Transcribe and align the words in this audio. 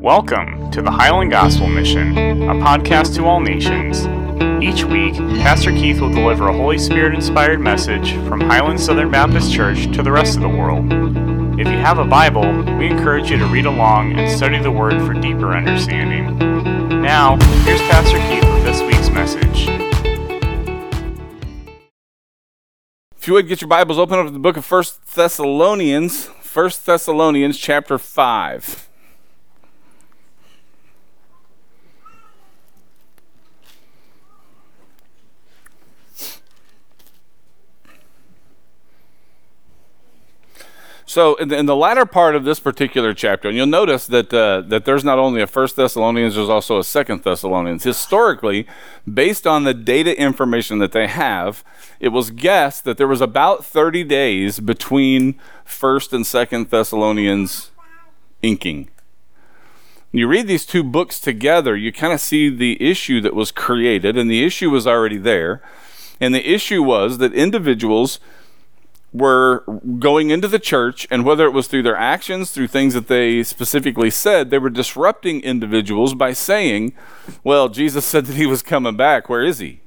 Welcome 0.00 0.70
to 0.70 0.80
the 0.80 0.92
Highland 0.92 1.32
Gospel 1.32 1.66
Mission, 1.66 2.16
a 2.16 2.54
podcast 2.54 3.16
to 3.16 3.24
all 3.24 3.40
nations. 3.40 4.06
Each 4.62 4.84
week, 4.84 5.14
Pastor 5.42 5.72
Keith 5.72 6.00
will 6.00 6.12
deliver 6.12 6.46
a 6.46 6.52
Holy 6.52 6.78
Spirit 6.78 7.16
inspired 7.16 7.58
message 7.58 8.12
from 8.28 8.40
Highland 8.40 8.80
Southern 8.80 9.10
Baptist 9.10 9.52
Church 9.52 9.92
to 9.96 10.04
the 10.04 10.12
rest 10.12 10.36
of 10.36 10.42
the 10.42 10.48
world. 10.48 10.86
If 11.58 11.66
you 11.66 11.78
have 11.78 11.98
a 11.98 12.04
Bible, 12.04 12.62
we 12.76 12.86
encourage 12.86 13.28
you 13.28 13.38
to 13.38 13.46
read 13.46 13.66
along 13.66 14.16
and 14.16 14.30
study 14.30 14.60
the 14.60 14.70
Word 14.70 15.02
for 15.04 15.14
deeper 15.14 15.52
understanding. 15.52 16.38
Now, 17.02 17.36
here's 17.64 17.80
Pastor 17.80 18.18
Keith 18.18 18.44
with 18.54 18.62
this 18.62 18.80
week's 18.82 19.10
message. 19.10 19.66
If 23.16 23.26
you 23.26 23.32
would 23.32 23.48
get 23.48 23.60
your 23.60 23.68
Bibles 23.68 23.98
open 23.98 24.20
up 24.20 24.26
to 24.26 24.32
the 24.32 24.38
book 24.38 24.56
of 24.56 24.64
First 24.64 25.12
Thessalonians, 25.16 26.26
First 26.40 26.86
Thessalonians 26.86 27.58
chapter 27.58 27.98
5. 27.98 28.87
So, 41.08 41.36
in 41.36 41.48
the, 41.48 41.56
in 41.56 41.64
the, 41.64 41.74
latter 41.74 42.04
part 42.04 42.36
of 42.36 42.44
this 42.44 42.60
particular 42.60 43.14
chapter, 43.14 43.48
and 43.48 43.56
you'll 43.56 43.64
notice 43.64 44.06
that 44.08 44.30
uh, 44.30 44.60
that 44.66 44.84
there's 44.84 45.04
not 45.04 45.18
only 45.18 45.40
a 45.40 45.46
First 45.46 45.74
Thessalonians, 45.76 46.34
there's 46.34 46.50
also 46.50 46.78
a 46.78 46.84
Second 46.84 47.22
Thessalonians. 47.22 47.82
Historically, 47.82 48.66
based 49.10 49.46
on 49.46 49.64
the 49.64 49.72
data 49.72 50.14
information 50.20 50.80
that 50.80 50.92
they 50.92 51.06
have, 51.06 51.64
it 51.98 52.10
was 52.10 52.30
guessed 52.30 52.84
that 52.84 52.98
there 52.98 53.08
was 53.08 53.22
about 53.22 53.64
30 53.64 54.04
days 54.04 54.60
between 54.60 55.40
First 55.64 56.12
and 56.12 56.26
Second 56.26 56.68
Thessalonians 56.68 57.70
inking. 58.42 58.90
When 60.12 60.20
you 60.20 60.28
read 60.28 60.46
these 60.46 60.66
two 60.66 60.84
books 60.84 61.20
together, 61.20 61.74
you 61.74 61.90
kind 61.90 62.12
of 62.12 62.20
see 62.20 62.50
the 62.50 62.76
issue 62.82 63.22
that 63.22 63.34
was 63.34 63.50
created, 63.50 64.18
and 64.18 64.30
the 64.30 64.44
issue 64.44 64.68
was 64.68 64.86
already 64.86 65.16
there. 65.16 65.62
And 66.20 66.34
the 66.34 66.46
issue 66.46 66.82
was 66.82 67.16
that 67.16 67.32
individuals 67.32 68.20
were 69.12 69.64
going 69.98 70.30
into 70.30 70.48
the 70.48 70.58
church, 70.58 71.06
and 71.10 71.24
whether 71.24 71.46
it 71.46 71.52
was 71.52 71.66
through 71.66 71.82
their 71.82 71.96
actions, 71.96 72.50
through 72.50 72.68
things 72.68 72.94
that 72.94 73.08
they 73.08 73.42
specifically 73.42 74.10
said, 74.10 74.50
they 74.50 74.58
were 74.58 74.70
disrupting 74.70 75.40
individuals 75.40 76.14
by 76.14 76.32
saying, 76.32 76.92
Well, 77.42 77.68
Jesus 77.68 78.04
said 78.04 78.26
that 78.26 78.36
he 78.36 78.46
was 78.46 78.62
coming 78.62 78.96
back. 78.96 79.28
Where 79.28 79.42
is 79.42 79.58
he? 79.58 79.80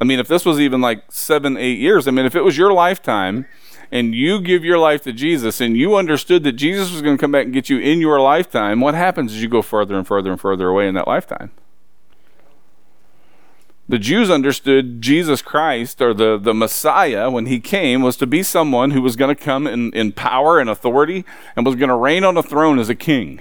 I 0.00 0.04
mean, 0.04 0.18
if 0.18 0.28
this 0.28 0.46
was 0.46 0.58
even 0.58 0.80
like 0.80 1.04
seven, 1.12 1.58
eight 1.58 1.78
years, 1.78 2.08
I 2.08 2.10
mean, 2.10 2.24
if 2.24 2.34
it 2.34 2.40
was 2.40 2.56
your 2.56 2.72
lifetime 2.72 3.46
and 3.92 4.14
you 4.14 4.40
give 4.40 4.64
your 4.64 4.78
life 4.78 5.02
to 5.02 5.12
Jesus 5.12 5.60
and 5.60 5.76
you 5.76 5.94
understood 5.94 6.42
that 6.44 6.52
Jesus 6.52 6.90
was 6.90 7.02
going 7.02 7.18
to 7.18 7.20
come 7.20 7.32
back 7.32 7.44
and 7.44 7.52
get 7.52 7.68
you 7.68 7.78
in 7.78 8.00
your 8.00 8.18
lifetime, 8.18 8.80
what 8.80 8.94
happens 8.94 9.32
as 9.32 9.42
you 9.42 9.48
go 9.48 9.60
further 9.60 9.96
and 9.96 10.06
further 10.06 10.30
and 10.30 10.40
further 10.40 10.68
away 10.68 10.88
in 10.88 10.94
that 10.94 11.06
lifetime? 11.06 11.50
The 13.90 13.98
Jews 13.98 14.30
understood 14.30 15.02
Jesus 15.02 15.42
Christ 15.42 16.00
or 16.00 16.14
the, 16.14 16.38
the 16.38 16.54
Messiah 16.54 17.28
when 17.28 17.46
he 17.46 17.58
came 17.58 18.02
was 18.02 18.16
to 18.18 18.26
be 18.26 18.44
someone 18.44 18.92
who 18.92 19.02
was 19.02 19.16
going 19.16 19.34
to 19.34 19.44
come 19.44 19.66
in, 19.66 19.92
in 19.94 20.12
power 20.12 20.60
and 20.60 20.70
authority 20.70 21.24
and 21.56 21.66
was 21.66 21.74
going 21.74 21.88
to 21.88 21.96
reign 21.96 22.22
on 22.22 22.36
a 22.36 22.42
throne 22.42 22.78
as 22.78 22.88
a 22.88 22.94
king. 22.94 23.40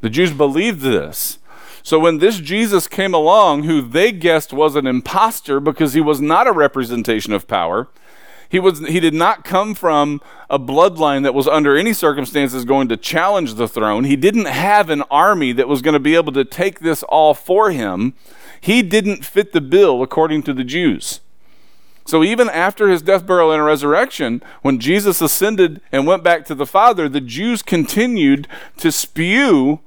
The 0.00 0.08
Jews 0.08 0.32
believed 0.32 0.80
this. 0.80 1.38
So 1.82 1.98
when 1.98 2.16
this 2.16 2.38
Jesus 2.38 2.88
came 2.88 3.12
along, 3.12 3.64
who 3.64 3.82
they 3.82 4.10
guessed 4.10 4.54
was 4.54 4.74
an 4.74 4.86
impostor 4.86 5.60
because 5.60 5.92
he 5.92 6.00
was 6.00 6.18
not 6.18 6.46
a 6.46 6.52
representation 6.52 7.34
of 7.34 7.46
power, 7.46 7.88
he, 8.48 8.58
was, 8.58 8.78
he 8.88 9.00
did 9.00 9.12
not 9.12 9.44
come 9.44 9.74
from 9.74 10.22
a 10.48 10.58
bloodline 10.58 11.24
that 11.24 11.34
was 11.34 11.46
under 11.46 11.76
any 11.76 11.92
circumstances 11.92 12.64
going 12.64 12.88
to 12.88 12.96
challenge 12.96 13.56
the 13.56 13.68
throne. 13.68 14.04
He 14.04 14.16
didn't 14.16 14.46
have 14.46 14.88
an 14.88 15.02
army 15.10 15.52
that 15.52 15.68
was 15.68 15.82
going 15.82 15.92
to 15.92 16.00
be 16.00 16.14
able 16.14 16.32
to 16.32 16.44
take 16.46 16.80
this 16.80 17.02
all 17.02 17.34
for 17.34 17.70
him. 17.70 18.14
He 18.62 18.80
didn't 18.80 19.24
fit 19.24 19.52
the 19.52 19.60
bill 19.60 20.02
according 20.02 20.44
to 20.44 20.54
the 20.54 20.62
Jews. 20.62 21.20
So 22.06 22.22
even 22.22 22.48
after 22.48 22.88
his 22.88 23.02
death, 23.02 23.26
burial, 23.26 23.50
and 23.50 23.64
resurrection, 23.64 24.40
when 24.62 24.78
Jesus 24.78 25.20
ascended 25.20 25.80
and 25.90 26.06
went 26.06 26.22
back 26.22 26.44
to 26.46 26.54
the 26.54 26.64
Father, 26.64 27.08
the 27.08 27.20
Jews 27.20 27.60
continued 27.60 28.46
to 28.78 28.92
spew 28.92 29.80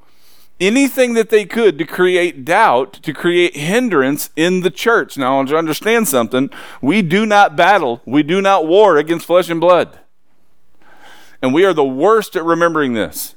anything 0.59 1.13
that 1.13 1.29
they 1.29 1.45
could 1.45 1.77
to 1.77 1.85
create 1.85 2.43
doubt, 2.43 2.93
to 3.03 3.13
create 3.13 3.55
hindrance 3.55 4.29
in 4.35 4.59
the 4.59 4.69
church. 4.69 5.17
Now, 5.17 5.41
to 5.43 5.57
understand 5.57 6.09
something, 6.09 6.49
we 6.81 7.01
do 7.01 7.25
not 7.25 7.55
battle, 7.55 8.01
we 8.05 8.23
do 8.23 8.41
not 8.41 8.67
war 8.67 8.97
against 8.97 9.25
flesh 9.25 9.49
and 9.49 9.61
blood. 9.61 9.99
And 11.41 11.53
we 11.53 11.63
are 11.63 11.73
the 11.73 11.83
worst 11.83 12.35
at 12.35 12.43
remembering 12.43 12.93
this. 12.93 13.34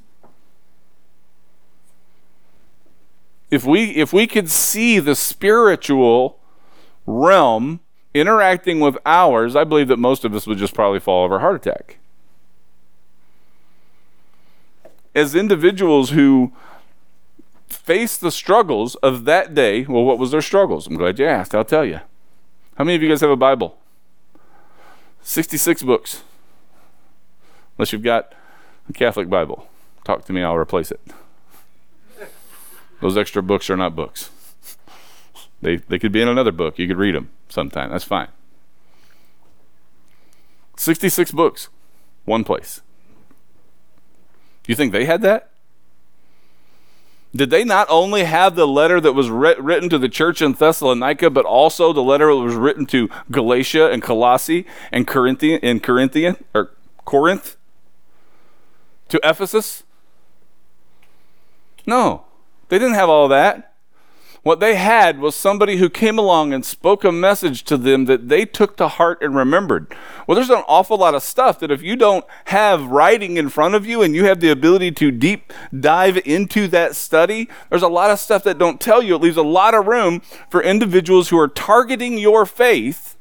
If 3.51 3.65
we 3.65 3.91
if 3.91 4.13
we 4.13 4.27
could 4.27 4.51
see 4.51 4.99
the 4.99 5.15
spiritual 5.15 6.39
realm 7.07 7.81
interacting 8.15 8.81
with 8.81 8.97
ours, 9.07 9.57
I 9.57 9.65
believe 9.65 9.89
that 9.89 9.99
most 9.99 10.25
of 10.25 10.35
us 10.35 10.47
would 10.47 10.59
just 10.59 10.75
probably 10.75 11.01
fall 11.01 11.25
over 11.25 11.37
a 11.37 11.41
heart 11.41 11.57
attack. 11.57 11.99
As 15.15 15.35
individuals 15.35 16.11
who 16.11 16.53
face 17.69 18.17
the 18.17 18.31
struggles 18.31 18.95
of 18.97 19.25
that 19.25 19.55
day, 19.55 19.85
well, 19.85 20.05
what 20.05 20.19
was 20.19 20.31
their 20.31 20.43
struggles? 20.43 20.87
I'm 20.87 20.97
glad 20.97 21.19
you 21.19 21.27
asked. 21.27 21.55
I'll 21.55 21.65
tell 21.65 21.85
you. 21.85 22.01
How 22.77 22.85
many 22.85 22.95
of 22.95 23.03
you 23.03 23.09
guys 23.09 23.21
have 23.23 23.31
a 23.31 23.37
Bible? 23.37 23.79
66 25.23 25.83
books. 25.83 26.23
Unless 27.77 27.93
you've 27.93 28.03
got 28.03 28.33
a 28.89 28.93
Catholic 28.93 29.29
Bible. 29.29 29.67
Talk 30.05 30.25
to 30.27 30.33
me, 30.33 30.43
I'll 30.43 30.57
replace 30.57 30.91
it. 30.91 31.01
Those 33.01 33.17
extra 33.17 33.43
books 33.43 33.71
are 33.71 33.77
not 33.77 33.95
books. 33.95 34.31
They, 35.61 35.77
they 35.77 35.99
could 35.99 36.13
be 36.13 36.21
in 36.21 36.29
another 36.29 36.53
book. 36.53 36.79
You 36.79 36.87
could 36.87 36.97
read 36.97 37.15
them 37.15 37.31
sometime. 37.49 37.91
That's 37.91 38.05
fine. 38.05 38.29
66 40.77 41.33
books, 41.33 41.69
one 42.25 42.45
place. 42.45 42.83
You 44.67 44.75
think 44.75 44.93
they 44.93 45.07
had 45.07 45.23
that? 45.23 45.51
Did 47.35 47.51
they 47.51 47.65
not 47.65 47.87
only 47.91 48.25
have 48.25 48.55
the 48.55 48.67
letter 48.67 49.01
that 49.01 49.13
was 49.13 49.29
written 49.29 49.89
to 49.91 49.99
the 49.99 50.09
church 50.09 50.41
in 50.41 50.53
Thessalonica, 50.53 51.31
but 51.31 51.45
also 51.45 51.93
the 51.93 52.03
letter 52.03 52.27
that 52.27 52.37
was 52.37 52.55
written 52.55 52.87
to 52.87 53.11
Galatia 53.31 53.91
and 53.91 54.03
Colossae 54.03 54.67
and 54.91 55.07
Corinthian 55.07 55.61
and 55.63 55.83
Corinthian 55.83 56.43
or 56.55 56.71
Corinth? 57.05 57.57
To 59.09 59.21
Ephesus? 59.23 59.83
No. 61.87 62.25
They 62.69 62.79
didn't 62.79 62.95
have 62.95 63.09
all 63.09 63.29
that. 63.29 63.69
What 64.43 64.61
they 64.61 64.77
had 64.77 65.19
was 65.19 65.35
somebody 65.35 65.77
who 65.77 65.91
came 65.91 66.19
along 66.19 66.55
and 66.55 66.65
spoke 66.65 67.05
a 67.05 67.11
message 67.13 67.65
to 67.65 67.77
them 67.77 68.05
that 68.05 68.29
they 68.29 68.47
took 68.47 68.77
to 68.77 68.89
heart 68.89 69.19
and 69.21 69.35
remembered. 69.35 69.95
Well, 70.27 70.37
there's 70.37 70.49
an 70.49 70.65
awful 70.69 70.97
lot 70.97 71.15
of 71.15 71.23
stuff 71.23 71.59
that 71.59 71.71
if 71.71 71.83
you 71.83 71.97
don't 71.97 72.25
have 72.47 72.87
writing 72.87 73.37
in 73.37 73.49
front 73.49 73.75
of 73.75 73.85
you 73.85 74.01
and 74.01 74.15
you 74.15 74.25
have 74.27 74.41
the 74.41 74.51
ability 74.51 74.93
to 74.93 75.11
deep 75.11 75.53
dive 75.79 76.19
into 76.25 76.69
that 76.69 76.95
study, 76.95 77.49
there's 77.69 77.83
a 77.83 77.89
lot 77.89 78.11
of 78.11 78.21
stuff 78.21 78.45
that 78.45 78.59
don't 78.59 78.81
tell 78.81 79.03
you. 79.03 79.17
It 79.17 79.23
leaves 79.23 79.37
a 79.37 79.43
lot 79.43 79.75
of 79.75 79.87
room 79.87 80.23
for 80.51 80.63
individuals 80.63 81.29
who 81.29 81.39
are 81.39 81.49
targeting 81.49 82.17
your 82.17 82.47
faith 82.47 83.17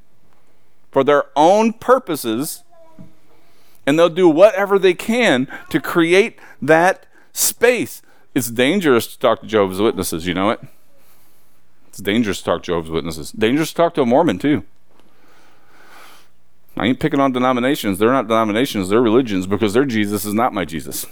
for 0.91 1.03
their 1.03 1.25
own 1.35 1.73
purposes, 1.73 2.63
and 3.85 3.97
they'll 3.97 4.07
do 4.07 4.29
whatever 4.29 4.77
they 4.77 4.93
can 4.93 5.47
to 5.71 5.81
create 5.81 6.39
that 6.61 7.05
space. 7.33 8.01
It's 8.37 8.51
dangerous 8.51 9.07
to 9.07 9.17
talk 9.17 9.41
to 9.41 9.47
Jehovah's 9.47 9.81
Witnesses, 9.81 10.27
you 10.27 10.35
know 10.35 10.51
it? 10.51 10.59
It's 11.87 11.97
dangerous 11.97 12.37
to 12.37 12.43
talk 12.43 12.61
to 12.61 12.67
Jehovah's 12.67 12.91
Witnesses. 12.91 13.31
Dangerous 13.31 13.69
to 13.69 13.75
talk 13.75 13.95
to 13.95 14.03
a 14.03 14.05
Mormon, 14.05 14.37
too. 14.37 14.63
I 16.77 16.85
ain't 16.85 16.99
picking 16.99 17.19
on 17.19 17.31
denominations. 17.31 17.97
They're 17.97 18.11
not 18.11 18.27
denominations, 18.27 18.89
they're 18.89 19.01
religions 19.01 19.47
because 19.47 19.73
their 19.73 19.85
Jesus 19.85 20.23
is 20.23 20.35
not 20.35 20.53
my 20.53 20.65
Jesus. 20.65 21.07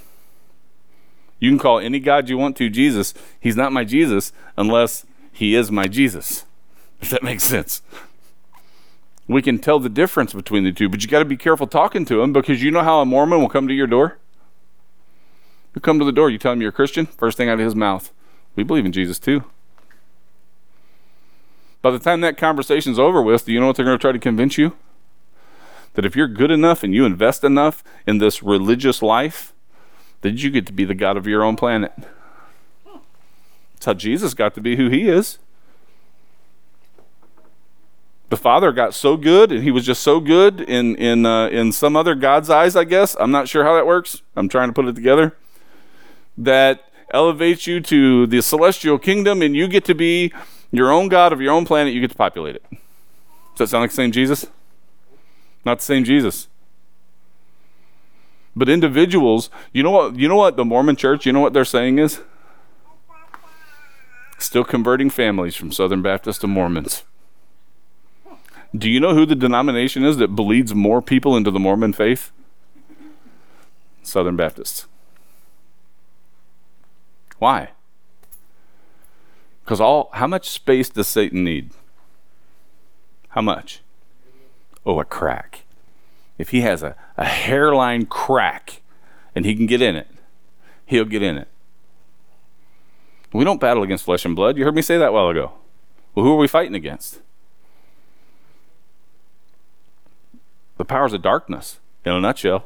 You 1.40 1.50
can 1.50 1.58
call 1.58 1.80
any 1.80 2.00
God 2.00 2.30
you 2.30 2.38
want 2.38 2.58
to 2.58 2.70
Jesus. 2.70 3.16
He's 3.40 3.56
not 3.56 3.72
my 3.74 3.86
Jesus 3.86 4.32
unless 4.56 5.04
he 5.32 5.56
is 5.56 5.72
my 5.72 5.88
Jesus. 5.88 6.46
If 7.02 7.10
that 7.10 7.24
makes 7.24 7.44
sense. 7.44 7.82
We 9.28 9.42
can 9.42 9.58
tell 9.58 9.80
the 9.80 9.90
difference 9.90 10.32
between 10.32 10.64
the 10.64 10.72
two, 10.72 10.90
but 10.90 11.02
you 11.02 11.10
got 11.10 11.20
to 11.20 11.26
be 11.26 11.38
careful 11.38 11.66
talking 11.66 12.06
to 12.06 12.22
him 12.22 12.34
because 12.34 12.62
you 12.62 12.70
know 12.70 12.84
how 12.84 13.02
a 13.02 13.06
Mormon 13.06 13.40
will 13.40 13.50
come 13.50 13.68
to 13.68 13.74
your 13.74 13.88
door? 13.88 14.20
Come 15.86 16.00
to 16.00 16.06
the 16.06 16.12
door, 16.12 16.32
you 16.32 16.40
tell 16.40 16.52
him 16.52 16.62
you're 16.62 16.72
a 16.72 16.74
Christian, 16.74 17.06
first 17.06 17.38
thing 17.38 17.48
out 17.48 17.60
of 17.60 17.60
his 17.60 17.76
mouth, 17.76 18.12
we 18.56 18.64
believe 18.64 18.88
in 18.88 18.92
Jesus 18.92 19.20
too. 19.20 19.44
By 21.84 21.92
the 21.92 22.00
time 22.00 22.22
that 22.22 22.38
conversation's 22.38 22.98
over 22.98 23.22
with, 23.22 23.46
do 23.46 23.54
you 23.54 23.60
know 23.60 23.68
what 23.68 23.76
they're 23.76 23.86
going 23.86 23.96
to 23.96 24.02
try 24.02 24.12
to 24.12 24.18
convince 24.18 24.58
you? 24.58 24.76
That 25.94 26.04
if 26.04 26.16
you're 26.16 26.28
good 26.28 26.50
enough 26.50 26.82
and 26.82 26.96
you 26.96 27.06
invest 27.06 27.44
enough 27.44 27.84
in 28.08 28.18
this 28.18 28.42
religious 28.42 29.04
life, 29.04 29.54
that 30.22 30.32
you 30.32 30.50
get 30.50 30.66
to 30.66 30.74
be 30.74 30.86
the 30.86 30.96
God 30.96 31.18
of 31.18 31.28
your 31.28 31.44
own 31.44 31.56
planet. 31.56 31.94
That's 33.74 33.86
how 33.86 33.94
Jesus 33.94 34.34
got 34.34 34.56
to 34.56 34.62
be 34.62 34.78
who 34.78 34.90
he 34.90 35.08
is. 35.08 35.38
the 38.30 38.38
father 38.38 38.72
got 38.72 38.96
so 38.96 39.18
good 39.18 39.52
and 39.52 39.62
he 39.62 39.70
was 39.70 39.86
just 39.86 40.02
so 40.02 40.20
good 40.20 40.62
in 40.62 40.96
in 40.96 41.28
uh, 41.28 41.48
in 41.50 41.72
some 41.72 41.96
other 41.96 42.16
god's 42.16 42.50
eyes 42.50 42.76
i 42.76 42.84
guess 42.84 43.16
i'm 43.20 43.30
not 43.30 43.48
sure 43.48 43.64
how 43.64 43.76
that 43.76 43.86
works 43.86 44.24
i'm 44.36 44.50
trying 44.50 44.68
to 44.68 44.74
put 44.74 44.88
it 44.88 44.96
together 44.96 45.38
that 46.38 46.90
elevates 47.12 47.68
you 47.68 47.80
to 47.80 48.28
the 48.28 48.42
celestial 48.42 48.98
kingdom 48.98 49.42
and 49.42 49.56
you 49.56 49.68
get 49.68 49.86
to 49.86 49.96
be 49.96 50.34
your 50.72 50.92
own 50.92 51.08
god 51.08 51.32
of 51.32 51.40
your 51.40 51.54
own 51.54 51.66
planet 51.66 51.94
you 51.94 52.02
get 52.02 52.12
to 52.12 52.18
populate 52.18 52.56
it. 52.56 52.64
Does 52.72 53.58
that 53.58 53.68
sound 53.68 53.84
like 53.84 53.92
the 53.92 53.96
same 53.96 54.12
jesus? 54.12 54.48
Not 55.64 55.80
the 55.80 55.86
same 55.86 56.04
jesus. 56.04 56.48
But 58.56 58.70
individuals 58.70 59.50
you 59.72 59.84
know 59.84 59.92
what 59.92 60.16
you 60.16 60.28
know 60.28 60.36
what 60.36 60.58
the 60.58 60.66
mormon 60.66 60.96
church 60.96 61.26
you 61.26 61.32
know 61.32 61.42
what 61.42 61.54
they're 61.54 61.66
saying 61.66 62.00
is? 62.00 62.22
Still 64.38 64.66
converting 64.66 65.10
families 65.10 65.56
from 65.56 65.72
southern 65.72 66.02
baptists 66.02 66.40
to 66.40 66.48
mormons. 66.48 67.04
Do 68.76 68.90
you 68.90 69.00
know 69.00 69.14
who 69.14 69.26
the 69.26 69.36
denomination 69.36 70.04
is 70.04 70.18
that 70.18 70.36
bleeds 70.36 70.74
more 70.74 71.02
people 71.02 71.38
into 71.38 71.50
the 71.50 71.60
Mormon 71.60 71.94
faith? 71.94 72.32
Southern 74.04 74.36
Baptists. 74.36 74.86
Why? 77.40 77.70
Because 79.64 79.82
all 79.82 80.10
how 80.14 80.28
much 80.28 80.50
space 80.50 80.90
does 80.90 81.08
Satan 81.08 81.44
need? 81.44 81.72
How 83.30 83.42
much? 83.42 83.82
Oh, 84.86 85.00
a 85.00 85.06
crack. 85.06 85.64
If 86.38 86.50
he 86.50 86.62
has 86.62 86.84
a, 86.84 86.96
a 87.18 87.26
hairline 87.26 88.06
crack 88.06 88.82
and 89.34 89.46
he 89.46 89.56
can 89.56 89.66
get 89.66 89.82
in 89.82 89.96
it, 89.96 90.08
he'll 90.86 91.06
get 91.06 91.24
in 91.24 91.38
it. 91.38 91.48
We 93.34 93.44
don't 93.44 93.60
battle 93.60 93.84
against 93.84 94.06
flesh 94.06 94.24
and 94.24 94.36
blood. 94.36 94.58
You 94.58 94.64
heard 94.64 94.76
me 94.76 94.82
say 94.82 94.98
that 94.98 95.10
a 95.10 95.12
while 95.12 95.30
ago. 95.30 95.54
Well, 96.14 96.26
who 96.26 96.34
are 96.34 96.38
we 96.38 96.48
fighting 96.48 96.76
against? 96.76 97.20
The 100.78 100.86
powers 100.86 101.12
of 101.12 101.22
darkness, 101.22 101.80
in 102.06 102.14
a 102.14 102.22
nutshell. 102.22 102.66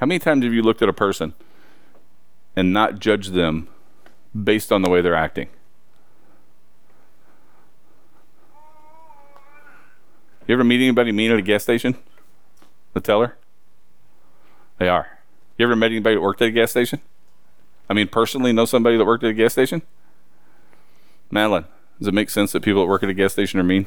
How 0.00 0.06
many 0.06 0.18
times 0.18 0.44
have 0.44 0.54
you 0.54 0.62
looked 0.62 0.80
at 0.80 0.88
a 0.88 0.94
person 0.94 1.34
and 2.56 2.72
not 2.72 3.00
judged 3.00 3.34
them 3.34 3.68
based 4.34 4.72
on 4.72 4.80
the 4.80 4.88
way 4.88 5.02
they're 5.02 5.14
acting? 5.14 5.48
You 10.46 10.54
ever 10.54 10.64
meet 10.64 10.80
anybody 10.80 11.12
mean 11.12 11.30
at 11.30 11.36
a 11.36 11.42
gas 11.42 11.62
station? 11.62 11.98
The 12.94 13.00
teller? 13.02 13.36
They 14.78 14.88
are. 14.88 15.18
You 15.58 15.66
ever 15.66 15.76
met 15.76 15.90
anybody 15.90 16.14
that 16.14 16.22
worked 16.22 16.40
at 16.40 16.48
a 16.48 16.52
gas 16.52 16.70
station? 16.70 17.02
I 17.90 17.92
mean, 17.92 18.08
personally 18.08 18.54
know 18.54 18.64
somebody 18.64 18.96
that 18.96 19.04
worked 19.04 19.22
at 19.22 19.30
a 19.30 19.34
gas 19.34 19.52
station? 19.52 19.82
Madeline, 21.30 21.66
does 21.98 22.08
it 22.08 22.14
make 22.14 22.30
sense 22.30 22.52
that 22.52 22.62
people 22.62 22.80
that 22.80 22.88
work 22.88 23.02
at 23.02 23.10
a 23.10 23.14
gas 23.14 23.34
station 23.34 23.60
are 23.60 23.64
mean? 23.64 23.86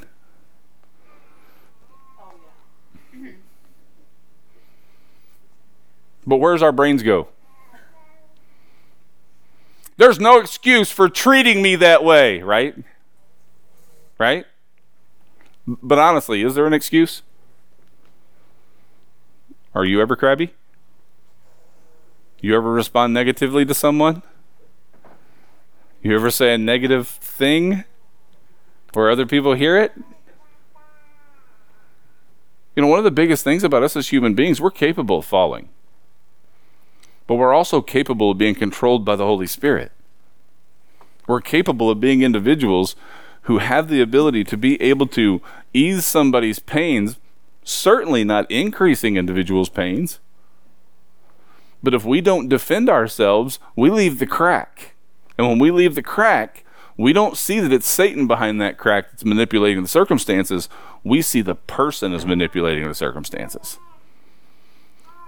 But 6.26 6.38
where's 6.38 6.62
our 6.62 6.72
brains 6.72 7.04
go? 7.04 7.28
There's 9.98 10.20
no 10.20 10.40
excuse 10.40 10.92
for 10.92 11.08
treating 11.10 11.62
me 11.62 11.76
that 11.76 12.04
way, 12.04 12.42
right? 12.42 12.76
Right? 14.18 14.46
But 15.68 16.00
honestly, 16.00 16.42
is 16.42 16.56
there 16.56 16.66
an 16.66 16.74
excuse? 16.74 17.22
Are 19.76 19.86
you 19.86 20.02
ever 20.02 20.16
crabby? 20.16 20.54
You 22.42 22.56
ever 22.56 22.72
respond 22.72 23.14
negatively 23.14 23.66
to 23.66 23.74
someone? 23.74 24.24
You 26.02 26.16
ever 26.16 26.30
say 26.32 26.54
a 26.54 26.58
negative 26.58 27.08
thing 27.08 27.86
where 28.94 29.10
other 29.10 29.26
people 29.26 29.54
hear 29.54 29.78
it? 29.78 29.94
You 32.76 32.82
know, 32.82 32.88
one 32.88 32.98
of 32.98 33.06
the 33.06 33.12
biggest 33.12 33.44
things 33.44 33.64
about 33.64 33.84
us 33.84 33.96
as 33.96 34.10
human 34.10 34.34
beings, 34.34 34.60
we're 34.60 34.72
capable 34.72 35.20
of 35.20 35.26
falling 35.26 35.70
but 37.28 37.36
we're 37.36 37.54
also 37.54 37.82
capable 37.82 38.32
of 38.32 38.38
being 38.38 38.56
controlled 38.56 39.06
by 39.06 39.16
the 39.16 39.26
Holy 39.26 39.48
Spirit. 39.48 39.92
We're 41.28 41.42
capable 41.42 41.90
of 41.90 42.00
being 42.00 42.22
individuals 42.22 42.96
who 43.44 43.60
have 43.60 43.88
the 43.88 44.02
ability 44.02 44.44
to 44.46 44.58
be 44.58 44.82
able 44.82 45.08
to 45.08 45.42
ease 45.74 46.06
somebody's 46.06 46.60
pains, 46.60 47.18
certainly 47.64 48.24
not 48.24 48.50
increasing 48.50 49.18
individuals' 49.18 49.70
pains. 49.70 50.20
But 51.82 51.94
if 51.94 52.06
we 52.06 52.22
don't 52.22 52.48
defend 52.48 52.90
ourselves, 52.90 53.60
we 53.76 53.90
leave 53.90 54.20
the 54.20 54.26
crack. 54.26 54.96
And 55.38 55.48
when 55.48 55.60
we 55.60 55.72
leave 55.72 55.96
the 55.96 56.04
crack, 56.04 56.64
we 56.96 57.12
don't 57.12 57.38
see 57.38 57.60
that 57.60 57.74
it's 57.74 57.88
Satan 57.88 58.28
behind 58.28 58.62
that 58.62 58.78
crack 58.78 59.12
that's 59.12 59.26
manipulating 59.26 59.82
the 59.82 59.90
circumstances. 59.90 60.70
We 61.04 61.22
see 61.22 61.42
the 61.42 61.56
person 61.56 62.14
is 62.14 62.26
manipulating 62.26 62.88
the 62.88 62.94
circumstances. 62.94 63.80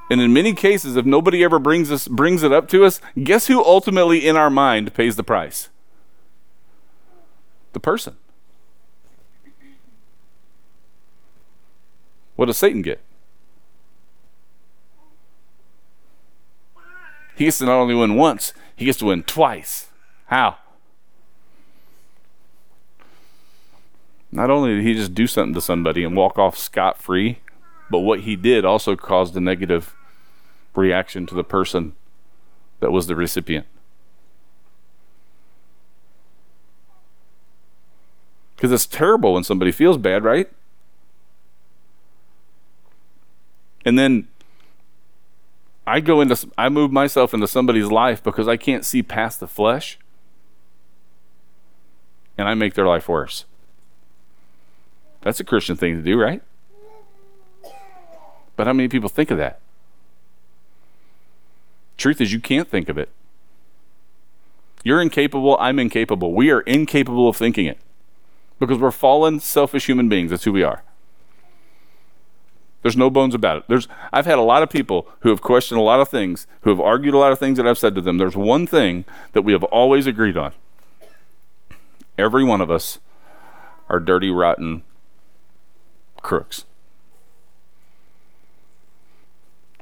And 0.10 0.22
in 0.22 0.34
many 0.34 0.54
cases, 0.54 0.96
if 0.96 1.06
nobody 1.06 1.44
ever 1.44 1.58
brings 1.58 1.92
us 1.92 2.08
brings 2.08 2.44
it 2.44 2.52
up 2.52 2.68
to 2.70 2.86
us, 2.86 3.02
guess 3.24 3.48
who 3.48 3.64
ultimately 3.64 4.28
in 4.28 4.38
our 4.38 4.50
mind 4.50 4.94
pays 4.94 5.16
the 5.16 5.24
price? 5.24 5.70
The 7.74 7.80
person. 7.80 8.16
What 12.36 12.46
does 12.46 12.58
Satan 12.58 12.82
get? 12.82 13.02
He 17.36 17.46
gets 17.46 17.58
to 17.58 17.66
not 17.66 17.80
only 17.80 17.96
win 17.96 18.16
once, 18.16 18.54
he 18.76 18.86
gets 18.86 19.00
to 19.00 19.06
win 19.06 19.24
twice. 19.24 19.88
How? 20.28 20.58
Not 24.32 24.50
only 24.50 24.76
did 24.76 24.84
he 24.84 24.94
just 24.94 25.14
do 25.14 25.28
something 25.28 25.54
to 25.54 25.62
somebody 25.62 26.04
and 26.04 26.16
walk 26.16 26.38
off 26.38 26.58
scot 26.58 27.02
free, 27.02 27.40
but 27.90 28.00
what 28.00 28.22
he 28.22 28.36
did 28.36 28.66
also 28.66 28.96
caused 28.96 29.36
a 29.36 29.40
negative 29.40 29.96
reaction 30.76 31.26
to 31.28 31.36
the 31.36 31.44
person 31.44 31.94
that 32.80 32.92
was 32.92 33.08
the 33.08 33.16
recipient. 33.16 33.66
Because 38.56 38.72
it's 38.72 38.86
terrible 38.86 39.34
when 39.34 39.44
somebody 39.44 39.72
feels 39.72 39.98
bad, 39.98 40.24
right? 40.24 40.50
And 43.84 44.00
then 44.00 44.28
I 45.86 46.00
go 46.00 46.22
into, 46.22 46.50
I 46.58 46.70
move 46.70 46.92
myself 46.92 47.34
into 47.34 47.48
somebody's 47.48 47.88
life 47.88 48.24
because 48.24 48.48
I 48.48 48.58
can't 48.58 48.84
see 48.84 49.04
past 49.04 49.40
the 49.40 49.48
flesh. 49.48 50.00
And 52.38 52.48
I 52.48 52.54
make 52.54 52.74
their 52.74 52.88
life 52.88 53.08
worse. 53.08 53.46
That's 55.22 55.40
a 55.40 55.44
Christian 55.44 55.76
thing 55.76 55.96
to 55.96 56.02
do, 56.02 56.20
right? 56.20 56.42
But 58.56 58.68
how 58.68 58.74
many 58.74 58.88
people 58.88 59.10
think 59.10 59.32
of 59.32 59.38
that? 59.38 59.60
Truth 61.98 62.22
is, 62.22 62.34
you 62.34 62.40
can't 62.40 62.70
think 62.70 62.90
of 62.90 62.98
it. 62.98 63.10
You're 64.84 65.02
incapable, 65.02 65.58
I'm 65.60 65.80
incapable. 65.80 66.34
We 66.34 66.52
are 66.52 66.62
incapable 66.62 67.28
of 67.28 67.36
thinking 67.36 67.66
it 67.66 67.80
because 68.60 68.78
we're 68.78 68.92
fallen, 68.92 69.40
selfish 69.40 69.88
human 69.88 70.10
beings. 70.10 70.32
That's 70.32 70.44
who 70.44 70.52
we 70.52 70.64
are. 70.64 70.84
There's 72.84 72.96
no 72.96 73.10
bones 73.10 73.34
about 73.34 73.58
it. 73.58 73.64
There's, 73.68 73.88
I've 74.14 74.28
had 74.28 74.38
a 74.38 74.44
lot 74.44 74.62
of 74.62 74.70
people 74.70 75.08
who 75.22 75.30
have 75.30 75.42
questioned 75.42 75.80
a 75.80 75.84
lot 75.84 76.02
of 76.02 76.10
things, 76.10 76.46
who 76.62 76.70
have 76.70 76.80
argued 76.80 77.16
a 77.16 77.18
lot 77.18 77.32
of 77.32 77.40
things 77.40 77.58
that 77.58 77.68
I've 77.68 77.80
said 77.80 77.96
to 77.96 78.02
them. 78.02 78.20
There's 78.20 78.36
one 78.36 78.68
thing 78.68 79.06
that 79.32 79.42
we 79.42 79.54
have 79.54 79.64
always 79.64 80.06
agreed 80.06 80.38
on. 80.38 80.54
Every 82.16 82.44
one 82.44 82.62
of 82.62 82.70
us 82.70 83.00
are 83.90 84.00
dirty, 84.00 84.30
rotten 84.30 84.84
crooks. 86.22 86.66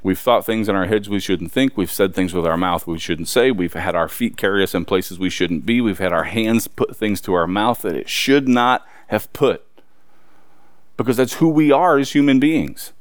We've 0.04 0.18
thought 0.18 0.44
things 0.44 0.68
in 0.68 0.76
our 0.76 0.84
heads 0.84 1.08
we 1.08 1.18
shouldn't 1.18 1.50
think. 1.50 1.78
We've 1.78 1.90
said 1.90 2.14
things 2.14 2.34
with 2.34 2.46
our 2.46 2.58
mouth 2.58 2.86
we 2.86 2.98
shouldn't 2.98 3.26
say. 3.26 3.50
We've 3.50 3.72
had 3.72 3.96
our 3.96 4.06
feet 4.06 4.36
carry 4.36 4.62
us 4.62 4.74
in 4.74 4.84
places 4.84 5.18
we 5.18 5.30
shouldn't 5.30 5.64
be. 5.64 5.80
We've 5.80 5.98
had 5.98 6.12
our 6.12 6.24
hands 6.24 6.68
put 6.68 6.94
things 6.94 7.22
to 7.22 7.32
our 7.32 7.46
mouth 7.46 7.80
that 7.82 7.96
it 7.96 8.10
should 8.10 8.46
not 8.46 8.86
have 9.06 9.32
put. 9.32 9.64
Because 10.98 11.16
that's 11.16 11.36
who 11.36 11.48
we 11.48 11.72
are 11.72 11.98
as 11.98 12.12
human 12.12 12.38
beings. 12.38 12.92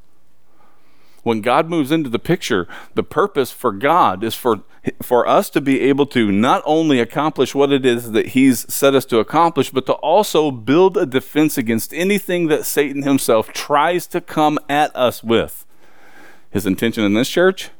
When 1.23 1.41
God 1.41 1.69
moves 1.69 1.91
into 1.91 2.09
the 2.09 2.19
picture, 2.19 2.69
the 2.95 3.03
purpose 3.03 3.51
for 3.51 3.73
God 3.73 4.23
is 4.23 4.33
for, 4.33 4.61
for 5.01 5.27
us 5.27 5.49
to 5.51 5.59
be 5.59 5.81
able 5.81 6.05
to 6.07 6.31
not 6.31 6.63
only 6.65 7.01
accomplish 7.01 7.53
what 7.53 7.73
it 7.73 7.85
is 7.85 8.11
that 8.11 8.27
He's 8.27 8.73
set 8.73 8.95
us 8.95 9.03
to 9.05 9.19
accomplish, 9.19 9.71
but 9.71 9.85
to 9.87 9.93
also 9.95 10.51
build 10.51 10.95
a 10.95 11.05
defense 11.05 11.57
against 11.57 11.93
anything 11.93 12.47
that 12.47 12.65
Satan 12.65 13.03
himself 13.03 13.51
tries 13.51 14.07
to 14.07 14.21
come 14.21 14.57
at 14.69 14.95
us 14.95 15.21
with. 15.21 15.62
His 16.53 16.67
intention 16.67 17.03
in 17.03 17.15
this 17.15 17.29
church? 17.29 17.71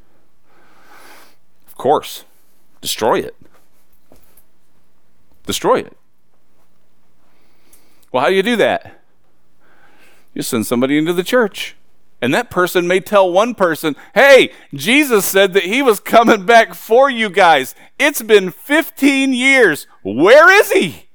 Of 1.67 1.75
course, 1.75 2.25
destroy 2.81 3.19
it. 3.19 3.35
Destroy 5.45 5.79
it. 5.79 5.95
Well, 8.11 8.23
how 8.23 8.29
do 8.29 8.35
you 8.35 8.43
do 8.43 8.55
that? 8.55 8.99
You 10.33 10.41
send 10.41 10.65
somebody 10.65 10.97
into 10.97 11.13
the 11.13 11.23
church. 11.23 11.75
And 12.19 12.33
that 12.33 12.49
person 12.49 12.87
may 12.87 12.99
tell 12.99 13.31
one 13.31 13.53
person, 13.53 13.95
hey, 14.15 14.51
Jesus 14.73 15.25
said 15.25 15.53
that 15.53 15.63
he 15.63 15.81
was 15.81 15.99
coming 15.99 16.45
back 16.45 16.73
for 16.73 17.09
you 17.09 17.29
guys. 17.29 17.75
It's 17.99 18.21
been 18.21 18.49
15 18.49 19.33
years. 19.33 19.85
Where 20.03 20.49
is 20.49 20.71
he? 20.71 21.09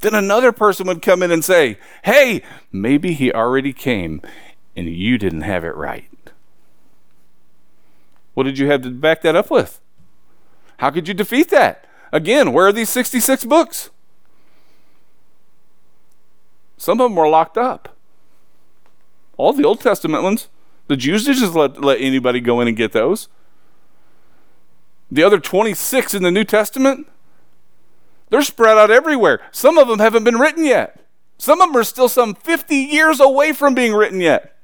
Then 0.00 0.14
another 0.14 0.52
person 0.52 0.86
would 0.88 1.02
come 1.02 1.22
in 1.22 1.30
and 1.30 1.44
say, 1.44 1.78
Hey, 2.04 2.42
maybe 2.70 3.12
he 3.12 3.32
already 3.32 3.72
came 3.72 4.20
and 4.78 4.88
you 4.88 5.18
didn't 5.18 5.40
have 5.40 5.64
it 5.64 5.74
right. 5.74 6.08
What 8.34 8.44
did 8.44 8.58
you 8.58 8.68
have 8.68 8.82
to 8.82 8.90
back 8.90 9.22
that 9.22 9.34
up 9.34 9.50
with? 9.50 9.80
How 10.76 10.90
could 10.90 11.08
you 11.08 11.14
defeat 11.14 11.50
that? 11.50 11.84
Again, 12.12 12.52
where 12.52 12.68
are 12.68 12.72
these 12.72 12.88
66 12.88 13.44
books? 13.44 13.90
Some 16.76 17.00
of 17.00 17.06
them 17.06 17.16
were 17.16 17.28
locked 17.28 17.58
up. 17.58 17.96
All 19.36 19.52
the 19.52 19.64
Old 19.64 19.80
Testament 19.80 20.22
ones. 20.22 20.48
The 20.86 20.96
Jews 20.96 21.24
didn't 21.24 21.40
just 21.40 21.54
let, 21.54 21.82
let 21.82 22.00
anybody 22.00 22.40
go 22.40 22.60
in 22.60 22.68
and 22.68 22.76
get 22.76 22.92
those. 22.92 23.28
The 25.10 25.24
other 25.24 25.40
26 25.40 26.14
in 26.14 26.22
the 26.22 26.30
New 26.30 26.44
Testament, 26.44 27.08
they're 28.30 28.42
spread 28.42 28.78
out 28.78 28.92
everywhere. 28.92 29.40
Some 29.50 29.76
of 29.76 29.88
them 29.88 29.98
haven't 29.98 30.24
been 30.24 30.38
written 30.38 30.64
yet. 30.64 31.04
Some 31.36 31.60
of 31.60 31.68
them 31.68 31.76
are 31.76 31.84
still 31.84 32.08
some 32.08 32.36
50 32.36 32.76
years 32.76 33.18
away 33.18 33.52
from 33.52 33.74
being 33.74 33.92
written 33.92 34.20
yet. 34.20 34.54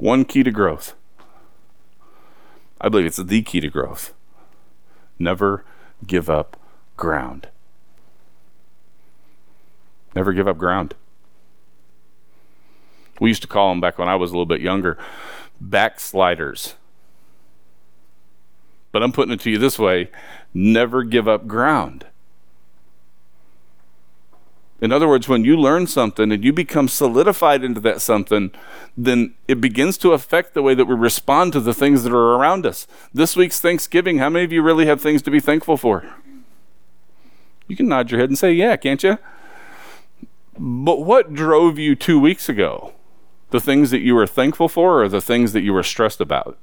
One 0.00 0.24
key 0.24 0.42
to 0.42 0.50
growth. 0.50 0.94
I 2.80 2.88
believe 2.88 3.04
it's 3.04 3.18
the 3.18 3.42
key 3.42 3.60
to 3.60 3.68
growth. 3.68 4.14
Never 5.18 5.62
give 6.06 6.30
up 6.30 6.56
ground. 6.96 7.48
Never 10.16 10.32
give 10.32 10.48
up 10.48 10.56
ground. 10.56 10.94
We 13.20 13.28
used 13.28 13.42
to 13.42 13.48
call 13.48 13.68
them 13.68 13.82
back 13.82 13.98
when 13.98 14.08
I 14.08 14.16
was 14.16 14.30
a 14.30 14.32
little 14.32 14.46
bit 14.46 14.62
younger 14.62 14.96
backsliders. 15.60 16.76
But 18.92 19.02
I'm 19.02 19.12
putting 19.12 19.34
it 19.34 19.40
to 19.40 19.50
you 19.50 19.58
this 19.58 19.78
way 19.78 20.08
never 20.54 21.04
give 21.04 21.28
up 21.28 21.46
ground. 21.46 22.06
In 24.80 24.92
other 24.92 25.06
words, 25.06 25.28
when 25.28 25.44
you 25.44 25.56
learn 25.56 25.86
something 25.86 26.32
and 26.32 26.42
you 26.42 26.52
become 26.52 26.88
solidified 26.88 27.62
into 27.62 27.80
that 27.80 28.00
something, 28.00 28.50
then 28.96 29.34
it 29.46 29.60
begins 29.60 29.98
to 29.98 30.12
affect 30.12 30.54
the 30.54 30.62
way 30.62 30.74
that 30.74 30.86
we 30.86 30.94
respond 30.94 31.52
to 31.52 31.60
the 31.60 31.74
things 31.74 32.02
that 32.02 32.12
are 32.12 32.34
around 32.34 32.64
us. 32.64 32.86
This 33.12 33.36
week's 33.36 33.60
Thanksgiving, 33.60 34.18
how 34.18 34.30
many 34.30 34.44
of 34.44 34.52
you 34.52 34.62
really 34.62 34.86
have 34.86 35.02
things 35.02 35.20
to 35.22 35.30
be 35.30 35.40
thankful 35.40 35.76
for? 35.76 36.14
You 37.68 37.76
can 37.76 37.88
nod 37.88 38.10
your 38.10 38.20
head 38.20 38.30
and 38.30 38.38
say, 38.38 38.52
Yeah, 38.52 38.76
can't 38.76 39.02
you? 39.02 39.18
But 40.58 41.02
what 41.02 41.34
drove 41.34 41.78
you 41.78 41.94
two 41.94 42.18
weeks 42.18 42.48
ago? 42.48 42.94
The 43.50 43.60
things 43.60 43.90
that 43.90 44.00
you 44.00 44.14
were 44.14 44.26
thankful 44.26 44.68
for 44.68 45.02
or 45.02 45.08
the 45.08 45.20
things 45.20 45.52
that 45.52 45.62
you 45.62 45.72
were 45.72 45.82
stressed 45.82 46.20
about? 46.20 46.58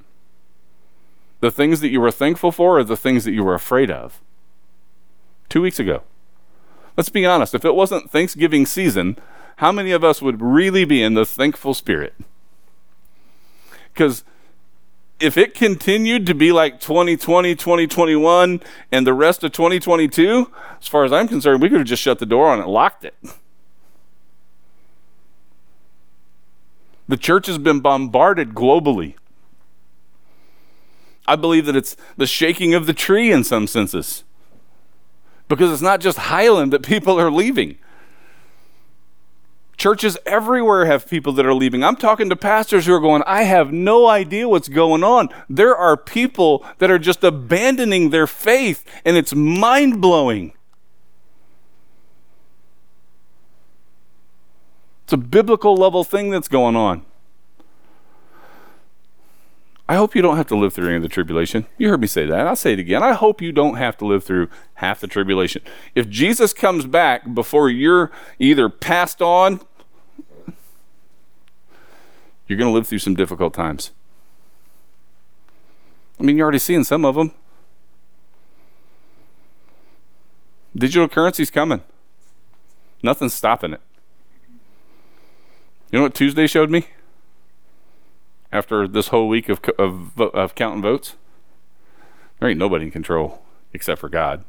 The 1.39 1.51
things 1.51 1.81
that 1.81 1.89
you 1.89 2.01
were 2.01 2.11
thankful 2.11 2.51
for 2.51 2.79
or 2.79 2.83
the 2.83 2.97
things 2.97 3.25
that 3.25 3.33
you 3.33 3.43
were 3.43 3.53
afraid 3.53 3.91
of? 3.91 4.21
Two 5.49 5.61
weeks 5.61 5.79
ago. 5.79 6.01
Let's 6.97 7.09
be 7.09 7.27
honest, 7.27 7.53
if 7.53 7.63
it 7.63 7.75
wasn't 7.75 8.09
Thanksgiving 8.09 8.65
season, 8.65 9.17
how 9.57 9.71
many 9.71 9.91
of 9.91 10.03
us 10.03 10.19
would 10.19 10.41
really 10.41 10.83
be 10.83 11.03
in 11.03 11.13
the 11.13 11.25
thankful 11.25 11.75
spirit? 11.75 12.15
Because 13.93 14.23
if 15.19 15.37
it 15.37 15.53
continued 15.53 16.25
to 16.25 16.33
be 16.33 16.51
like 16.51 16.79
2020, 16.79 17.55
2021, 17.55 18.61
and 18.91 19.07
the 19.07 19.13
rest 19.13 19.43
of 19.43 19.51
2022, 19.51 20.51
as 20.81 20.87
far 20.87 21.03
as 21.03 21.13
I'm 21.13 21.27
concerned, 21.27 21.61
we 21.61 21.69
could 21.69 21.79
have 21.79 21.87
just 21.87 22.01
shut 22.01 22.17
the 22.17 22.25
door 22.25 22.49
on 22.49 22.59
it, 22.59 22.67
locked 22.67 23.05
it. 23.05 23.15
The 27.07 27.17
church 27.17 27.45
has 27.45 27.59
been 27.59 27.79
bombarded 27.79 28.53
globally. 28.53 29.15
I 31.27 31.35
believe 31.35 31.65
that 31.67 31.75
it's 31.75 31.95
the 32.15 32.27
shaking 32.27 32.73
of 32.73 32.85
the 32.85 32.93
tree 32.93 33.31
in 33.31 33.43
some 33.43 33.67
senses 33.67 34.23
because 35.47 35.71
it's 35.71 35.81
not 35.81 36.01
just 36.01 36.17
Highland 36.17 36.73
that 36.73 36.83
people 36.83 37.19
are 37.19 37.31
leaving. 37.31 37.77
Churches 39.77 40.17
everywhere 40.25 40.85
have 40.85 41.07
people 41.07 41.33
that 41.33 41.45
are 41.45 41.53
leaving. 41.53 41.83
I'm 41.83 41.95
talking 41.95 42.29
to 42.29 42.35
pastors 42.35 42.87
who 42.87 42.93
are 42.93 42.99
going, 42.99 43.21
I 43.27 43.43
have 43.43 43.71
no 43.71 44.07
idea 44.07 44.49
what's 44.49 44.69
going 44.69 45.03
on. 45.03 45.29
There 45.47 45.75
are 45.75 45.95
people 45.95 46.65
that 46.79 46.89
are 46.89 46.97
just 46.97 47.23
abandoning 47.23 48.09
their 48.09 48.25
faith, 48.25 48.83
and 49.05 49.15
it's 49.15 49.35
mind 49.35 50.01
blowing. 50.01 50.53
It's 55.03 55.13
a 55.13 55.17
biblical 55.17 55.75
level 55.75 56.03
thing 56.03 56.31
that's 56.31 56.47
going 56.47 56.75
on. 56.75 57.05
I 59.89 59.95
hope 59.95 60.15
you 60.15 60.21
don't 60.21 60.35
have 60.35 60.47
to 60.47 60.57
live 60.57 60.73
through 60.73 60.87
any 60.87 60.97
of 60.97 61.01
the 61.01 61.07
tribulation. 61.07 61.65
You 61.77 61.89
heard 61.89 62.01
me 62.01 62.07
say 62.07 62.25
that. 62.25 62.45
I'll 62.45 62.57
say 62.57 62.73
it 62.73 62.79
again. 62.79 63.01
I 63.01 63.13
hope 63.13 63.41
you 63.41 63.53
don't 63.53 63.75
have 63.75 63.97
to 63.97 64.05
live 64.05 64.23
through 64.23 64.49
half 64.75 64.99
the 64.99 65.07
tribulation. 65.07 65.61
If 65.95 66.09
Jesus 66.09 66.51
comes 66.53 66.85
back 66.85 67.33
before 67.33 67.69
you're 67.69 68.11
either 68.37 68.67
passed 68.67 69.21
on, 69.21 69.61
you're 72.47 72.57
going 72.57 72.69
to 72.69 72.73
live 72.73 72.87
through 72.87 72.99
some 72.99 73.15
difficult 73.15 73.53
times. 73.53 73.91
I 76.19 76.23
mean, 76.23 76.35
you're 76.37 76.45
already 76.45 76.59
seeing 76.59 76.83
some 76.83 77.05
of 77.05 77.15
them. 77.15 77.31
Digital 80.75 81.07
currency's 81.07 81.49
coming. 81.49 81.81
Nothing's 83.01 83.33
stopping 83.33 83.73
it. 83.73 83.81
You 85.91 85.99
know 85.99 86.03
what 86.03 86.13
Tuesday 86.13 86.45
showed 86.45 86.69
me? 86.69 86.87
After 88.51 88.87
this 88.87 89.09
whole 89.09 89.27
week 89.27 89.49
of, 89.49 89.61
of, 89.77 90.19
of 90.19 90.55
counting 90.55 90.81
votes? 90.81 91.15
There 92.39 92.49
ain't 92.49 92.59
nobody 92.59 92.85
in 92.85 92.91
control 92.91 93.43
except 93.73 93.99
for 94.01 94.09
God. 94.09 94.43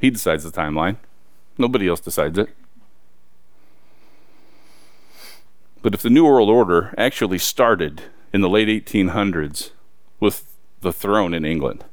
He 0.00 0.10
decides 0.10 0.44
the 0.44 0.50
timeline. 0.50 0.96
Nobody 1.58 1.88
else 1.88 2.00
decides 2.00 2.38
it. 2.38 2.48
But 5.82 5.94
if 5.94 6.02
the 6.02 6.10
New 6.10 6.24
World 6.24 6.48
Order 6.48 6.94
actually 6.96 7.38
started 7.38 8.02
in 8.32 8.40
the 8.40 8.48
late 8.48 8.68
1800s 8.68 9.70
with 10.20 10.44
the 10.80 10.92
throne 10.92 11.34
in 11.34 11.44
England, 11.44 11.84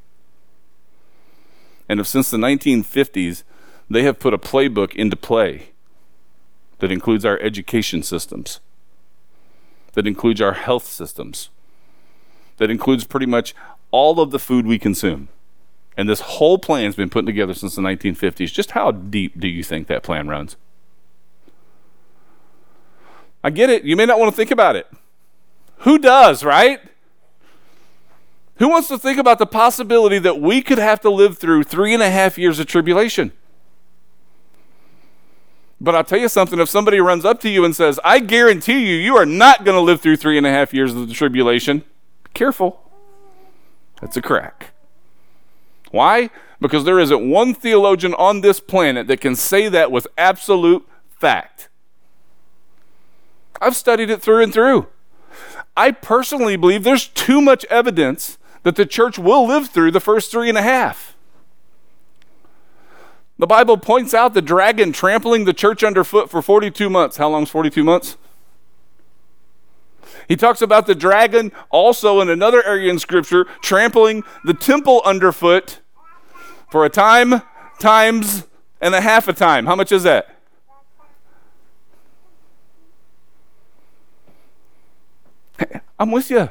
and 1.87 1.99
if 1.99 2.07
since 2.07 2.29
the 2.29 2.37
1950s 2.37 3.43
they 3.89 4.03
have 4.03 4.19
put 4.19 4.33
a 4.33 4.37
playbook 4.37 4.93
into 4.95 5.15
play 5.15 5.71
that 6.77 6.91
includes 6.91 7.25
our 7.25 7.39
education 7.39 8.03
systems, 8.03 8.59
that 9.99 10.07
includes 10.07 10.39
our 10.39 10.53
health 10.53 10.87
systems, 10.87 11.49
that 12.55 12.71
includes 12.71 13.03
pretty 13.03 13.25
much 13.25 13.53
all 13.91 14.21
of 14.21 14.31
the 14.31 14.39
food 14.39 14.65
we 14.65 14.79
consume. 14.79 15.27
And 15.97 16.07
this 16.07 16.21
whole 16.21 16.57
plan's 16.57 16.95
been 16.95 17.09
put 17.09 17.25
together 17.25 17.53
since 17.53 17.75
the 17.75 17.81
1950s. 17.81 18.53
Just 18.53 18.71
how 18.71 18.91
deep 18.91 19.37
do 19.37 19.45
you 19.49 19.61
think 19.61 19.87
that 19.87 20.01
plan 20.01 20.29
runs? 20.29 20.55
I 23.43 23.49
get 23.49 23.69
it. 23.69 23.83
You 23.83 23.97
may 23.97 24.05
not 24.05 24.17
want 24.17 24.31
to 24.31 24.37
think 24.37 24.51
about 24.51 24.77
it. 24.77 24.87
Who 25.79 25.99
does, 25.99 26.45
right? 26.45 26.79
Who 28.55 28.69
wants 28.69 28.87
to 28.87 28.97
think 28.97 29.17
about 29.17 29.37
the 29.37 29.45
possibility 29.45 30.17
that 30.19 30.39
we 30.39 30.61
could 30.61 30.77
have 30.77 31.01
to 31.01 31.09
live 31.09 31.37
through 31.37 31.63
three 31.63 31.93
and 31.93 32.01
a 32.01 32.09
half 32.09 32.37
years 32.37 32.57
of 32.57 32.67
tribulation? 32.67 33.33
But 35.81 35.95
I'll 35.95 36.03
tell 36.03 36.19
you 36.19 36.27
something 36.27 36.59
if 36.59 36.69
somebody 36.69 36.99
runs 36.99 37.23
up 37.23 37.39
to 37.41 37.49
you 37.49 37.63
and 37.63 37.75
says, 37.75 37.99
I 38.03 38.19
guarantee 38.19 38.85
you, 38.85 38.95
you 38.95 39.15
are 39.15 39.25
not 39.25 39.63
going 39.63 39.75
to 39.75 39.81
live 39.81 40.01
through 40.01 40.17
three 40.17 40.37
and 40.37 40.45
a 40.45 40.51
half 40.51 40.73
years 40.73 40.93
of 40.93 41.07
the 41.07 41.13
tribulation, 41.13 41.79
be 42.23 42.31
careful. 42.33 42.81
That's 44.01 44.17
a 44.17 44.21
crack. 44.21 44.71
Why? 45.91 46.29
Because 46.59 46.83
there 46.83 46.99
isn't 46.99 47.29
one 47.29 47.53
theologian 47.53 48.13
on 48.15 48.41
this 48.41 48.59
planet 48.59 49.07
that 49.07 49.21
can 49.21 49.35
say 49.35 49.69
that 49.69 49.91
with 49.91 50.07
absolute 50.17 50.87
fact. 51.17 51.69
I've 53.61 53.75
studied 53.75 54.09
it 54.09 54.21
through 54.21 54.43
and 54.43 54.53
through. 54.53 54.87
I 55.75 55.91
personally 55.91 56.57
believe 56.57 56.83
there's 56.83 57.07
too 57.07 57.41
much 57.41 57.65
evidence 57.65 58.37
that 58.63 58.75
the 58.75 58.85
church 58.85 59.17
will 59.17 59.47
live 59.47 59.69
through 59.69 59.91
the 59.91 60.01
first 60.01 60.31
three 60.31 60.49
and 60.49 60.57
a 60.57 60.61
half. 60.61 61.08
The 63.39 63.47
Bible 63.47 63.77
points 63.77 64.13
out 64.13 64.33
the 64.33 64.41
dragon 64.41 64.91
trampling 64.91 65.45
the 65.45 65.53
church 65.53 65.81
underfoot 65.81 66.29
for 66.29 66.41
42 66.41 66.89
months. 66.89 67.15
How 67.15 67.29
long 67.29 67.43
is 67.43 67.49
42 67.49 67.85
months? 67.85 68.17
He 70.27 70.35
talks 70.35 70.61
about 70.61 70.87
the 70.87 70.93
dragon 70.93 71.53
also 71.69 72.19
in 72.19 72.29
another 72.29 72.61
area 72.65 72.91
in 72.91 72.99
Scripture 72.99 73.45
trampling 73.61 74.25
the 74.43 74.53
temple 74.53 75.01
underfoot 75.05 75.79
for 76.69 76.83
a 76.83 76.89
time, 76.89 77.41
times, 77.79 78.45
and 78.81 78.93
a 78.93 78.99
half 78.99 79.29
a 79.29 79.33
time. 79.33 79.65
How 79.65 79.75
much 79.75 79.93
is 79.93 80.03
that? 80.03 80.35
I'm 85.97 86.11
with 86.11 86.29
you. 86.29 86.49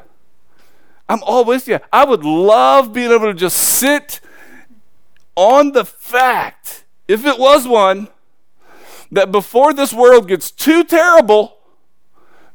I'm 1.06 1.22
all 1.22 1.44
with 1.44 1.68
you. 1.68 1.80
I 1.92 2.06
would 2.06 2.24
love 2.24 2.94
being 2.94 3.10
able 3.10 3.26
to 3.26 3.34
just 3.34 3.56
sit 3.56 4.20
on 5.38 5.70
the 5.70 5.84
fact, 5.84 6.84
if 7.06 7.24
it 7.24 7.38
was 7.38 7.66
one, 7.66 8.08
that 9.12 9.30
before 9.30 9.72
this 9.72 9.94
world 9.94 10.26
gets 10.26 10.50
too 10.50 10.82
terrible, 10.82 11.58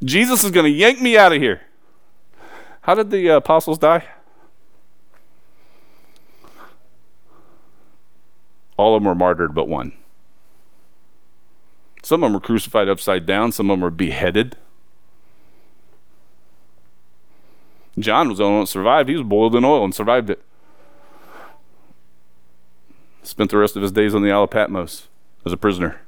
Jesus 0.04 0.44
is 0.44 0.52
going 0.52 0.66
to 0.66 0.78
yank 0.78 1.02
me 1.02 1.18
out 1.18 1.32
of 1.32 1.42
here. 1.42 1.62
How 2.82 2.94
did 2.94 3.10
the 3.10 3.30
uh, 3.30 3.38
apostles 3.38 3.78
die? 3.78 4.04
All 8.76 8.98
of 8.98 9.02
them 9.02 9.08
were 9.08 9.16
martyred 9.16 9.56
but 9.56 9.70
one. 9.70 9.94
Some 12.02 12.22
of 12.22 12.28
them 12.28 12.34
were 12.34 12.42
crucified 12.42 12.90
upside 12.90 13.26
down, 13.26 13.54
some 13.54 13.70
of 13.70 13.76
them 13.76 13.82
were 13.82 13.92
beheaded. 13.92 14.58
John 17.98 18.28
was 18.28 18.40
the 18.40 18.44
only 18.44 18.56
one 18.56 18.64
that 18.64 18.68
survived. 18.68 19.08
He 19.08 19.16
was 19.16 19.26
boiled 19.26 19.56
in 19.56 19.64
oil 19.64 19.86
and 19.86 19.96
survived 19.96 20.30
it. 20.30 20.44
Spent 23.24 23.52
the 23.52 23.58
rest 23.58 23.76
of 23.76 23.82
his 23.82 23.92
days 23.92 24.14
on 24.14 24.22
the 24.22 24.32
Isle 24.32 24.44
of 24.44 24.52
Patmos 24.52 25.08
as 25.46 25.54
a 25.54 25.58
prisoner. 25.58 26.02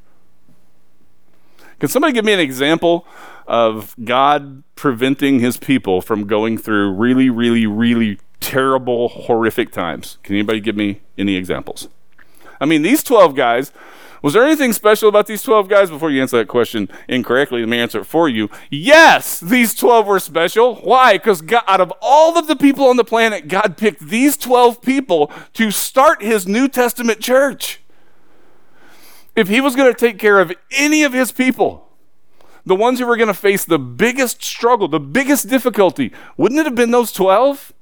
Can 1.80 1.90
somebody 1.90 2.14
give 2.14 2.26
me 2.26 2.34
an 2.34 2.40
example 2.40 3.06
of 3.48 3.96
God 4.04 4.64
preventing 4.76 5.40
his 5.40 5.58
people 5.58 6.02
from 6.02 6.28
going 6.28 6.58
through 6.58 6.92
really, 6.94 7.30
really, 7.30 7.66
really 7.66 8.20
terrible, 8.40 9.10
horrific 9.10 9.72
times? 9.72 10.18
Can 10.24 10.36
anybody 10.36 10.60
give 10.60 10.76
me 10.76 11.02
any 11.18 11.36
examples? 11.36 11.90
I 12.60 12.66
mean, 12.66 12.82
these 12.82 13.04
12 13.04 13.36
guys 13.36 13.72
was 14.26 14.34
there 14.34 14.44
anything 14.44 14.74
special 14.74 15.08
about 15.08 15.28
these 15.28 15.44
12 15.44 15.70
guys? 15.70 15.92
Before 15.92 16.10
you 16.10 16.20
answer 16.20 16.40
that 16.40 16.48
question 16.48 16.90
incorrectly, 17.08 17.60
let 17.60 17.70
me 17.70 17.78
answer 17.78 18.00
it 18.00 18.06
for 18.06 18.28
you. 18.28 18.50
Yes, 18.72 19.40
these 19.40 19.76
12 19.76 20.08
were 20.08 20.20
special. 20.20 20.78
Why? 20.78 21.14
Because 21.14 21.44
out 21.68 21.80
of 21.80 21.94
all 22.02 22.36
of 22.36 22.48
the 22.48 22.56
people 22.56 22.88
on 22.88 22.98
the 22.98 23.04
planet, 23.04 23.48
God 23.48 23.78
picked 23.78 24.00
these 24.00 24.36
12 24.36 24.82
people 24.82 25.32
to 25.54 25.70
start 25.70 26.24
his 26.24 26.48
New 26.48 26.68
Testament 26.68 27.20
church. 27.20 27.82
If 29.36 29.48
he 29.48 29.62
was 29.62 29.76
going 29.76 29.94
to 29.94 30.00
take 30.00 30.18
care 30.18 30.40
of 30.40 30.52
any 30.72 31.04
of 31.04 31.14
his 31.14 31.32
people, 31.32 31.88
the 32.66 32.74
ones 32.74 32.98
who 32.98 33.06
were 33.06 33.18
going 33.18 33.28
to 33.28 33.34
face 33.36 33.64
the 33.64 33.78
biggest 33.78 34.44
struggle, 34.44 34.88
the 34.88 35.00
biggest 35.00 35.50
difficulty, 35.50 36.12
wouldn't 36.36 36.60
it 36.60 36.66
have 36.66 36.74
been 36.74 36.90
those 36.90 37.12
12? 37.12 37.74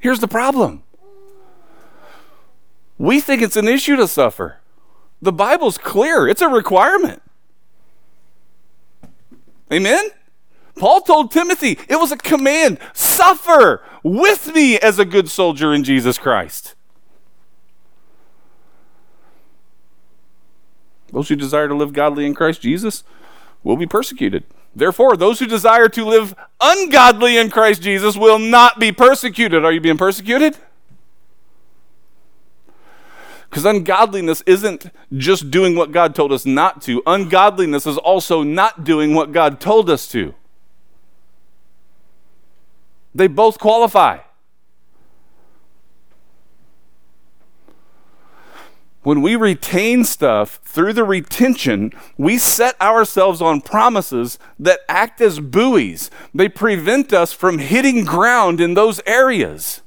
Here's 0.00 0.18
the 0.18 0.26
problem 0.26 0.82
we 2.98 3.20
think 3.20 3.42
it's 3.42 3.56
an 3.56 3.68
issue 3.68 3.96
to 3.96 4.08
suffer. 4.08 4.58
The 5.20 5.32
Bible's 5.32 5.78
clear, 5.78 6.28
it's 6.28 6.42
a 6.42 6.48
requirement. 6.48 7.22
Amen? 9.72 10.10
Paul 10.78 11.00
told 11.00 11.30
Timothy 11.30 11.78
it 11.88 11.96
was 11.96 12.12
a 12.12 12.16
command 12.16 12.78
suffer 12.92 13.82
with 14.02 14.54
me 14.54 14.78
as 14.78 14.98
a 14.98 15.04
good 15.04 15.30
soldier 15.30 15.72
in 15.72 15.84
Jesus 15.84 16.18
Christ. 16.18 16.74
Those 21.12 21.28
who 21.28 21.36
desire 21.36 21.68
to 21.68 21.74
live 21.74 21.92
godly 21.92 22.26
in 22.26 22.34
Christ 22.34 22.60
Jesus 22.60 23.04
will 23.64 23.76
be 23.76 23.86
persecuted. 23.86 24.44
Therefore, 24.74 25.16
those 25.16 25.38
who 25.38 25.46
desire 25.46 25.88
to 25.88 26.04
live 26.04 26.34
ungodly 26.60 27.38
in 27.38 27.48
Christ 27.48 27.80
Jesus 27.80 28.16
will 28.16 28.38
not 28.38 28.78
be 28.78 28.92
persecuted. 28.92 29.64
Are 29.64 29.72
you 29.72 29.80
being 29.80 29.96
persecuted? 29.96 30.58
Because 33.56 33.74
ungodliness 33.74 34.42
isn't 34.44 34.90
just 35.16 35.50
doing 35.50 35.76
what 35.76 35.90
God 35.90 36.14
told 36.14 36.30
us 36.30 36.44
not 36.44 36.82
to, 36.82 37.02
ungodliness 37.06 37.86
is 37.86 37.96
also 37.96 38.42
not 38.42 38.84
doing 38.84 39.14
what 39.14 39.32
God 39.32 39.60
told 39.60 39.88
us 39.88 40.06
to. 40.08 40.34
They 43.14 43.28
both 43.28 43.58
qualify. 43.58 44.18
When 49.02 49.22
we 49.22 49.36
retain 49.36 50.04
stuff 50.04 50.60
through 50.62 50.92
the 50.92 51.04
retention, 51.04 51.92
we 52.18 52.36
set 52.36 52.78
ourselves 52.78 53.40
on 53.40 53.62
promises 53.62 54.38
that 54.58 54.80
act 54.86 55.22
as 55.22 55.40
buoys. 55.40 56.10
They 56.34 56.50
prevent 56.50 57.14
us 57.14 57.32
from 57.32 57.56
hitting 57.56 58.04
ground 58.04 58.60
in 58.60 58.74
those 58.74 59.00
areas. 59.06 59.80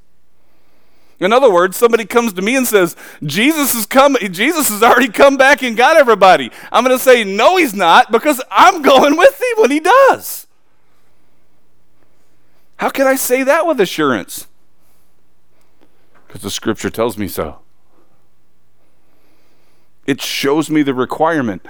In 1.20 1.34
other 1.34 1.52
words, 1.52 1.76
somebody 1.76 2.06
comes 2.06 2.34
to 2.34 2.42
me 2.42 2.56
and 2.56 2.66
says, 2.66 2.96
Jesus 3.24 3.74
has 3.74 3.86
come, 3.86 4.16
Jesus 4.32 4.70
has 4.70 4.82
already 4.82 5.10
come 5.10 5.36
back 5.36 5.62
and 5.62 5.76
got 5.76 5.98
everybody. 5.98 6.52
I'm 6.72 6.86
going 6.86 6.98
to 6.98 7.04
say, 7.04 7.24
no, 7.24 7.58
he's 7.58 7.74
not, 7.74 8.12
because 8.12 8.42
I'm 8.50 8.82
going 8.84 9.18
with 9.18 9.40
him 9.40 9.62
when 9.62 9.72
he 9.72 9.80
does. 9.80 10.48
How 12.78 12.90
can 12.90 13.08
I 13.08 13.16
say 13.16 13.44
that 13.44 13.68
with 13.68 13.82
assurance? 13.82 14.48
Because 16.28 16.42
the 16.42 16.50
scripture 16.52 16.90
tells 16.90 17.18
me 17.18 17.28
so. 17.28 17.60
It 20.06 20.22
shows 20.22 20.70
me 20.70 20.82
the 20.82 20.94
requirement 20.94 21.66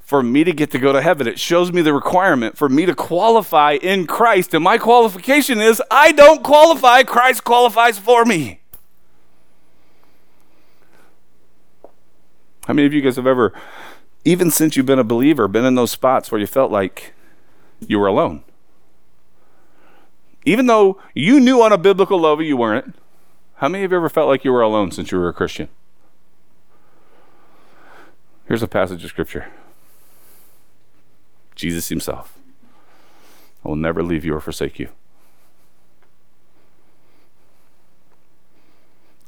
for 0.00 0.22
me 0.22 0.44
to 0.44 0.52
get 0.52 0.70
to 0.70 0.78
go 0.78 0.92
to 0.92 1.02
heaven. 1.02 1.26
It 1.26 1.38
shows 1.38 1.72
me 1.72 1.82
the 1.82 1.92
requirement 1.92 2.56
for 2.56 2.68
me 2.68 2.86
to 2.86 2.94
qualify 2.94 3.72
in 3.72 4.06
Christ. 4.06 4.54
And 4.54 4.64
my 4.64 4.78
qualification 4.78 5.60
is 5.60 5.82
I 5.90 6.12
don't 6.12 6.42
qualify, 6.42 7.02
Christ 7.02 7.44
qualifies 7.44 7.98
for 7.98 8.24
me. 8.24 8.60
How 12.66 12.74
many 12.74 12.86
of 12.86 12.92
you 12.92 13.00
guys 13.00 13.14
have 13.14 13.28
ever, 13.28 13.52
even 14.24 14.50
since 14.50 14.76
you've 14.76 14.86
been 14.86 14.98
a 14.98 15.04
believer, 15.04 15.46
been 15.46 15.64
in 15.64 15.76
those 15.76 15.92
spots 15.92 16.32
where 16.32 16.40
you 16.40 16.48
felt 16.48 16.72
like 16.72 17.14
you 17.80 18.00
were 18.00 18.08
alone? 18.08 18.42
Even 20.44 20.66
though 20.66 21.00
you 21.14 21.38
knew 21.38 21.62
on 21.62 21.72
a 21.72 21.78
biblical 21.78 22.20
level 22.20 22.44
you 22.44 22.56
weren't, 22.56 22.96
how 23.56 23.68
many 23.68 23.84
of 23.84 23.92
you 23.92 23.96
ever 23.96 24.08
felt 24.08 24.28
like 24.28 24.44
you 24.44 24.52
were 24.52 24.62
alone 24.62 24.90
since 24.90 25.12
you 25.12 25.18
were 25.18 25.28
a 25.28 25.32
Christian? 25.32 25.68
Here's 28.46 28.62
a 28.62 28.68
passage 28.68 29.04
of 29.04 29.10
scripture 29.10 29.46
Jesus 31.54 31.88
Himself. 31.88 32.36
I 33.64 33.68
will 33.68 33.76
never 33.76 34.02
leave 34.02 34.24
you 34.24 34.34
or 34.34 34.40
forsake 34.40 34.80
you. 34.80 34.88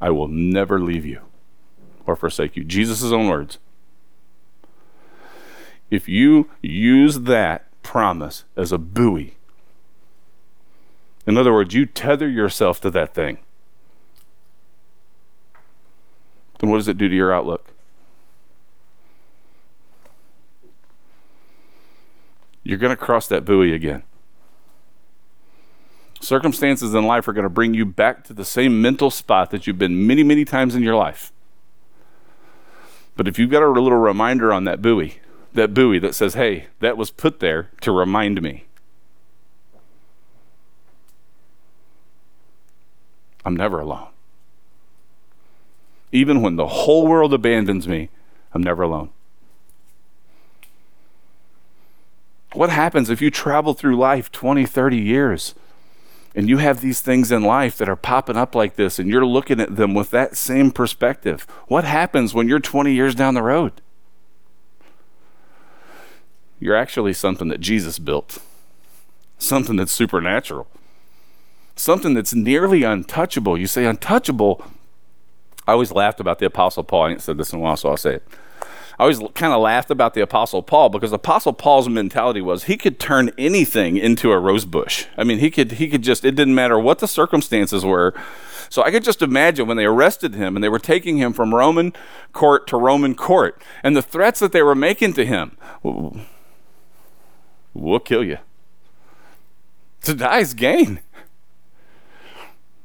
I 0.01 0.11
will 0.11 0.29
never 0.29 0.81
leave 0.81 1.07
you 1.07 1.28
or 2.09 2.17
forsake 2.17 2.57
you. 2.57 2.65
Jesus' 2.65 3.13
own 3.13 3.29
words. 3.29 3.59
If 5.91 6.09
you 6.09 6.49
use 6.63 7.21
that 7.21 7.67
promise 7.83 8.45
as 8.57 8.73
a 8.73 8.79
buoy, 8.79 9.37
in 11.27 11.37
other 11.37 11.53
words, 11.53 11.75
you 11.75 11.85
tether 11.85 12.29
yourself 12.29 12.81
to 12.81 12.91
that 12.91 13.13
thing, 13.13 13.39
then 16.59 16.71
what 16.71 16.79
does 16.79 16.89
it 16.89 16.97
do 16.97 17.11
to 17.11 17.15
your 17.15 17.33
outlook? 17.33 17.75
You're 22.65 22.79
going 22.79 22.91
to 22.91 22.97
cross 22.97 23.29
that 23.29 23.45
buoy 23.45 23.75
again. 23.75 24.03
Circumstances 26.21 26.95
in 26.95 27.05
life 27.05 27.29
are 27.29 27.33
going 27.35 27.45
to 27.45 27.51
bring 27.51 27.75
you 27.75 27.85
back 27.85 28.25
to 28.25 28.33
the 28.33 28.45
same 28.45 28.81
mental 28.81 29.11
spot 29.11 29.51
that 29.51 29.67
you've 29.67 29.79
been 29.79 30.07
many, 30.07 30.23
many 30.23 30.47
times 30.47 30.75
in 30.75 30.83
your 30.83 30.97
life. 30.97 31.33
But 33.19 33.27
if 33.27 33.37
you've 33.37 33.51
got 33.51 33.65
a 33.65 33.69
little 33.69 33.99
reminder 33.99 34.53
on 34.53 34.63
that 34.63 34.81
buoy, 34.81 35.19
that 35.53 35.75
buoy 35.75 35.99
that 35.99 36.15
says, 36.15 36.35
hey, 36.35 36.69
that 36.79 36.97
was 36.97 37.11
put 37.11 37.41
there 37.41 37.69
to 37.81 37.91
remind 37.91 38.41
me. 38.41 38.67
I'm 43.45 43.57
never 43.57 43.81
alone. 43.81 44.07
Even 46.13 46.43
when 46.43 46.55
the 46.55 46.69
whole 46.69 47.09
world 47.09 47.35
abandons 47.35 47.89
me, 47.89 48.09
I'm 48.55 48.63
never 48.63 48.85
alone. 48.85 49.11
What 52.53 52.71
happens 52.71 53.11
if 53.11 53.21
you 53.21 53.33
travel 53.33 53.75
through 53.75 53.97
life 53.97 54.31
20, 54.31 54.65
30 54.65 54.97
years 54.97 55.57
and 56.39 56.49
you 56.49 56.59
have 56.59 56.81
these 56.81 57.01
things 57.01 57.33
in 57.33 57.43
life 57.43 57.77
that 57.79 57.89
are 57.89 57.97
popping 57.97 58.37
up 58.37 58.55
like 58.55 58.77
this 58.77 59.01
and 59.01 59.11
you're 59.11 59.27
looking 59.27 59.59
at 59.59 59.75
them 59.75 59.93
with 59.93 60.13
that 60.13 60.37
same 60.37 60.71
perspective, 60.71 61.45
what 61.67 61.83
happens 61.83 62.33
when 62.33 62.47
you're 62.47 62.61
20 62.61 62.93
years 62.93 63.17
down 63.17 63.35
the 63.35 63.43
road? 63.43 63.81
You're 66.61 66.77
actually 66.77 67.13
something 67.15 67.49
that 67.49 67.59
Jesus 67.59 67.99
built, 67.99 68.39
something 69.37 69.75
that's 69.75 69.91
supernatural, 69.91 70.69
something 71.75 72.15
that's 72.15 72.37
nearly 72.37 72.85
untouchable. 72.85 73.59
You 73.59 73.67
say 73.67 73.85
untouchable. 73.85 74.65
I 75.67 75.73
always 75.73 75.91
laughed 75.91 76.21
about 76.21 76.39
the 76.39 76.47
Apostle 76.47 76.85
Paul. 76.85 77.07
I 77.07 77.11
ain't 77.11 77.21
said 77.21 77.37
this 77.37 77.53
in 77.53 77.59
a 77.59 77.63
while, 77.63 77.77
so 77.77 77.89
I'll 77.89 77.97
say 77.97 78.15
it. 78.15 78.29
I 78.99 79.05
always 79.05 79.21
kind 79.35 79.53
of 79.53 79.61
laughed 79.61 79.93
about 79.93 80.15
the 80.15 80.21
Apostle 80.23 80.61
Paul 80.61 80.89
because 80.89 81.13
Apostle 81.13 81.53
Paul's 81.53 81.89
mentality 81.89 82.41
was 82.41 82.65
he 82.65 82.77
could 82.77 82.99
turn 82.99 83.31
anything 83.39 83.97
into 83.97 84.33
a 84.33 84.41
rose 84.41 84.65
bush. 84.65 85.07
I 85.17 85.23
mean, 85.23 85.39
he 85.39 85.51
could 85.53 85.73
he 85.73 85.89
could 85.89 86.03
just 86.03 86.25
it 86.25 86.35
didn't 86.35 86.57
matter 86.57 86.79
what 86.79 86.99
the 86.99 87.07
circumstances 87.07 87.85
were. 87.85 88.13
So 88.69 88.83
I 88.83 88.91
could 88.91 89.05
just 89.05 89.23
imagine 89.23 89.69
when 89.69 89.77
they 89.77 89.85
arrested 89.85 90.35
him 90.35 90.57
and 90.57 90.65
they 90.65 90.69
were 90.69 90.81
taking 90.81 91.17
him 91.17 91.33
from 91.33 91.55
Roman 91.55 91.93
court 92.33 92.67
to 92.67 92.77
Roman 92.77 93.15
court, 93.15 93.63
and 93.83 93.97
the 93.97 94.03
threats 94.03 94.41
that 94.41 94.53
they 94.53 94.63
were 94.63 94.75
making 94.75 95.13
to 95.15 95.25
him. 95.25 95.57
We'll 97.73 98.01
kill 98.01 98.25
you. 98.25 98.39
To 100.03 100.15
die 100.15 100.41
is 100.41 100.55
gain. 100.55 101.01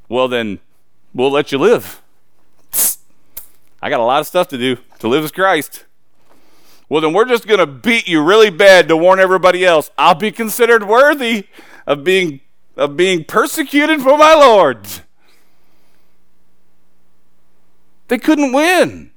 Well, 0.08 0.28
then 0.28 0.60
we'll 1.14 1.32
let 1.32 1.52
you 1.52 1.58
live. 1.58 2.02
I 3.82 3.90
got 3.90 4.00
a 4.00 4.04
lot 4.04 4.22
of 4.22 4.28
stuff 4.28 4.48
to 4.50 4.58
do. 4.58 4.78
To 5.00 5.08
live 5.08 5.24
as 5.24 5.32
Christ. 5.32 5.86
Well, 6.94 7.02
then 7.02 7.12
we're 7.12 7.26
just 7.26 7.48
going 7.48 7.60
to 7.60 7.66
beat 7.66 8.08
you 8.08 8.22
really 8.22 8.52
bad 8.52 8.88
to 8.88 8.96
warn 8.96 9.20
everybody 9.20 9.66
else. 9.66 9.90
I'll 9.98 10.14
be 10.14 10.32
considered 10.32 10.88
worthy 10.88 11.48
of 11.88 12.04
being, 12.04 12.42
of 12.78 12.96
being 12.96 13.24
persecuted 13.26 14.00
for 14.00 14.16
my 14.16 14.36
Lord. 14.36 14.88
They 18.10 18.20
couldn't 18.20 18.52
win. 18.52 19.10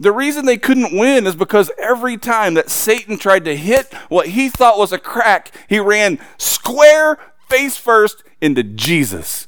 The 0.00 0.10
reason 0.10 0.44
they 0.44 0.56
couldn't 0.56 0.98
win 0.98 1.24
is 1.28 1.36
because 1.36 1.70
every 1.78 2.16
time 2.16 2.54
that 2.54 2.68
Satan 2.68 3.16
tried 3.16 3.44
to 3.44 3.56
hit 3.56 3.94
what 4.08 4.30
he 4.30 4.48
thought 4.48 4.76
was 4.76 4.90
a 4.90 4.98
crack, 4.98 5.52
he 5.68 5.78
ran 5.78 6.18
square 6.36 7.16
face 7.48 7.76
first 7.76 8.24
into 8.40 8.64
Jesus. 8.64 9.46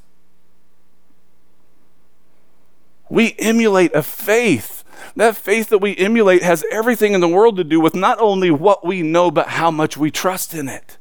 We 3.11 3.35
emulate 3.41 3.93
a 3.93 4.05
faith. 4.05 4.78
That 5.17 5.37
faith 5.37 5.69
that 5.69 5.79
we 5.79 5.97
emulate 5.97 6.43
has 6.43 6.65
everything 6.71 7.15
in 7.15 7.21
the 7.21 7.29
world 7.29 7.57
to 7.57 7.65
do 7.65 7.81
with 7.81 7.95
not 7.95 8.19
only 8.21 8.51
what 8.51 8.85
we 8.85 9.03
know, 9.03 9.31
but 9.31 9.49
how 9.49 9.71
much 9.71 9.97
we 9.97 10.11
trust 10.11 10.55
in 10.55 10.69
it. 10.69 10.99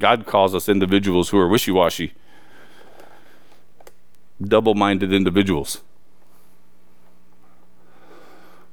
God 0.00 0.24
calls 0.24 0.54
us 0.54 0.68
individuals 0.68 1.28
who 1.28 1.38
are 1.38 1.46
wishy 1.46 1.70
washy, 1.70 2.14
double 4.40 4.74
minded 4.74 5.12
individuals. 5.12 5.82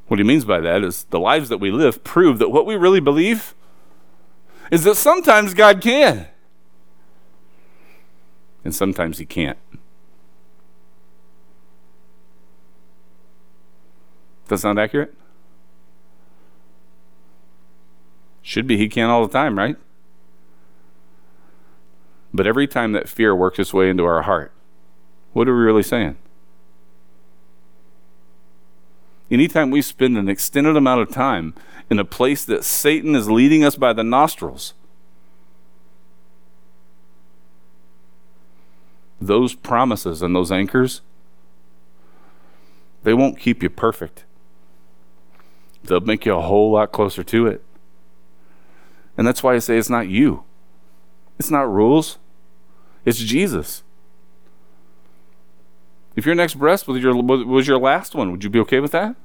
What 0.08 0.20
he 0.20 0.24
means 0.24 0.46
by 0.46 0.62
that 0.62 0.84
is 0.84 1.04
the 1.10 1.20
lives 1.20 1.50
that 1.50 1.58
we 1.58 1.70
live 1.70 2.04
prove 2.04 2.40
that 2.40 2.50
what 2.50 2.66
we 2.66 2.76
really 2.76 3.02
believe 3.02 3.54
is 4.72 4.86
that 4.86 4.96
sometimes 4.96 5.54
God 5.54 5.82
can, 5.82 6.28
and 8.68 8.76
sometimes 8.76 9.18
he 9.18 9.26
can't. 9.26 9.58
Does 14.44 14.50
that 14.50 14.58
sound 14.58 14.78
accurate? 14.78 15.14
Should 18.42 18.68
be 18.68 18.76
he 18.76 18.90
can 18.90 19.10
all 19.10 19.26
the 19.26 19.32
time, 19.32 19.58
right? 19.58 19.78
But 22.34 22.46
every 22.46 22.68
time 22.68 22.92
that 22.92 23.08
fear 23.08 23.34
works 23.34 23.58
its 23.58 23.74
way 23.74 23.90
into 23.90 24.04
our 24.04 24.24
heart, 24.24 24.52
what 25.32 25.48
are 25.48 25.56
we 25.56 25.64
really 25.64 25.82
saying? 25.82 26.18
Anytime 29.32 29.72
we 29.72 29.82
spend 29.82 30.18
an 30.18 30.28
extended 30.28 30.76
amount 30.76 31.04
of 31.04 31.10
time 31.10 31.54
in 31.90 32.00
a 32.00 32.04
place 32.04 32.44
that 32.44 32.66
Satan 32.66 33.16
is 33.16 33.30
leading 33.30 33.64
us 33.64 33.78
by 33.78 33.94
the 33.94 34.04
nostrils, 34.04 34.74
those 39.20 39.56
promises 39.56 40.22
and 40.22 40.36
those 40.36 40.52
anchors, 40.52 41.02
they 43.04 43.14
won't 43.14 43.40
keep 43.40 43.64
you 43.64 43.70
perfect. 43.70 44.26
They'll 45.84 46.02
make 46.02 46.26
you 46.26 46.36
a 46.36 46.42
whole 46.42 46.72
lot 46.72 46.92
closer 46.92 47.24
to 47.24 47.48
it. 47.48 47.64
And 49.18 49.26
that's 49.26 49.42
why 49.42 49.56
I 49.56 49.60
say 49.60 49.78
it's 49.78 49.90
not 49.90 50.08
you. 50.08 50.44
It's 51.40 51.50
not 51.50 51.72
rules. 51.72 52.18
It's 53.06 53.20
Jesus. 53.20 53.84
If 56.16 56.26
your 56.26 56.36
next 56.36 56.56
breath 56.56 56.88
was 56.88 57.02
your, 57.02 57.16
was 57.16 57.68
your 57.68 57.78
last 57.78 58.16
one, 58.16 58.32
would 58.32 58.44
you 58.44 58.50
be 58.50 58.60
okay 58.60 58.80
with 58.80 58.92
that? 58.92 59.16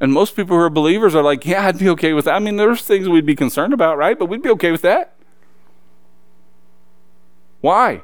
And 0.00 0.12
most 0.12 0.34
people 0.34 0.56
who 0.56 0.62
are 0.62 0.70
believers 0.70 1.14
are 1.14 1.22
like, 1.22 1.44
yeah, 1.44 1.66
I'd 1.66 1.78
be 1.78 1.90
okay 1.90 2.14
with 2.14 2.24
that. 2.24 2.34
I 2.34 2.38
mean, 2.38 2.56
there's 2.56 2.82
things 2.82 3.08
we'd 3.08 3.26
be 3.26 3.36
concerned 3.36 3.74
about, 3.74 3.98
right? 3.98 4.18
But 4.18 4.26
we'd 4.26 4.42
be 4.42 4.48
okay 4.50 4.72
with 4.72 4.80
that. 4.82 5.14
Why? 7.60 8.02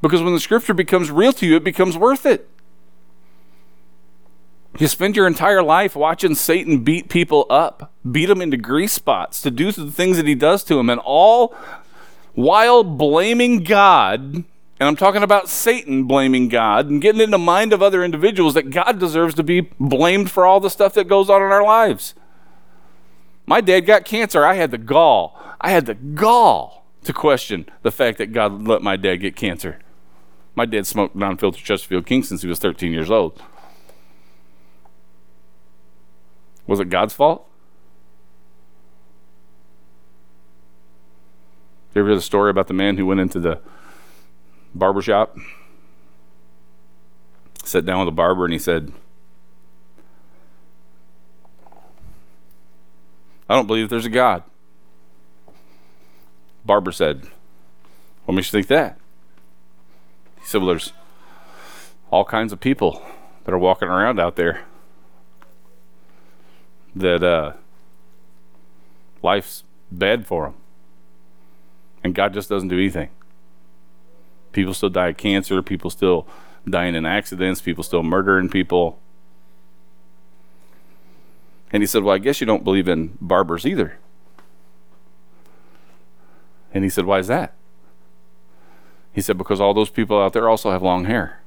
Because 0.00 0.22
when 0.22 0.34
the 0.34 0.40
scripture 0.40 0.74
becomes 0.74 1.10
real 1.10 1.32
to 1.34 1.46
you, 1.46 1.56
it 1.56 1.64
becomes 1.64 1.96
worth 1.96 2.26
it. 2.26 2.48
You 4.78 4.88
spend 4.88 5.16
your 5.16 5.26
entire 5.26 5.62
life 5.62 5.94
watching 5.94 6.34
Satan 6.34 6.82
beat 6.82 7.08
people 7.08 7.46
up, 7.50 7.92
beat 8.10 8.26
them 8.26 8.40
into 8.40 8.56
grease 8.56 8.92
spots, 8.92 9.42
to 9.42 9.50
do 9.50 9.70
the 9.70 9.90
things 9.90 10.16
that 10.16 10.26
he 10.26 10.34
does 10.34 10.64
to 10.64 10.76
them, 10.76 10.88
and 10.88 11.00
all 11.04 11.54
while 12.34 12.82
blaming 12.82 13.62
God, 13.64 14.20
and 14.22 14.46
I'm 14.80 14.96
talking 14.96 15.22
about 15.22 15.50
Satan 15.50 16.04
blaming 16.04 16.48
God 16.48 16.88
and 16.88 17.02
getting 17.02 17.20
in 17.20 17.30
the 17.30 17.38
mind 17.38 17.74
of 17.74 17.82
other 17.82 18.02
individuals 18.02 18.54
that 18.54 18.70
God 18.70 18.98
deserves 18.98 19.34
to 19.34 19.42
be 19.42 19.60
blamed 19.78 20.30
for 20.30 20.46
all 20.46 20.58
the 20.58 20.70
stuff 20.70 20.94
that 20.94 21.06
goes 21.06 21.28
on 21.28 21.42
in 21.42 21.52
our 21.52 21.62
lives. 21.62 22.14
My 23.46 23.60
dad 23.60 23.80
got 23.80 24.06
cancer. 24.06 24.44
I 24.44 24.54
had 24.54 24.70
the 24.70 24.78
gall. 24.78 25.38
I 25.60 25.70
had 25.70 25.84
the 25.84 25.94
gall 25.94 26.81
to 27.04 27.12
question 27.12 27.66
the 27.82 27.90
fact 27.90 28.18
that 28.18 28.32
God 28.32 28.66
let 28.66 28.82
my 28.82 28.96
dad 28.96 29.16
get 29.16 29.36
cancer. 29.36 29.78
My 30.54 30.66
dad 30.66 30.86
smoked 30.86 31.16
non 31.16 31.36
filtered 31.36 31.64
Chesterfield 31.64 32.06
King 32.06 32.22
since 32.22 32.42
he 32.42 32.48
was 32.48 32.58
13 32.58 32.92
years 32.92 33.10
old. 33.10 33.42
Was 36.66 36.80
it 36.80 36.90
God's 36.90 37.14
fault? 37.14 37.48
You 41.94 42.00
ever 42.00 42.08
hear 42.10 42.16
the 42.16 42.22
story 42.22 42.50
about 42.50 42.68
the 42.68 42.74
man 42.74 42.96
who 42.96 43.04
went 43.04 43.20
into 43.20 43.38
the 43.38 43.60
barber 44.74 45.02
shop? 45.02 45.36
Sat 47.64 47.84
down 47.84 47.98
with 47.98 48.06
the 48.06 48.12
barber 48.12 48.44
and 48.44 48.52
he 48.52 48.58
said, 48.58 48.92
I 53.48 53.54
don't 53.54 53.66
believe 53.66 53.90
there's 53.90 54.06
a 54.06 54.10
God. 54.10 54.42
Barber 56.64 56.92
said, 56.92 57.26
What 58.24 58.34
makes 58.34 58.52
you 58.52 58.58
think 58.58 58.68
that? 58.68 58.98
He 60.40 60.46
said, 60.46 60.58
Well, 60.58 60.68
there's 60.68 60.92
all 62.10 62.24
kinds 62.24 62.52
of 62.52 62.60
people 62.60 63.02
that 63.44 63.52
are 63.52 63.58
walking 63.58 63.88
around 63.88 64.20
out 64.20 64.36
there 64.36 64.64
that 66.94 67.22
uh, 67.22 67.52
life's 69.22 69.64
bad 69.90 70.26
for 70.26 70.44
them 70.44 70.54
and 72.04 72.14
God 72.14 72.34
just 72.34 72.48
doesn't 72.48 72.68
do 72.68 72.78
anything. 72.78 73.10
People 74.52 74.74
still 74.74 74.90
die 74.90 75.08
of 75.08 75.16
cancer, 75.16 75.62
people 75.62 75.90
still 75.90 76.26
dying 76.68 76.94
in 76.94 77.06
accidents, 77.06 77.60
people 77.60 77.84
still 77.84 78.02
murdering 78.02 78.48
people. 78.48 78.98
And 81.72 81.82
he 81.82 81.86
said, 81.86 82.02
Well, 82.02 82.14
I 82.14 82.18
guess 82.18 82.40
you 82.40 82.46
don't 82.46 82.64
believe 82.64 82.88
in 82.88 83.16
barbers 83.20 83.64
either. 83.64 83.98
And 86.72 86.84
he 86.84 86.90
said, 86.90 87.04
Why 87.04 87.18
is 87.18 87.26
that? 87.26 87.54
He 89.12 89.20
said, 89.20 89.38
Because 89.38 89.60
all 89.60 89.74
those 89.74 89.90
people 89.90 90.20
out 90.20 90.32
there 90.32 90.48
also 90.48 90.70
have 90.70 90.82
long 90.82 91.04
hair. 91.04 91.42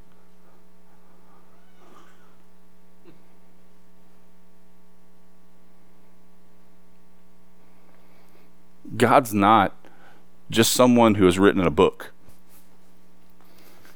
God's 8.97 9.33
not 9.33 9.75
just 10.49 10.71
someone 10.71 11.15
who 11.15 11.25
has 11.25 11.39
written 11.39 11.59
in 11.59 11.67
a 11.67 11.71
book. 11.71 12.11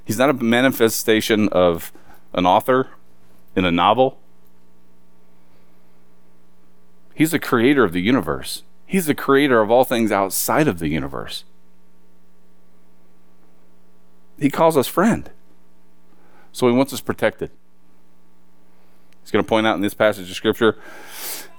He's 0.04 0.18
not 0.18 0.30
a 0.30 0.34
manifestation 0.34 1.48
of 1.50 1.92
an 2.34 2.46
author 2.46 2.90
in 3.56 3.66
a 3.66 3.72
novel. 3.72 4.18
He's 7.14 7.32
the 7.32 7.40
creator 7.40 7.84
of 7.84 7.94
the 7.94 8.02
universe. 8.02 8.64
He's 8.90 9.06
the 9.06 9.14
creator 9.14 9.62
of 9.62 9.70
all 9.70 9.84
things 9.84 10.12
outside 10.12 10.68
of 10.68 10.80
the 10.80 10.88
universe. 10.88 11.44
He 14.40 14.50
calls 14.50 14.76
us 14.76 14.88
friend. 14.88 15.30
So 16.52 16.68
he 16.68 16.74
wants 16.74 16.92
us 16.92 17.00
protected. 17.00 17.52
He's 19.22 19.30
going 19.30 19.46
to 19.46 19.48
point 19.48 19.68
out 19.68 19.76
in 19.76 19.82
this 19.82 19.94
passage 19.94 20.28
of 20.28 20.36
scripture 20.36 20.76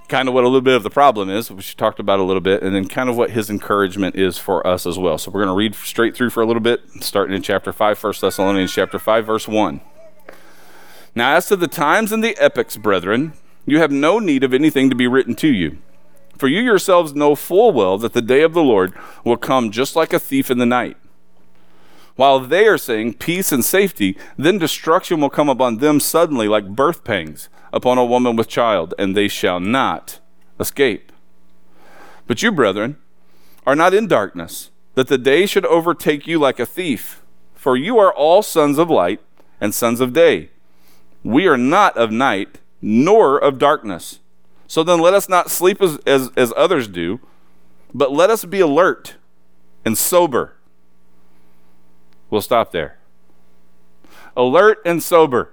kind 0.09 0.27
of 0.27 0.33
what 0.33 0.43
a 0.43 0.47
little 0.47 0.59
bit 0.59 0.75
of 0.75 0.83
the 0.83 0.89
problem 0.89 1.29
is, 1.29 1.49
which 1.49 1.73
we 1.73 1.77
talked 1.77 2.01
about 2.01 2.19
a 2.19 2.23
little 2.23 2.41
bit, 2.41 2.61
and 2.61 2.75
then 2.75 2.85
kind 2.85 3.09
of 3.09 3.15
what 3.15 3.31
his 3.31 3.49
encouragement 3.49 4.13
is 4.17 4.37
for 4.37 4.67
us 4.67 4.85
as 4.85 4.99
well. 4.99 5.17
So 5.17 5.31
we're 5.31 5.39
going 5.39 5.53
to 5.53 5.57
read 5.57 5.73
straight 5.73 6.17
through 6.17 6.31
for 6.31 6.43
a 6.43 6.45
little 6.45 6.61
bit, 6.61 6.81
starting 6.99 7.33
in 7.33 7.41
chapter 7.41 7.71
5, 7.71 8.03
1 8.03 8.13
Thessalonians 8.19 8.73
chapter 8.73 8.99
5, 8.99 9.25
verse 9.25 9.47
1. 9.47 9.79
Now, 11.15 11.37
as 11.37 11.45
to 11.45 11.55
the 11.55 11.69
times 11.69 12.11
and 12.11 12.21
the 12.21 12.37
epochs, 12.39 12.75
brethren, 12.75 13.35
you 13.65 13.79
have 13.79 13.89
no 13.89 14.19
need 14.19 14.43
of 14.43 14.53
anything 14.53 14.89
to 14.89 14.97
be 14.97 15.07
written 15.07 15.33
to 15.35 15.47
you. 15.47 15.77
For 16.41 16.47
you 16.47 16.61
yourselves 16.61 17.13
know 17.13 17.35
full 17.35 17.71
well 17.71 17.99
that 17.99 18.13
the 18.13 18.21
day 18.23 18.41
of 18.41 18.55
the 18.55 18.63
Lord 18.63 18.95
will 19.23 19.37
come 19.37 19.69
just 19.69 19.95
like 19.95 20.11
a 20.11 20.17
thief 20.17 20.49
in 20.49 20.57
the 20.57 20.65
night. 20.65 20.97
While 22.15 22.39
they 22.39 22.65
are 22.65 22.79
saying 22.79 23.19
peace 23.19 23.51
and 23.51 23.63
safety, 23.63 24.17
then 24.37 24.57
destruction 24.57 25.21
will 25.21 25.29
come 25.29 25.49
upon 25.49 25.77
them 25.77 25.99
suddenly 25.99 26.47
like 26.47 26.75
birth 26.75 27.03
pangs 27.03 27.47
upon 27.71 27.99
a 27.99 28.05
woman 28.05 28.35
with 28.35 28.47
child, 28.47 28.95
and 28.97 29.15
they 29.15 29.27
shall 29.27 29.59
not 29.59 30.19
escape. 30.59 31.11
But 32.25 32.41
you, 32.41 32.51
brethren, 32.51 32.97
are 33.67 33.75
not 33.75 33.93
in 33.93 34.07
darkness, 34.07 34.71
that 34.95 35.09
the 35.09 35.19
day 35.19 35.45
should 35.45 35.67
overtake 35.67 36.25
you 36.25 36.39
like 36.39 36.59
a 36.59 36.65
thief. 36.65 37.21
For 37.53 37.77
you 37.77 37.99
are 37.99 38.11
all 38.11 38.41
sons 38.41 38.79
of 38.79 38.89
light 38.89 39.21
and 39.59 39.75
sons 39.75 40.01
of 40.01 40.11
day. 40.11 40.49
We 41.23 41.45
are 41.45 41.55
not 41.55 41.95
of 41.97 42.09
night, 42.11 42.57
nor 42.81 43.37
of 43.37 43.59
darkness. 43.59 44.20
So 44.71 44.83
then 44.85 44.99
let 45.01 45.13
us 45.13 45.27
not 45.27 45.51
sleep 45.51 45.81
as, 45.81 45.97
as, 46.07 46.29
as 46.37 46.53
others 46.55 46.87
do, 46.87 47.19
but 47.93 48.13
let 48.13 48.29
us 48.29 48.45
be 48.45 48.61
alert 48.61 49.15
and 49.83 49.97
sober. 49.97 50.53
We'll 52.29 52.39
stop 52.39 52.71
there. 52.71 52.97
Alert 54.37 54.77
and 54.85 55.03
sober. 55.03 55.51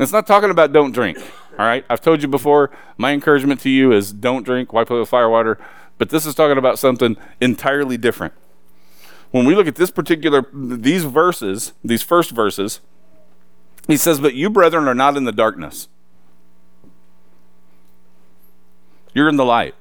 It's 0.00 0.10
not 0.10 0.26
talking 0.26 0.50
about 0.50 0.72
don't 0.72 0.90
drink. 0.90 1.16
All 1.56 1.64
right? 1.64 1.84
I've 1.88 2.00
told 2.00 2.22
you 2.22 2.28
before, 2.28 2.72
my 2.96 3.12
encouragement 3.12 3.60
to 3.60 3.70
you 3.70 3.92
is 3.92 4.12
don't 4.12 4.42
drink, 4.42 4.72
wipe 4.72 4.90
away 4.90 4.98
with 4.98 5.08
fire 5.08 5.28
water. 5.28 5.60
But 5.98 6.10
this 6.10 6.26
is 6.26 6.34
talking 6.34 6.58
about 6.58 6.80
something 6.80 7.16
entirely 7.40 7.96
different. 7.96 8.34
When 9.30 9.46
we 9.46 9.54
look 9.54 9.68
at 9.68 9.76
this 9.76 9.92
particular, 9.92 10.44
these 10.52 11.04
verses, 11.04 11.72
these 11.84 12.02
first 12.02 12.32
verses, 12.32 12.80
he 13.86 13.96
says, 13.96 14.18
But 14.18 14.34
you, 14.34 14.50
brethren, 14.50 14.88
are 14.88 14.94
not 14.94 15.16
in 15.16 15.22
the 15.22 15.30
darkness. 15.30 15.86
You're 19.14 19.28
in 19.28 19.36
the 19.36 19.44
light. 19.44 19.74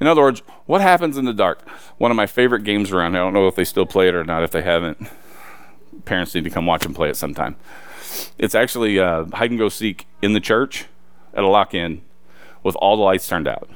In 0.00 0.06
other 0.06 0.22
words, 0.22 0.42
what 0.66 0.80
happens 0.80 1.16
in 1.16 1.24
the 1.24 1.32
dark? 1.32 1.66
One 1.98 2.10
of 2.10 2.16
my 2.16 2.26
favorite 2.26 2.64
games 2.64 2.92
around 2.92 3.12
here, 3.12 3.22
I 3.22 3.24
don't 3.24 3.32
know 3.32 3.48
if 3.48 3.54
they 3.54 3.64
still 3.64 3.86
play 3.86 4.08
it 4.08 4.14
or 4.14 4.24
not. 4.24 4.42
If 4.42 4.50
they 4.50 4.62
haven't, 4.62 5.08
parents 6.04 6.34
need 6.34 6.44
to 6.44 6.50
come 6.50 6.66
watch 6.66 6.84
and 6.84 6.94
play 6.94 7.08
it 7.08 7.16
sometime. 7.16 7.56
It's 8.38 8.54
actually 8.54 8.98
uh, 8.98 9.24
hide 9.32 9.50
and 9.50 9.58
go 9.58 9.68
seek 9.68 10.06
in 10.20 10.32
the 10.32 10.40
church 10.40 10.86
at 11.34 11.44
a 11.44 11.48
lock 11.48 11.74
in 11.74 12.02
with 12.62 12.76
all 12.76 12.96
the 12.96 13.02
lights 13.02 13.26
turned 13.26 13.48
out. 13.48 13.70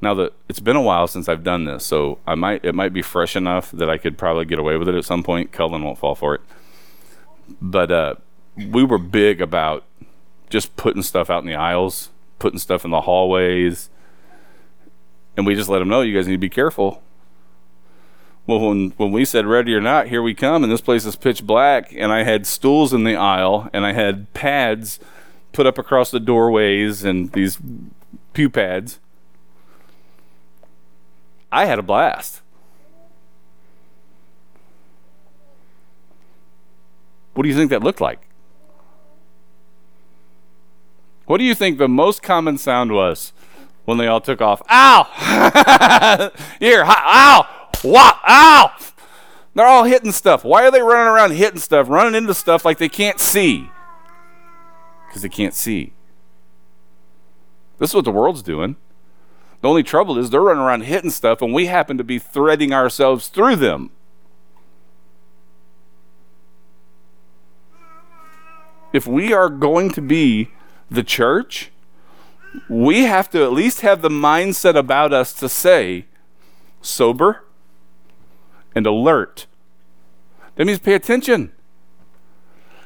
Now 0.00 0.14
that 0.14 0.34
it's 0.48 0.60
been 0.60 0.76
a 0.76 0.82
while 0.82 1.06
since 1.06 1.28
I've 1.28 1.42
done 1.42 1.64
this, 1.64 1.84
so 1.84 2.18
I 2.26 2.34
might 2.34 2.64
it 2.64 2.74
might 2.74 2.92
be 2.92 3.02
fresh 3.02 3.34
enough 3.34 3.70
that 3.72 3.88
I 3.88 3.96
could 3.96 4.18
probably 4.18 4.44
get 4.44 4.58
away 4.58 4.76
with 4.76 4.88
it 4.88 4.94
at 4.94 5.04
some 5.04 5.22
point. 5.22 5.52
Cullen 5.52 5.82
won't 5.82 5.98
fall 5.98 6.14
for 6.14 6.34
it. 6.34 6.42
But 7.60 7.90
uh, 7.90 8.14
we 8.56 8.84
were 8.84 8.98
big 8.98 9.40
about 9.40 9.84
just 10.50 10.76
putting 10.76 11.02
stuff 11.02 11.30
out 11.30 11.42
in 11.42 11.48
the 11.48 11.54
aisles, 11.54 12.10
putting 12.38 12.58
stuff 12.58 12.84
in 12.84 12.90
the 12.90 13.02
hallways, 13.02 13.90
and 15.36 15.46
we 15.46 15.54
just 15.54 15.68
let 15.68 15.80
them 15.80 15.88
know 15.88 16.00
you 16.02 16.16
guys 16.16 16.26
need 16.26 16.34
to 16.34 16.38
be 16.38 16.48
careful. 16.48 17.02
Well, 18.46 18.60
when 18.60 18.90
when 18.96 19.10
we 19.10 19.24
said 19.24 19.46
ready 19.46 19.74
or 19.74 19.80
not, 19.80 20.08
here 20.08 20.22
we 20.22 20.34
come, 20.34 20.62
and 20.62 20.72
this 20.72 20.80
place 20.80 21.04
is 21.04 21.16
pitch 21.16 21.44
black, 21.44 21.92
and 21.92 22.12
I 22.12 22.22
had 22.22 22.46
stools 22.46 22.92
in 22.92 23.04
the 23.04 23.16
aisle, 23.16 23.68
and 23.72 23.84
I 23.84 23.92
had 23.92 24.32
pads 24.34 25.00
put 25.52 25.66
up 25.66 25.78
across 25.78 26.10
the 26.10 26.20
doorways, 26.20 27.02
and 27.02 27.32
these 27.32 27.58
pew 28.32 28.50
pads 28.50 29.00
I 31.50 31.64
had 31.64 31.78
a 31.78 31.82
blast. 31.82 32.42
What 37.34 37.44
do 37.44 37.48
you 37.48 37.54
think 37.54 37.70
that 37.70 37.82
looked 37.82 38.00
like? 38.00 38.25
What 41.26 41.38
do 41.38 41.44
you 41.44 41.54
think 41.54 41.78
the 41.78 41.88
most 41.88 42.22
common 42.22 42.56
sound 42.56 42.92
was 42.92 43.32
when 43.84 43.98
they 43.98 44.06
all 44.06 44.20
took 44.20 44.40
off? 44.40 44.62
Ow! 44.70 46.30
Here, 46.60 46.84
ow! 46.86 47.68
What? 47.82 48.18
Ow! 48.26 48.76
They're 49.54 49.66
all 49.66 49.84
hitting 49.84 50.12
stuff. 50.12 50.44
Why 50.44 50.66
are 50.66 50.70
they 50.70 50.82
running 50.82 51.08
around 51.08 51.32
hitting 51.32 51.58
stuff, 51.58 51.88
running 51.88 52.14
into 52.14 52.34
stuff 52.34 52.64
like 52.64 52.78
they 52.78 52.88
can't 52.88 53.18
see? 53.18 53.70
Because 55.08 55.22
they 55.22 55.28
can't 55.28 55.54
see. 55.54 55.94
This 57.78 57.90
is 57.90 57.94
what 57.94 58.04
the 58.04 58.12
world's 58.12 58.42
doing. 58.42 58.76
The 59.62 59.68
only 59.68 59.82
trouble 59.82 60.18
is 60.18 60.30
they're 60.30 60.42
running 60.42 60.62
around 60.62 60.82
hitting 60.82 61.10
stuff, 61.10 61.42
and 61.42 61.52
we 61.52 61.66
happen 61.66 61.98
to 61.98 62.04
be 62.04 62.18
threading 62.18 62.72
ourselves 62.72 63.28
through 63.28 63.56
them. 63.56 63.90
If 68.92 69.06
we 69.06 69.32
are 69.32 69.48
going 69.48 69.90
to 69.90 70.00
be 70.00 70.50
the 70.90 71.02
church, 71.02 71.70
we 72.68 73.04
have 73.04 73.30
to 73.30 73.42
at 73.42 73.52
least 73.52 73.80
have 73.80 74.02
the 74.02 74.08
mindset 74.08 74.76
about 74.76 75.12
us 75.12 75.32
to 75.34 75.48
say 75.48 76.06
sober 76.80 77.44
and 78.74 78.86
alert. 78.86 79.46
That 80.54 80.66
means 80.66 80.78
pay 80.78 80.94
attention. 80.94 81.52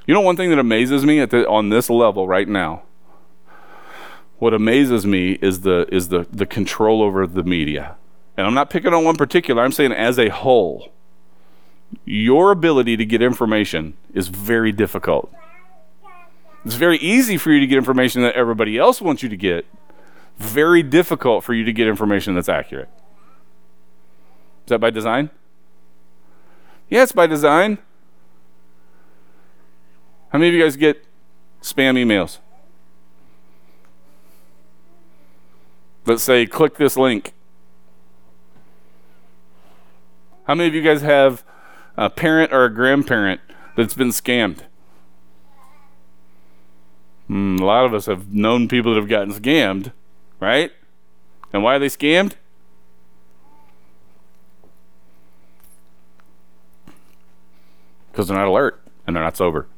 You 0.06 0.14
know, 0.14 0.20
one 0.20 0.36
thing 0.36 0.50
that 0.50 0.58
amazes 0.58 1.04
me 1.04 1.24
the, 1.24 1.48
on 1.48 1.68
this 1.68 1.88
level 1.88 2.26
right 2.26 2.48
now 2.48 2.82
what 4.40 4.54
amazes 4.54 5.06
me 5.06 5.32
is 5.42 5.60
the 5.60 5.86
is 5.94 6.08
the 6.08 6.26
the 6.32 6.46
control 6.46 7.02
over 7.02 7.26
the 7.26 7.44
media. 7.44 7.96
And 8.36 8.46
I'm 8.46 8.54
not 8.54 8.70
picking 8.70 8.94
on 8.94 9.04
one 9.04 9.16
particular, 9.16 9.62
I'm 9.62 9.70
saying 9.70 9.92
as 9.92 10.18
a 10.18 10.30
whole. 10.30 10.90
Your 12.04 12.50
ability 12.50 12.96
to 12.96 13.04
get 13.04 13.20
information 13.20 13.96
is 14.14 14.28
very 14.28 14.72
difficult. 14.72 15.30
It's 16.64 16.74
very 16.74 16.98
easy 16.98 17.36
for 17.36 17.50
you 17.50 17.60
to 17.60 17.66
get 17.66 17.78
information 17.78 18.22
that 18.22 18.34
everybody 18.34 18.76
else 18.78 19.00
wants 19.00 19.22
you 19.22 19.28
to 19.28 19.36
get. 19.36 19.66
Very 20.38 20.82
difficult 20.82 21.44
for 21.44 21.54
you 21.54 21.64
to 21.64 21.72
get 21.72 21.86
information 21.86 22.34
that's 22.34 22.48
accurate. 22.48 22.88
Is 24.64 24.70
that 24.70 24.78
by 24.78 24.90
design? 24.90 25.30
Yeah, 26.88 27.02
it's 27.02 27.12
by 27.12 27.26
design. 27.26 27.78
How 30.30 30.38
many 30.38 30.48
of 30.48 30.54
you 30.54 30.62
guys 30.62 30.76
get 30.76 31.04
spam 31.62 31.96
emails? 31.96 32.38
that 36.10 36.18
say, 36.18 36.46
click 36.46 36.76
this 36.76 36.96
link. 36.96 37.32
How 40.44 40.54
many 40.54 40.68
of 40.68 40.74
you 40.74 40.82
guys 40.82 41.02
have 41.02 41.44
a 41.96 42.10
parent 42.10 42.52
or 42.52 42.64
a 42.64 42.74
grandparent 42.74 43.40
that's 43.76 43.94
been 43.94 44.08
scammed? 44.08 44.62
Mm, 47.30 47.60
a 47.60 47.64
lot 47.64 47.84
of 47.84 47.94
us 47.94 48.06
have 48.06 48.32
known 48.32 48.66
people 48.66 48.92
that 48.92 49.00
have 49.00 49.08
gotten 49.08 49.32
scammed, 49.32 49.92
right? 50.40 50.72
And 51.52 51.62
why 51.62 51.76
are 51.76 51.78
they 51.78 51.86
scammed? 51.86 52.32
Because 58.10 58.26
they're 58.26 58.36
not 58.36 58.48
alert 58.48 58.82
and 59.06 59.14
they're 59.14 59.22
not 59.22 59.36
sober. 59.36 59.68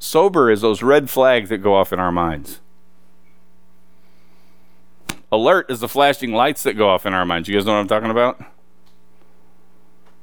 Sober 0.00 0.50
is 0.50 0.60
those 0.60 0.82
red 0.82 1.08
flags 1.08 1.48
that 1.50 1.58
go 1.58 1.76
off 1.76 1.92
in 1.92 2.00
our 2.00 2.10
minds. 2.10 2.58
Alert 5.30 5.70
is 5.70 5.78
the 5.78 5.88
flashing 5.88 6.32
lights 6.32 6.64
that 6.64 6.74
go 6.74 6.88
off 6.88 7.06
in 7.06 7.14
our 7.14 7.24
minds. 7.24 7.48
You 7.48 7.54
guys 7.54 7.64
know 7.64 7.72
what 7.72 7.78
I'm 7.78 7.86
talking 7.88 8.10
about? 8.10 8.51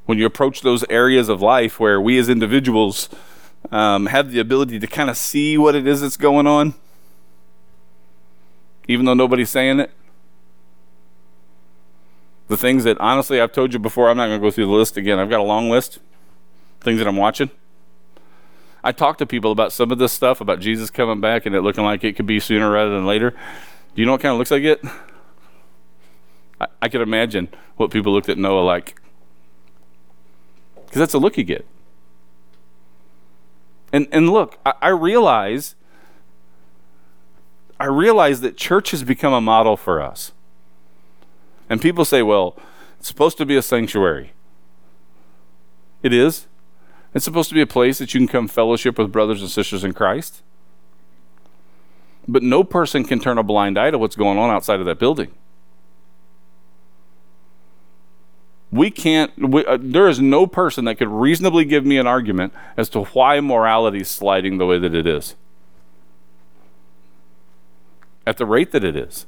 When 0.09 0.17
you 0.17 0.25
approach 0.25 0.61
those 0.61 0.83
areas 0.89 1.29
of 1.29 1.39
life 1.39 1.79
where 1.79 2.01
we 2.01 2.17
as 2.17 2.29
individuals 2.29 3.09
um, 3.71 4.07
have 4.07 4.31
the 4.31 4.39
ability 4.39 4.79
to 4.79 4.87
kind 4.87 5.07
of 5.07 5.15
see 5.15 5.55
what 5.55 5.75
it 5.75 5.85
is 5.85 6.01
that's 6.01 6.17
going 6.17 6.47
on, 6.47 6.73
even 8.87 9.05
though 9.05 9.13
nobody's 9.13 9.51
saying 9.51 9.79
it. 9.79 9.91
The 12.47 12.57
things 12.57 12.85
that 12.85 12.99
honestly 12.99 13.39
I've 13.39 13.51
told 13.51 13.71
you 13.71 13.77
before, 13.77 14.09
I'm 14.09 14.17
not 14.17 14.25
going 14.25 14.41
to 14.41 14.47
go 14.47 14.49
through 14.49 14.65
the 14.65 14.71
list 14.71 14.97
again. 14.97 15.19
I've 15.19 15.29
got 15.29 15.41
a 15.41 15.43
long 15.43 15.69
list, 15.69 15.99
things 16.81 16.97
that 16.97 17.07
I'm 17.07 17.15
watching. 17.15 17.51
I 18.83 18.91
talk 18.91 19.19
to 19.19 19.27
people 19.27 19.51
about 19.51 19.73
some 19.73 19.91
of 19.91 19.99
this 19.99 20.11
stuff 20.11 20.41
about 20.41 20.59
Jesus 20.59 20.89
coming 20.89 21.21
back 21.21 21.45
and 21.45 21.53
it 21.53 21.61
looking 21.61 21.83
like 21.83 22.03
it 22.03 22.15
could 22.15 22.25
be 22.25 22.39
sooner 22.39 22.71
rather 22.71 22.89
than 22.89 23.05
later. 23.05 23.29
Do 23.29 24.01
you 24.01 24.07
know 24.07 24.13
what 24.13 24.21
kind 24.21 24.31
of 24.31 24.39
looks 24.39 24.49
like 24.49 24.63
it? 24.63 24.81
I, 26.59 26.65
I 26.81 26.89
could 26.89 27.01
imagine 27.01 27.49
what 27.77 27.91
people 27.91 28.11
looked 28.11 28.29
at 28.29 28.39
Noah 28.39 28.61
like. 28.61 28.98
Because 30.89 31.01
that's 31.01 31.13
a 31.13 31.19
look 31.19 31.37
you 31.37 31.43
get. 31.43 31.67
And 33.93 34.07
and 34.11 34.31
look, 34.31 34.57
I, 34.65 34.73
I 34.81 34.89
realize 34.89 35.75
I 37.79 37.85
realize 37.85 38.41
that 38.41 38.57
church 38.57 38.89
has 38.91 39.03
become 39.03 39.31
a 39.31 39.39
model 39.39 39.77
for 39.77 40.01
us. 40.01 40.31
And 41.69 41.79
people 41.79 42.05
say, 42.05 42.23
well, 42.23 42.57
it's 42.97 43.07
supposed 43.07 43.37
to 43.37 43.45
be 43.45 43.55
a 43.55 43.61
sanctuary. 43.61 44.33
It 46.01 46.11
is. 46.11 46.47
It's 47.13 47.23
supposed 47.23 47.49
to 47.49 47.55
be 47.55 47.61
a 47.61 47.67
place 47.67 47.99
that 47.99 48.15
you 48.15 48.19
can 48.19 48.27
come 48.27 48.47
fellowship 48.47 48.97
with 48.97 49.11
brothers 49.11 49.41
and 49.41 49.49
sisters 49.49 49.83
in 49.83 49.93
Christ. 49.93 50.41
But 52.27 52.41
no 52.41 52.63
person 52.63 53.03
can 53.03 53.19
turn 53.19 53.37
a 53.37 53.43
blind 53.43 53.77
eye 53.77 53.91
to 53.91 53.99
what's 53.99 54.15
going 54.15 54.39
on 54.39 54.49
outside 54.49 54.79
of 54.79 54.87
that 54.87 54.97
building. 54.97 55.31
We 58.71 58.91
can't, 58.91 59.35
we, 59.37 59.65
uh, 59.65 59.77
there 59.81 60.07
is 60.07 60.19
no 60.19 60.45
person 60.45 60.85
that 60.85 60.95
could 60.95 61.07
reasonably 61.07 61.65
give 61.65 61.85
me 61.85 61.97
an 61.97 62.05
argument 62.05 62.53
as 62.77 62.87
to 62.89 63.03
why 63.03 63.39
morality 63.39 64.01
is 64.01 64.09
sliding 64.09 64.59
the 64.59 64.65
way 64.65 64.77
that 64.77 64.93
it 64.93 65.07
is. 65.07 65.35
At 68.27 68.37
the 68.37 68.45
rate 68.45 68.71
that 68.71 68.83
it 68.83 68.95
is. 68.95 69.25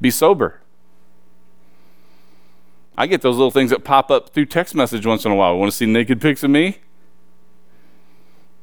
Be 0.00 0.10
sober. 0.10 0.60
I 2.96 3.06
get 3.06 3.22
those 3.22 3.36
little 3.36 3.50
things 3.50 3.70
that 3.70 3.84
pop 3.84 4.10
up 4.10 4.30
through 4.30 4.46
text 4.46 4.74
message 4.74 5.06
once 5.06 5.24
in 5.24 5.32
a 5.32 5.34
while. 5.34 5.56
Want 5.56 5.70
to 5.70 5.76
see 5.76 5.86
naked 5.86 6.20
pics 6.20 6.42
of 6.42 6.50
me? 6.50 6.80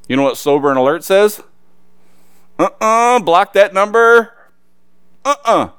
You 0.07 0.15
know 0.15 0.23
what 0.23 0.37
sober 0.37 0.69
and 0.69 0.77
alert 0.77 1.03
says? 1.03 1.41
Uh 2.59 2.69
uh, 2.79 3.19
block 3.19 3.53
that 3.53 3.73
number. 3.73 4.33
Uh 5.25 5.35
uh. 5.43 5.69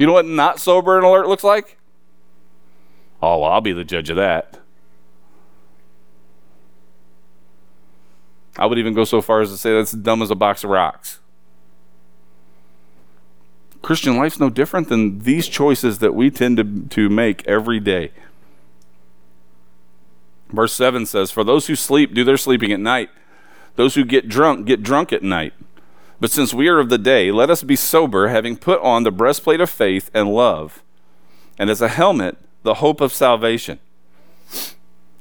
You 0.00 0.06
know 0.06 0.14
what 0.14 0.24
not 0.24 0.58
sober 0.58 0.96
and 0.96 1.04
alert 1.04 1.28
looks 1.28 1.44
like? 1.44 1.76
Oh, 3.20 3.40
well, 3.40 3.50
I'll 3.50 3.60
be 3.60 3.74
the 3.74 3.84
judge 3.84 4.08
of 4.08 4.16
that. 4.16 4.58
I 8.56 8.64
would 8.64 8.78
even 8.78 8.94
go 8.94 9.04
so 9.04 9.20
far 9.20 9.42
as 9.42 9.50
to 9.50 9.58
say 9.58 9.74
that's 9.74 9.92
dumb 9.92 10.22
as 10.22 10.30
a 10.30 10.34
box 10.34 10.64
of 10.64 10.70
rocks. 10.70 11.20
Christian 13.82 14.16
life's 14.16 14.40
no 14.40 14.48
different 14.48 14.88
than 14.88 15.18
these 15.18 15.46
choices 15.46 15.98
that 15.98 16.14
we 16.14 16.30
tend 16.30 16.56
to, 16.56 16.88
to 16.88 17.10
make 17.10 17.46
every 17.46 17.78
day. 17.78 18.12
Verse 20.48 20.72
7 20.72 21.04
says, 21.04 21.30
For 21.30 21.44
those 21.44 21.66
who 21.66 21.76
sleep 21.76 22.14
do 22.14 22.24
their 22.24 22.38
sleeping 22.38 22.72
at 22.72 22.80
night, 22.80 23.10
those 23.76 23.96
who 23.96 24.06
get 24.06 24.30
drunk 24.30 24.66
get 24.66 24.82
drunk 24.82 25.12
at 25.12 25.22
night. 25.22 25.52
But 26.20 26.30
since 26.30 26.52
we 26.52 26.68
are 26.68 26.78
of 26.78 26.90
the 26.90 26.98
day, 26.98 27.32
let 27.32 27.48
us 27.48 27.62
be 27.62 27.76
sober, 27.76 28.28
having 28.28 28.56
put 28.56 28.80
on 28.82 29.02
the 29.02 29.10
breastplate 29.10 29.60
of 29.60 29.70
faith 29.70 30.10
and 30.12 30.34
love, 30.34 30.82
and 31.58 31.70
as 31.70 31.80
a 31.80 31.88
helmet, 31.88 32.36
the 32.62 32.74
hope 32.74 33.00
of 33.00 33.12
salvation. 33.12 33.78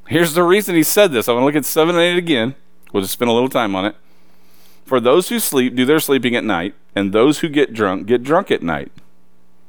Here's 0.08 0.34
the 0.34 0.44
reason 0.44 0.76
he 0.76 0.84
said 0.84 1.12
this. 1.12 1.30
I 1.30 1.34
want 1.34 1.44
to 1.44 1.46
look 1.46 1.56
at 1.56 1.66
7 1.66 1.96
and 1.96 2.04
8 2.04 2.18
again. 2.18 2.56
We'll 2.92 3.04
just 3.04 3.14
spend 3.14 3.30
a 3.30 3.34
little 3.34 3.50
time 3.50 3.76
on 3.76 3.86
it. 3.86 3.96
For 4.84 5.00
those 5.00 5.30
who 5.30 5.40
sleep 5.40 5.76
do 5.76 5.86
their 5.86 6.00
sleeping 6.00 6.36
at 6.36 6.44
night, 6.44 6.76
and 6.96 7.14
those 7.14 7.40
who 7.40 7.48
get 7.48 7.74
drunk 7.74 8.08
get 8.08 8.24
drunk 8.24 8.52
at 8.52 8.64
night. 8.64 8.92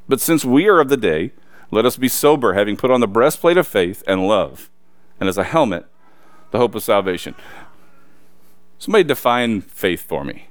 But 0.09 0.19
since 0.19 0.43
we 0.43 0.67
are 0.67 0.81
of 0.81 0.89
the 0.89 0.97
day, 0.97 1.31
let 1.69 1.85
us 1.85 1.95
be 1.95 2.09
sober, 2.09 2.53
having 2.53 2.75
put 2.75 2.91
on 2.91 2.99
the 2.99 3.07
breastplate 3.07 3.55
of 3.55 3.67
faith 3.67 4.03
and 4.05 4.27
love, 4.27 4.69
and 5.19 5.29
as 5.29 5.37
a 5.37 5.45
helmet, 5.45 5.85
the 6.49 6.57
hope 6.57 6.75
of 6.75 6.83
salvation. 6.83 7.35
Somebody 8.79 9.05
define 9.05 9.61
faith 9.61 10.01
for 10.01 10.25
me. 10.25 10.47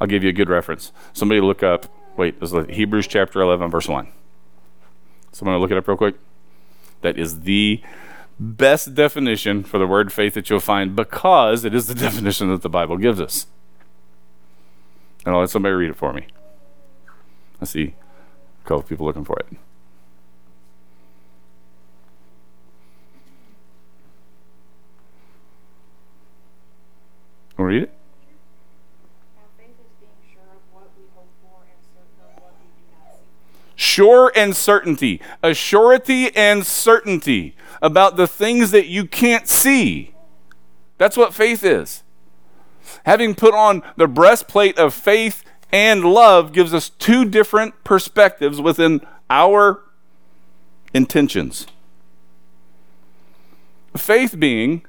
I'll 0.00 0.06
give 0.06 0.22
you 0.22 0.28
a 0.28 0.32
good 0.32 0.48
reference. 0.48 0.92
Somebody 1.12 1.40
look 1.40 1.62
up, 1.62 1.86
wait, 2.16 2.40
this 2.40 2.52
is 2.52 2.66
Hebrews 2.68 3.06
chapter 3.06 3.40
11, 3.40 3.70
verse 3.70 3.88
1. 3.88 4.08
Someone 5.32 5.58
look 5.58 5.70
it 5.70 5.76
up 5.76 5.88
real 5.88 5.96
quick. 5.96 6.16
That 7.02 7.18
is 7.18 7.40
the 7.40 7.82
best 8.38 8.94
definition 8.94 9.64
for 9.64 9.78
the 9.78 9.86
word 9.86 10.12
faith 10.12 10.34
that 10.34 10.50
you'll 10.50 10.60
find 10.60 10.94
because 10.94 11.64
it 11.64 11.74
is 11.74 11.86
the 11.86 11.94
definition 12.06 12.48
that 12.50 12.62
the 12.62 12.68
Bible 12.68 12.96
gives 12.96 13.20
us. 13.20 13.46
And 15.24 15.34
I'll 15.34 15.40
let 15.40 15.50
somebody 15.50 15.74
read 15.74 15.90
it 15.90 15.96
for 15.96 16.12
me. 16.12 16.26
I 17.60 17.64
see 17.64 17.94
a 18.64 18.68
couple 18.68 18.82
people 18.82 19.06
looking 19.06 19.24
for 19.24 19.38
it. 19.38 19.46
Read 27.56 27.84
it? 27.84 27.92
Sure 33.76 34.32
and 34.34 34.56
certainty. 34.56 35.20
A 35.42 35.54
surety 35.54 36.34
and 36.34 36.66
certainty 36.66 37.54
about 37.82 38.16
the 38.16 38.26
things 38.26 38.70
that 38.70 38.86
you 38.86 39.06
can't 39.06 39.46
see. 39.46 40.14
That's 40.98 41.16
what 41.16 41.34
faith 41.34 41.62
is. 41.62 42.02
Having 43.04 43.34
put 43.34 43.54
on 43.54 43.82
the 43.96 44.08
breastplate 44.08 44.78
of 44.78 44.94
faith 44.94 45.44
and 45.70 46.04
love 46.04 46.52
gives 46.52 46.72
us 46.72 46.88
two 46.88 47.24
different 47.24 47.84
perspectives 47.84 48.60
within 48.60 49.00
our 49.28 49.82
intentions. 50.94 51.66
Faith 53.94 54.38
being 54.38 54.84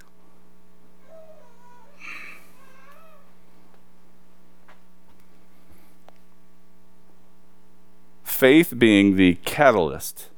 faith 8.37 8.77
being 8.77 9.15
the 9.15 9.33
catalyst 9.45 10.29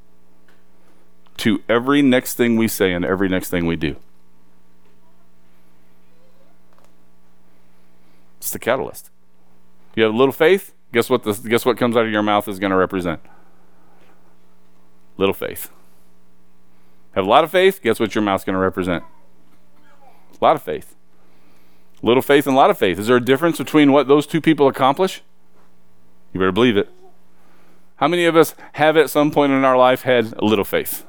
to 1.36 1.62
every 1.68 2.02
next 2.02 2.36
thing 2.36 2.56
we 2.56 2.68
say 2.68 2.94
and 2.94 3.04
every 3.04 3.28
next 3.28 3.50
thing 3.50 3.66
we 3.66 3.76
do. 3.76 3.98
It's 8.38 8.52
the 8.52 8.60
catalyst. 8.60 9.12
You 9.96 10.04
have 10.04 10.14
a 10.14 10.18
little 10.18 10.32
faith, 10.32 10.74
guess 10.94 11.10
what 11.10 11.24
the, 11.24 11.34
guess 11.34 11.66
what 11.66 11.78
comes 11.78 11.98
out 11.98 12.06
of 12.06 12.12
your 12.12 12.24
mouth 12.24 12.48
is 12.48 12.58
going 12.58 12.72
to 12.72 12.78
represent? 12.78 13.20
Little 15.18 15.34
faith. 15.34 15.70
Have 17.16 17.26
a 17.26 17.30
lot 17.30 17.44
of 17.44 17.52
faith, 17.52 17.82
guess 17.82 18.00
what 18.00 18.16
your 18.16 18.22
mouth's 18.22 18.46
going 18.46 18.54
to 18.54 18.62
represent? 18.62 19.04
A 20.40 20.46
lot 20.46 20.56
of 20.56 20.62
faith. 20.62 20.96
Little 22.02 22.24
faith 22.24 22.48
and 22.48 22.56
a 22.56 22.58
lot 22.58 22.70
of 22.70 22.78
faith. 22.78 22.98
Is 22.98 23.08
there 23.08 23.18
a 23.18 23.24
difference 23.24 23.58
between 23.58 23.92
what 23.92 24.08
those 24.08 24.26
two 24.26 24.40
people 24.40 24.70
accomplish? 24.70 25.22
You 26.32 26.40
better 26.40 26.54
believe 26.54 26.78
it. 26.78 26.90
How 28.00 28.08
many 28.08 28.24
of 28.24 28.38
us 28.38 28.56
have 28.74 28.96
at 28.96 29.10
some 29.10 29.30
point 29.30 29.52
in 29.52 29.66
our 29.66 29.78
life 29.78 30.04
had 30.04 30.34
a 30.38 30.46
little 30.46 30.64
faith? 30.64 31.06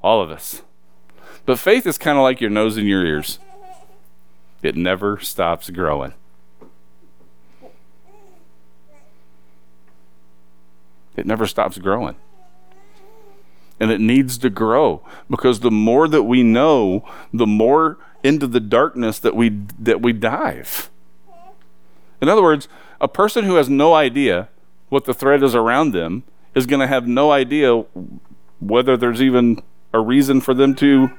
All 0.00 0.22
of 0.22 0.30
us. 0.30 0.62
But 1.44 1.58
faith 1.58 1.84
is 1.84 1.98
kind 1.98 2.16
of 2.16 2.22
like 2.22 2.40
your 2.40 2.48
nose 2.50 2.76
and 2.76 2.86
your 2.86 3.04
ears, 3.04 3.40
it 4.62 4.76
never 4.76 5.18
stops 5.18 5.68
growing. 5.70 6.14
It 11.16 11.26
never 11.26 11.48
stops 11.48 11.76
growing. 11.78 12.14
And 13.80 13.90
it 13.90 14.00
needs 14.00 14.38
to 14.38 14.48
grow 14.48 15.04
because 15.28 15.58
the 15.58 15.72
more 15.72 16.06
that 16.06 16.22
we 16.22 16.44
know, 16.44 17.04
the 17.32 17.48
more 17.48 17.98
into 18.22 18.46
the 18.46 18.60
darkness 18.60 19.18
that 19.18 19.34
we 19.34 19.48
that 19.76 20.00
we 20.00 20.12
dive. 20.12 20.88
In 22.20 22.28
other 22.28 22.42
words, 22.42 22.68
a 23.00 23.08
person 23.08 23.44
who 23.44 23.56
has 23.56 23.68
no 23.68 23.94
idea 23.94 24.48
what 24.92 25.06
the 25.06 25.14
threat 25.14 25.42
is 25.42 25.54
around 25.54 25.92
them 25.92 26.22
is 26.54 26.66
going 26.66 26.78
to 26.78 26.86
have 26.86 27.08
no 27.08 27.32
idea 27.32 27.82
whether 28.60 28.94
there's 28.94 29.22
even 29.22 29.62
a 29.94 29.98
reason 29.98 30.38
for 30.38 30.52
them 30.52 30.74
to 30.74 31.10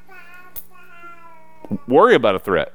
worry 1.87 2.13
about 2.13 2.35
a 2.35 2.39
threat. 2.39 2.71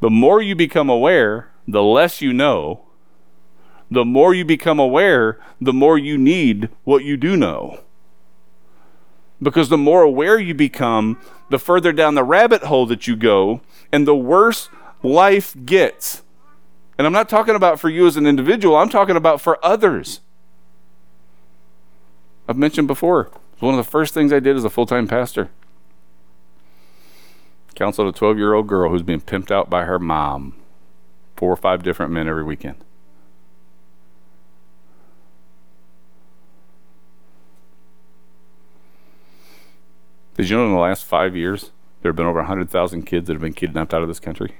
The 0.00 0.08
more 0.08 0.40
you 0.40 0.54
become 0.54 0.88
aware, 0.88 1.50
the 1.68 1.82
less 1.82 2.22
you 2.22 2.32
know. 2.32 2.80
The 3.90 4.06
more 4.06 4.32
you 4.32 4.46
become 4.46 4.78
aware, 4.78 5.38
the 5.60 5.74
more 5.74 5.98
you 5.98 6.16
need 6.16 6.70
what 6.84 7.04
you 7.04 7.18
do 7.18 7.36
know. 7.36 7.80
Because 9.42 9.68
the 9.68 9.76
more 9.76 10.00
aware 10.00 10.38
you 10.38 10.54
become, 10.54 11.20
the 11.50 11.58
further 11.58 11.92
down 11.92 12.14
the 12.14 12.24
rabbit 12.24 12.62
hole 12.62 12.86
that 12.86 13.06
you 13.06 13.16
go, 13.16 13.60
and 13.92 14.08
the 14.08 14.16
worse 14.16 14.70
life 15.02 15.54
gets. 15.66 16.22
And 16.98 17.06
I'm 17.06 17.12
not 17.12 17.28
talking 17.28 17.54
about 17.54 17.80
for 17.80 17.88
you 17.88 18.06
as 18.06 18.16
an 18.16 18.26
individual, 18.26 18.76
I'm 18.76 18.88
talking 18.88 19.16
about 19.16 19.40
for 19.40 19.64
others. 19.64 20.20
I've 22.48 22.56
mentioned 22.56 22.86
before, 22.86 23.30
one 23.60 23.74
of 23.74 23.84
the 23.84 23.90
first 23.90 24.12
things 24.12 24.32
I 24.32 24.40
did 24.40 24.56
as 24.56 24.64
a 24.64 24.70
full 24.70 24.86
time 24.86 25.06
pastor. 25.06 25.50
Counseled 27.74 28.14
a 28.14 28.18
12 28.18 28.36
year 28.36 28.52
old 28.54 28.66
girl 28.66 28.90
who's 28.90 29.02
being 29.02 29.20
pimped 29.20 29.50
out 29.50 29.70
by 29.70 29.84
her 29.84 29.98
mom. 29.98 30.54
Four 31.36 31.52
or 31.52 31.56
five 31.56 31.82
different 31.82 32.12
men 32.12 32.28
every 32.28 32.44
weekend. 32.44 32.76
Did 40.36 40.48
you 40.48 40.56
know 40.56 40.66
in 40.66 40.72
the 40.72 40.78
last 40.78 41.04
five 41.04 41.36
years, 41.36 41.70
there 42.00 42.10
have 42.10 42.16
been 42.16 42.26
over 42.26 42.40
100,000 42.40 43.02
kids 43.02 43.26
that 43.26 43.34
have 43.34 43.42
been 43.42 43.52
kidnapped 43.52 43.92
out 43.92 44.02
of 44.02 44.08
this 44.08 44.20
country? 44.20 44.54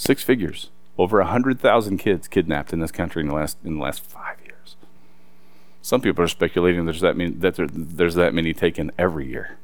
Six 0.00 0.22
figures. 0.22 0.70
Over 0.96 1.18
100,000 1.18 1.98
kids 1.98 2.26
kidnapped 2.26 2.72
in 2.72 2.80
this 2.80 2.90
country 2.90 3.20
in 3.20 3.28
the 3.28 3.34
last, 3.34 3.58
in 3.62 3.74
the 3.74 3.82
last 3.82 4.02
five 4.02 4.38
years. 4.42 4.76
Some 5.82 6.00
people 6.00 6.24
are 6.24 6.28
speculating 6.28 6.86
there's 6.86 7.02
that, 7.02 7.18
many, 7.18 7.32
that 7.32 7.56
there, 7.56 7.66
there's 7.70 8.14
that 8.14 8.32
many 8.32 8.54
taken 8.54 8.90
every 8.98 9.28
year. 9.28 9.58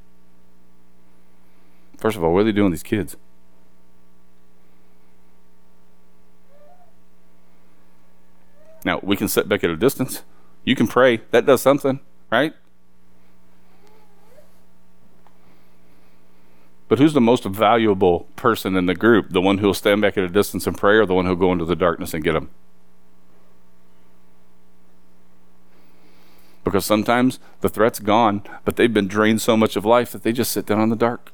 First 1.96 2.18
of 2.18 2.22
all, 2.22 2.34
what 2.34 2.40
are 2.40 2.44
they 2.44 2.52
doing 2.52 2.70
these 2.70 2.82
kids? 2.82 3.16
Now, 8.84 9.00
we 9.02 9.16
can 9.16 9.28
sit 9.28 9.48
back 9.48 9.64
at 9.64 9.70
a 9.70 9.76
distance. 9.76 10.22
You 10.64 10.76
can 10.76 10.86
pray. 10.86 11.22
That 11.30 11.46
does 11.46 11.62
something, 11.62 12.00
right? 12.30 12.52
But 16.88 16.98
who's 16.98 17.14
the 17.14 17.20
most 17.20 17.44
valuable 17.44 18.28
person 18.36 18.76
in 18.76 18.86
the 18.86 18.94
group? 18.94 19.30
The 19.30 19.40
one 19.40 19.58
who'll 19.58 19.74
stand 19.74 20.02
back 20.02 20.16
at 20.16 20.24
a 20.24 20.28
distance 20.28 20.66
and 20.66 20.78
pray, 20.78 20.96
or 20.96 21.06
the 21.06 21.14
one 21.14 21.26
who'll 21.26 21.34
go 21.34 21.52
into 21.52 21.64
the 21.64 21.74
darkness 21.74 22.14
and 22.14 22.22
get 22.22 22.32
them? 22.32 22.50
Because 26.62 26.84
sometimes 26.84 27.38
the 27.60 27.68
threat's 27.68 27.98
gone, 27.98 28.42
but 28.64 28.76
they've 28.76 28.92
been 28.92 29.08
drained 29.08 29.40
so 29.40 29.56
much 29.56 29.76
of 29.76 29.84
life 29.84 30.12
that 30.12 30.22
they 30.22 30.32
just 30.32 30.52
sit 30.52 30.66
down 30.66 30.80
in 30.80 30.88
the 30.88 30.96
dark. 30.96 31.32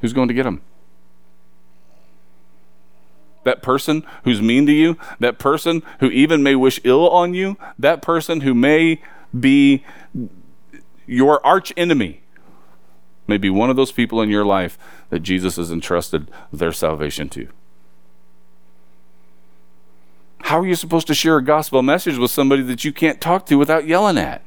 Who's 0.00 0.12
going 0.12 0.28
to 0.28 0.34
get 0.34 0.44
them? 0.44 0.62
That 3.44 3.62
person 3.62 4.04
who's 4.24 4.42
mean 4.42 4.66
to 4.66 4.72
you, 4.72 4.98
that 5.18 5.38
person 5.38 5.82
who 6.00 6.10
even 6.10 6.42
may 6.42 6.54
wish 6.54 6.80
ill 6.84 7.08
on 7.08 7.32
you, 7.32 7.56
that 7.78 8.02
person 8.02 8.42
who 8.42 8.54
may 8.54 9.00
be 9.38 9.84
your 11.10 11.44
arch 11.44 11.72
enemy 11.76 12.22
may 13.26 13.36
be 13.36 13.50
one 13.50 13.68
of 13.68 13.76
those 13.76 13.92
people 13.92 14.22
in 14.22 14.28
your 14.28 14.44
life 14.44 14.78
that 15.10 15.20
Jesus 15.20 15.56
has 15.56 15.70
entrusted 15.70 16.30
their 16.52 16.72
salvation 16.72 17.28
to. 17.30 17.48
How 20.42 20.60
are 20.60 20.66
you 20.66 20.76
supposed 20.76 21.06
to 21.08 21.14
share 21.14 21.36
a 21.36 21.44
gospel 21.44 21.82
message 21.82 22.16
with 22.16 22.30
somebody 22.30 22.62
that 22.62 22.84
you 22.84 22.92
can't 22.92 23.20
talk 23.20 23.46
to 23.46 23.56
without 23.56 23.86
yelling 23.86 24.18
at? 24.18 24.42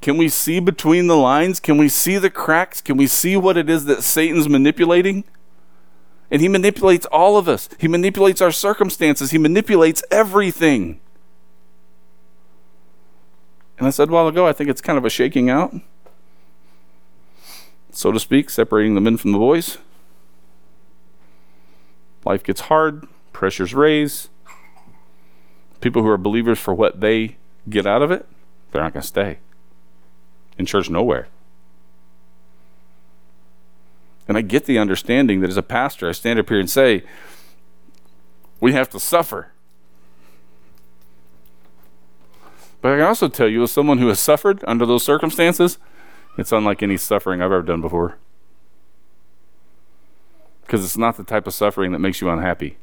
Can 0.00 0.16
we 0.16 0.28
see 0.28 0.60
between 0.60 1.06
the 1.06 1.16
lines? 1.16 1.60
Can 1.60 1.78
we 1.78 1.88
see 1.88 2.18
the 2.18 2.30
cracks? 2.30 2.80
Can 2.80 2.96
we 2.96 3.06
see 3.06 3.36
what 3.36 3.56
it 3.56 3.70
is 3.70 3.86
that 3.86 4.02
Satan's 4.02 4.48
manipulating? 4.48 5.24
And 6.30 6.42
he 6.42 6.48
manipulates 6.48 7.06
all 7.06 7.36
of 7.36 7.48
us. 7.48 7.68
He 7.78 7.88
manipulates 7.88 8.40
our 8.40 8.52
circumstances. 8.52 9.30
He 9.30 9.38
manipulates 9.38 10.02
everything. 10.10 11.00
And 13.78 13.86
I 13.86 13.90
said 13.90 14.08
a 14.08 14.12
while 14.12 14.28
ago, 14.28 14.46
I 14.46 14.52
think 14.52 14.70
it's 14.70 14.80
kind 14.80 14.98
of 14.98 15.04
a 15.04 15.10
shaking 15.10 15.50
out, 15.50 15.74
so 17.90 18.12
to 18.12 18.20
speak, 18.20 18.50
separating 18.50 18.94
the 18.94 19.00
men 19.00 19.16
from 19.16 19.32
the 19.32 19.38
boys. 19.38 19.78
Life 22.24 22.42
gets 22.42 22.62
hard, 22.62 23.06
pressures 23.32 23.74
raise. 23.74 24.28
People 25.80 26.02
who 26.02 26.08
are 26.08 26.16
believers 26.16 26.58
for 26.58 26.72
what 26.72 27.00
they 27.00 27.36
get 27.68 27.86
out 27.86 28.00
of 28.00 28.10
it, 28.10 28.26
they're 28.70 28.82
not 28.82 28.94
going 28.94 29.02
to 29.02 29.06
stay. 29.06 29.38
In 30.56 30.66
church, 30.66 30.88
nowhere. 30.88 31.28
And 34.26 34.38
I 34.38 34.40
get 34.40 34.64
the 34.64 34.78
understanding 34.78 35.40
that 35.40 35.50
as 35.50 35.56
a 35.56 35.62
pastor, 35.62 36.08
I 36.08 36.12
stand 36.12 36.38
up 36.38 36.48
here 36.48 36.60
and 36.60 36.70
say, 36.70 37.02
we 38.60 38.72
have 38.72 38.88
to 38.90 39.00
suffer. 39.00 39.52
But 42.84 42.92
I 42.92 42.96
can 42.96 43.06
also 43.06 43.28
tell 43.28 43.48
you, 43.48 43.62
as 43.62 43.72
someone 43.72 43.96
who 43.96 44.08
has 44.08 44.20
suffered 44.20 44.62
under 44.66 44.84
those 44.84 45.02
circumstances, 45.02 45.78
it's 46.36 46.52
unlike 46.52 46.82
any 46.82 46.98
suffering 46.98 47.40
I've 47.40 47.46
ever 47.46 47.62
done 47.62 47.80
before. 47.80 48.18
Because 50.60 50.84
it's 50.84 50.98
not 50.98 51.16
the 51.16 51.24
type 51.24 51.46
of 51.46 51.54
suffering 51.54 51.92
that 51.92 51.98
makes 51.98 52.20
you 52.20 52.28
unhappy. 52.28 52.76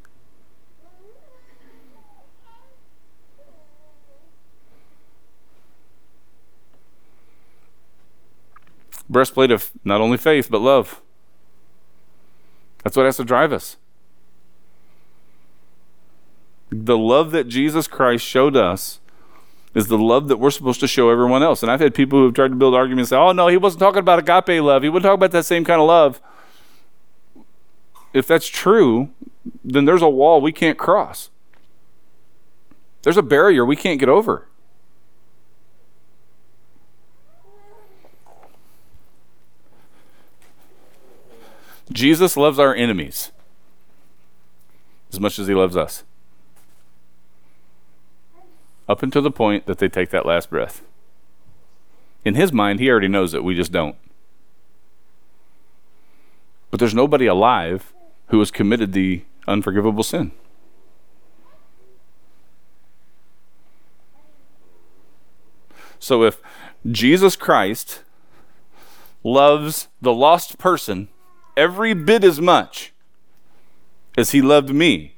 Breastplate 9.07 9.51
of 9.51 9.69
not 9.85 10.01
only 10.01 10.17
faith, 10.17 10.49
but 10.49 10.61
love. 10.61 10.99
That's 12.83 12.97
what 12.97 13.05
has 13.05 13.17
to 13.17 13.23
drive 13.23 13.53
us. 13.53 13.77
The 16.71 16.97
love 16.97 17.29
that 17.29 17.47
Jesus 17.47 17.87
Christ 17.87 18.25
showed 18.25 18.55
us 18.55 18.99
is 19.73 19.87
the 19.87 19.97
love 19.97 20.27
that 20.27 20.37
we're 20.37 20.51
supposed 20.51 20.79
to 20.81 20.87
show 20.87 21.09
everyone 21.09 21.43
else. 21.43 21.63
And 21.63 21.71
I've 21.71 21.79
had 21.79 21.93
people 21.93 22.19
who 22.19 22.25
have 22.25 22.33
tried 22.33 22.49
to 22.49 22.55
build 22.55 22.75
arguments 22.75 23.11
and 23.11 23.17
say, 23.17 23.21
oh, 23.21 23.31
no, 23.31 23.47
he 23.47 23.57
wasn't 23.57 23.79
talking 23.79 23.99
about 23.99 24.19
agape 24.19 24.61
love. 24.61 24.83
He 24.83 24.89
wouldn't 24.89 25.07
talk 25.07 25.15
about 25.15 25.31
that 25.31 25.45
same 25.45 25.63
kind 25.63 25.79
of 25.79 25.87
love. 25.87 26.21
If 28.13 28.27
that's 28.27 28.47
true, 28.47 29.09
then 29.63 29.85
there's 29.85 30.01
a 30.01 30.09
wall 30.09 30.41
we 30.41 30.51
can't 30.51 30.77
cross. 30.77 31.29
There's 33.03 33.17
a 33.17 33.23
barrier 33.23 33.65
we 33.65 33.75
can't 33.75 33.99
get 33.99 34.09
over. 34.09 34.47
Jesus 41.91 42.37
loves 42.37 42.59
our 42.59 42.73
enemies 42.73 43.31
as 45.11 45.19
much 45.19 45.37
as 45.39 45.47
he 45.47 45.53
loves 45.53 45.75
us. 45.75 46.03
Up 48.87 49.03
until 49.03 49.21
the 49.21 49.31
point 49.31 49.65
that 49.65 49.77
they 49.77 49.87
take 49.87 50.09
that 50.09 50.25
last 50.25 50.49
breath. 50.49 50.81
In 52.25 52.35
his 52.35 52.51
mind, 52.51 52.79
he 52.79 52.89
already 52.89 53.07
knows 53.07 53.33
it, 53.33 53.43
we 53.43 53.55
just 53.55 53.71
don't. 53.71 53.95
But 56.69 56.79
there's 56.79 56.95
nobody 56.95 57.25
alive 57.25 57.93
who 58.27 58.39
has 58.39 58.51
committed 58.51 58.93
the 58.93 59.23
unforgivable 59.47 60.03
sin. 60.03 60.31
So 65.99 66.23
if 66.23 66.41
Jesus 66.89 67.35
Christ 67.35 68.03
loves 69.23 69.87
the 70.01 70.13
lost 70.13 70.57
person 70.57 71.09
every 71.55 71.93
bit 71.93 72.23
as 72.23 72.39
much 72.41 72.93
as 74.17 74.31
he 74.31 74.41
loved 74.41 74.73
me. 74.73 75.15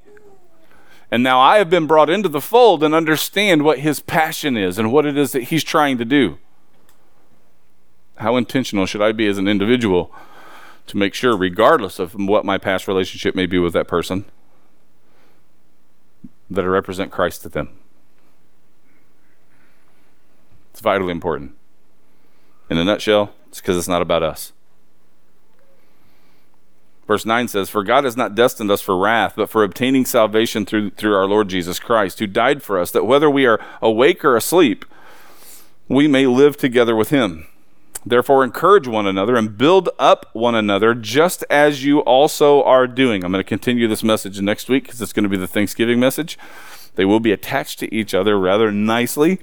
And 1.14 1.22
now 1.22 1.40
I 1.40 1.60
have 1.60 1.70
been 1.70 1.86
brought 1.86 2.10
into 2.10 2.28
the 2.28 2.42
fold 2.42 2.84
and 2.84 2.96
understand 2.96 3.62
what 3.62 3.78
his 3.78 4.00
passion 4.00 4.58
is 4.58 4.80
and 4.80 4.92
what 4.92 5.06
it 5.06 5.16
is 5.16 5.32
that 5.34 5.44
he's 5.44 5.64
trying 5.64 6.00
to 6.00 6.06
do. 6.06 6.40
How 8.16 8.36
intentional 8.36 8.88
should 8.88 9.04
I 9.04 9.12
be 9.12 9.28
as 9.28 9.38
an 9.38 9.48
individual 9.48 10.12
to 10.88 10.98
make 10.98 11.14
sure, 11.14 11.38
regardless 11.38 12.00
of 12.00 12.16
what 12.16 12.46
my 12.46 12.58
past 12.58 12.88
relationship 12.88 13.36
may 13.36 13.46
be 13.46 13.60
with 13.60 13.74
that 13.74 13.88
person, 13.88 14.26
that 16.50 16.66
I 16.66 16.68
represent 16.68 17.12
Christ 17.12 17.44
to 17.44 17.50
them? 17.50 17.78
It's 20.72 20.82
vitally 20.82 21.12
important. 21.12 21.52
In 22.72 22.80
a 22.80 22.84
nutshell, 22.84 23.36
it's 23.50 23.62
because 23.62 23.78
it's 23.78 23.88
not 23.88 24.02
about 24.02 24.24
us. 24.24 24.52
Verse 27.14 27.28
9 27.28 27.48
says, 27.48 27.70
For 27.70 27.84
God 27.84 28.06
has 28.06 28.18
not 28.18 28.34
destined 28.34 28.72
us 28.72 28.82
for 28.82 28.98
wrath, 28.98 29.34
but 29.36 29.48
for 29.48 29.64
obtaining 29.64 30.04
salvation 30.04 30.66
through, 30.66 30.90
through 30.90 31.14
our 31.14 31.28
Lord 31.28 31.48
Jesus 31.48 31.80
Christ, 31.80 32.18
who 32.18 32.26
died 32.26 32.64
for 32.64 32.80
us, 32.80 32.90
that 32.90 33.06
whether 33.06 33.30
we 33.30 33.46
are 33.46 33.64
awake 33.84 34.26
or 34.26 34.36
asleep, 34.36 34.84
we 35.88 36.08
may 36.08 36.26
live 36.26 36.58
together 36.58 36.96
with 36.96 37.12
him. 37.12 37.46
Therefore, 38.04 38.44
encourage 38.44 38.88
one 38.88 39.06
another 39.06 39.36
and 39.36 39.56
build 39.56 39.90
up 40.00 40.28
one 40.34 40.56
another, 40.56 40.96
just 40.96 41.46
as 41.52 41.86
you 41.86 42.00
also 42.00 42.64
are 42.64 42.88
doing. 42.88 43.24
I'm 43.24 43.32
going 43.32 43.44
to 43.44 43.48
continue 43.48 43.88
this 43.88 44.02
message 44.02 44.42
next 44.42 44.68
week 44.68 44.86
because 44.86 45.00
it's 45.00 45.14
going 45.14 45.22
to 45.22 45.30
be 45.30 45.38
the 45.38 45.48
Thanksgiving 45.48 46.00
message. 46.00 46.40
They 46.96 47.06
will 47.06 47.20
be 47.20 47.32
attached 47.32 47.78
to 47.78 47.94
each 47.94 48.16
other 48.16 48.40
rather 48.40 48.72
nicely. 48.72 49.40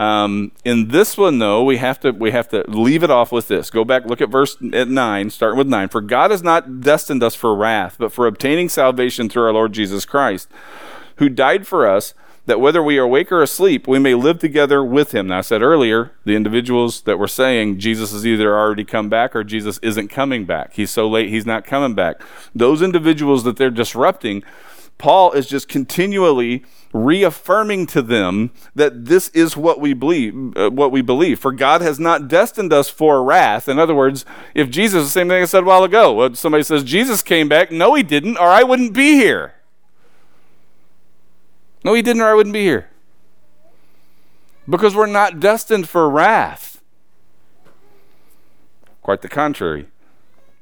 Um, 0.00 0.52
in 0.64 0.88
this 0.88 1.18
one, 1.18 1.40
though, 1.40 1.62
we 1.62 1.76
have 1.76 2.00
to 2.00 2.12
we 2.12 2.30
have 2.30 2.48
to 2.48 2.64
leave 2.68 3.02
it 3.02 3.10
off 3.10 3.30
with 3.30 3.48
this. 3.48 3.68
Go 3.68 3.84
back, 3.84 4.06
look 4.06 4.22
at 4.22 4.30
verse 4.30 4.56
at 4.72 4.88
nine, 4.88 5.28
starting 5.28 5.58
with 5.58 5.66
nine. 5.66 5.90
For 5.90 6.00
God 6.00 6.30
has 6.30 6.42
not 6.42 6.80
destined 6.80 7.22
us 7.22 7.34
for 7.34 7.54
wrath, 7.54 7.96
but 7.98 8.10
for 8.10 8.26
obtaining 8.26 8.70
salvation 8.70 9.28
through 9.28 9.42
our 9.42 9.52
Lord 9.52 9.74
Jesus 9.74 10.06
Christ, 10.06 10.48
who 11.16 11.28
died 11.28 11.66
for 11.66 11.86
us, 11.86 12.14
that 12.46 12.62
whether 12.62 12.82
we 12.82 12.96
are 12.96 13.02
awake 13.02 13.30
or 13.30 13.42
asleep, 13.42 13.86
we 13.86 13.98
may 13.98 14.14
live 14.14 14.38
together 14.38 14.82
with 14.82 15.14
Him. 15.14 15.26
Now, 15.26 15.38
I 15.38 15.42
said 15.42 15.60
earlier, 15.60 16.12
the 16.24 16.34
individuals 16.34 17.02
that 17.02 17.18
were 17.18 17.28
saying 17.28 17.78
Jesus 17.78 18.14
is 18.14 18.26
either 18.26 18.58
already 18.58 18.84
come 18.84 19.10
back 19.10 19.36
or 19.36 19.44
Jesus 19.44 19.78
isn't 19.82 20.08
coming 20.08 20.46
back. 20.46 20.72
He's 20.72 20.90
so 20.90 21.06
late, 21.06 21.28
He's 21.28 21.44
not 21.44 21.66
coming 21.66 21.94
back. 21.94 22.22
Those 22.54 22.80
individuals 22.80 23.44
that 23.44 23.58
they're 23.58 23.68
disrupting, 23.68 24.44
Paul 24.96 25.32
is 25.32 25.46
just 25.46 25.68
continually 25.68 26.64
reaffirming 26.92 27.86
to 27.86 28.02
them 28.02 28.50
that 28.74 29.04
this 29.04 29.28
is 29.28 29.56
what 29.56 29.80
we 29.80 29.92
believe 29.92 30.56
uh, 30.56 30.70
what 30.70 30.90
we 30.90 31.00
believe. 31.00 31.38
For 31.38 31.52
god 31.52 31.80
has 31.82 32.00
not 32.00 32.28
destined 32.28 32.72
us 32.72 32.88
for 32.88 33.22
wrath. 33.22 33.68
In 33.68 33.78
other 33.78 33.94
words 33.94 34.24
if 34.54 34.70
jesus 34.70 35.04
the 35.04 35.10
same 35.10 35.28
thing 35.28 35.42
i 35.42 35.46
said 35.46 35.62
a 35.62 35.66
while 35.66 35.84
ago 35.84 36.12
when 36.12 36.34
somebody 36.34 36.64
says 36.64 36.82
jesus 36.82 37.22
came 37.22 37.48
back. 37.48 37.70
No 37.70 37.94
he 37.94 38.02
didn't 38.02 38.38
or 38.38 38.48
i 38.48 38.62
wouldn't 38.62 38.92
be 38.92 39.12
here. 39.12 39.54
No 41.84 41.94
he 41.94 42.02
didn't 42.02 42.22
or 42.22 42.28
i 42.28 42.34
wouldn't 42.34 42.54
be 42.54 42.62
here. 42.62 42.90
Because 44.68 44.94
we're 44.94 45.06
not 45.06 45.40
destined 45.40 45.88
for 45.88 46.10
wrath. 46.10 46.82
Quite 49.02 49.22
the 49.22 49.28
contrary. 49.28 49.86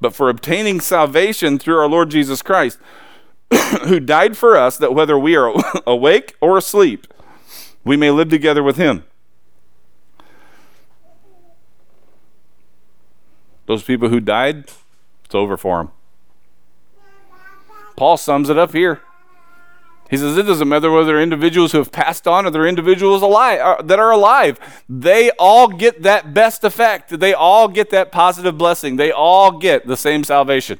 But 0.00 0.14
for 0.14 0.28
obtaining 0.28 0.80
salvation 0.80 1.58
through 1.58 1.78
our 1.78 1.88
lord 1.88 2.10
jesus 2.10 2.42
christ 2.42 2.78
who 3.86 4.00
died 4.00 4.36
for 4.36 4.56
us 4.56 4.76
that 4.78 4.94
whether 4.94 5.18
we 5.18 5.36
are 5.36 5.52
awake 5.86 6.36
or 6.40 6.56
asleep, 6.56 7.06
we 7.84 7.96
may 7.96 8.10
live 8.10 8.28
together 8.28 8.62
with 8.62 8.76
him. 8.76 9.04
Those 13.66 13.82
people 13.82 14.08
who 14.08 14.20
died, 14.20 14.64
it's 15.24 15.34
over 15.34 15.56
for 15.56 15.78
them. 15.78 15.92
Paul 17.96 18.16
sums 18.16 18.48
it 18.48 18.56
up 18.56 18.72
here. 18.72 19.02
He 20.08 20.16
says 20.16 20.38
it 20.38 20.44
doesn't 20.44 20.68
matter 20.68 20.90
whether 20.90 21.08
they're 21.08 21.20
individuals 21.20 21.72
who 21.72 21.78
have 21.78 21.92
passed 21.92 22.26
on 22.26 22.46
or 22.46 22.50
they're 22.50 22.66
individuals 22.66 23.20
alive 23.20 23.60
uh, 23.60 23.82
that 23.82 23.98
are 23.98 24.10
alive. 24.10 24.58
They 24.88 25.30
all 25.32 25.68
get 25.68 26.02
that 26.02 26.32
best 26.32 26.64
effect. 26.64 27.20
They 27.20 27.34
all 27.34 27.68
get 27.68 27.90
that 27.90 28.10
positive 28.10 28.56
blessing. 28.56 28.96
They 28.96 29.12
all 29.12 29.58
get 29.58 29.86
the 29.86 29.98
same 29.98 30.24
salvation. 30.24 30.78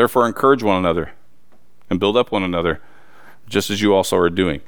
Therefore, 0.00 0.26
encourage 0.26 0.62
one 0.62 0.78
another 0.78 1.12
and 1.90 2.00
build 2.00 2.16
up 2.16 2.32
one 2.32 2.42
another, 2.42 2.80
just 3.46 3.68
as 3.68 3.82
you 3.82 3.94
also 3.94 4.16
are 4.16 4.30
doing. 4.30 4.62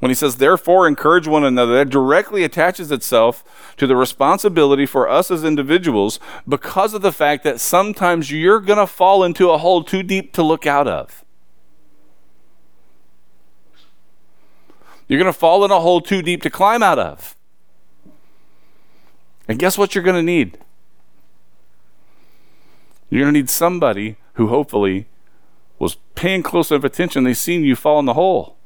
When 0.00 0.10
he 0.10 0.14
says, 0.14 0.36
therefore, 0.36 0.86
encourage 0.86 1.26
one 1.26 1.44
another, 1.44 1.76
that 1.76 1.88
directly 1.88 2.44
attaches 2.44 2.92
itself 2.92 3.72
to 3.78 3.86
the 3.86 3.96
responsibility 3.96 4.84
for 4.84 5.08
us 5.08 5.30
as 5.30 5.44
individuals 5.44 6.20
because 6.46 6.92
of 6.92 7.00
the 7.00 7.10
fact 7.10 7.42
that 7.44 7.58
sometimes 7.58 8.30
you're 8.30 8.60
going 8.60 8.78
to 8.78 8.86
fall 8.86 9.24
into 9.24 9.48
a 9.48 9.56
hole 9.56 9.82
too 9.82 10.02
deep 10.02 10.34
to 10.34 10.42
look 10.42 10.66
out 10.66 10.86
of. 10.86 11.24
You're 15.08 15.18
going 15.18 15.32
to 15.32 15.38
fall 15.38 15.64
in 15.64 15.70
a 15.70 15.80
hole 15.80 16.02
too 16.02 16.20
deep 16.20 16.42
to 16.42 16.50
climb 16.50 16.82
out 16.82 16.98
of. 16.98 17.34
And 19.48 19.58
guess 19.58 19.78
what 19.78 19.94
you're 19.94 20.04
going 20.04 20.16
to 20.16 20.22
need? 20.22 20.58
You're 23.10 23.22
going 23.22 23.34
to 23.34 23.40
need 23.40 23.50
somebody 23.50 24.16
who 24.34 24.46
hopefully 24.46 25.06
was 25.78 25.96
paying 26.14 26.42
close 26.42 26.70
enough 26.70 26.84
attention, 26.84 27.24
they've 27.24 27.36
seen 27.36 27.64
you 27.64 27.74
fall 27.74 27.98
in 27.98 28.06
the 28.06 28.14
hole. 28.14 28.56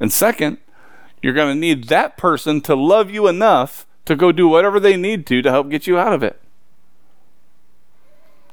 And 0.00 0.12
second, 0.12 0.58
you're 1.22 1.34
going 1.34 1.54
to 1.54 1.60
need 1.60 1.84
that 1.84 2.16
person 2.16 2.60
to 2.62 2.74
love 2.74 3.10
you 3.10 3.28
enough 3.28 3.86
to 4.06 4.16
go 4.16 4.32
do 4.32 4.48
whatever 4.48 4.80
they 4.80 4.96
need 4.96 5.26
to 5.26 5.42
to 5.42 5.50
help 5.50 5.68
get 5.68 5.86
you 5.86 5.98
out 5.98 6.12
of 6.12 6.22
it. 6.22 6.40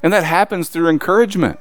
And 0.03 0.11
that 0.11 0.23
happens 0.23 0.69
through 0.69 0.89
encouragement. 0.89 1.59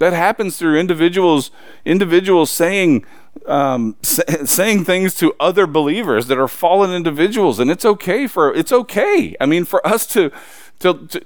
That 0.00 0.14
happens 0.14 0.56
through 0.56 0.80
individuals 0.80 1.50
individuals 1.84 2.50
saying 2.50 3.04
um, 3.44 3.96
saying 4.02 4.86
things 4.86 5.14
to 5.16 5.34
other 5.38 5.66
believers 5.66 6.26
that 6.28 6.38
are 6.38 6.48
fallen 6.48 6.90
individuals, 6.90 7.60
and 7.60 7.70
it's 7.70 7.84
okay 7.84 8.26
for 8.26 8.52
it's 8.54 8.72
okay. 8.72 9.36
I 9.38 9.44
mean, 9.44 9.66
for 9.66 9.86
us 9.86 10.06
to, 10.08 10.32
to, 10.78 11.06
to 11.08 11.22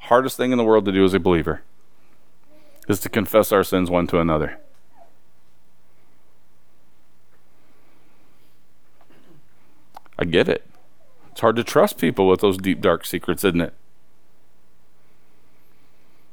hardest 0.00 0.36
thing 0.36 0.52
in 0.52 0.58
the 0.58 0.64
world 0.64 0.84
to 0.84 0.92
do 0.92 1.02
as 1.02 1.14
a 1.14 1.18
believer 1.18 1.62
is 2.88 3.00
to 3.00 3.08
confess 3.08 3.50
our 3.52 3.64
sins 3.64 3.88
one 3.88 4.06
to 4.08 4.20
another. 4.20 4.58
I 10.18 10.26
get 10.26 10.46
it. 10.46 10.62
It's 11.30 11.40
hard 11.40 11.56
to 11.56 11.64
trust 11.64 11.96
people 11.96 12.28
with 12.28 12.40
those 12.40 12.58
deep, 12.58 12.82
dark 12.82 13.06
secrets, 13.06 13.44
isn't 13.44 13.62
it? 13.62 13.72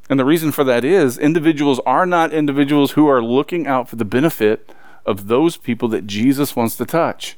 And 0.09 0.19
the 0.19 0.25
reason 0.25 0.51
for 0.51 0.63
that 0.65 0.83
is 0.83 1.17
individuals 1.17 1.79
are 1.85 2.05
not 2.05 2.33
individuals 2.33 2.91
who 2.91 3.07
are 3.07 3.23
looking 3.23 3.67
out 3.67 3.87
for 3.87 3.95
the 3.95 4.05
benefit 4.05 4.71
of 5.05 5.27
those 5.27 5.57
people 5.57 5.87
that 5.89 6.07
Jesus 6.07 6.55
wants 6.55 6.75
to 6.77 6.85
touch. 6.85 7.37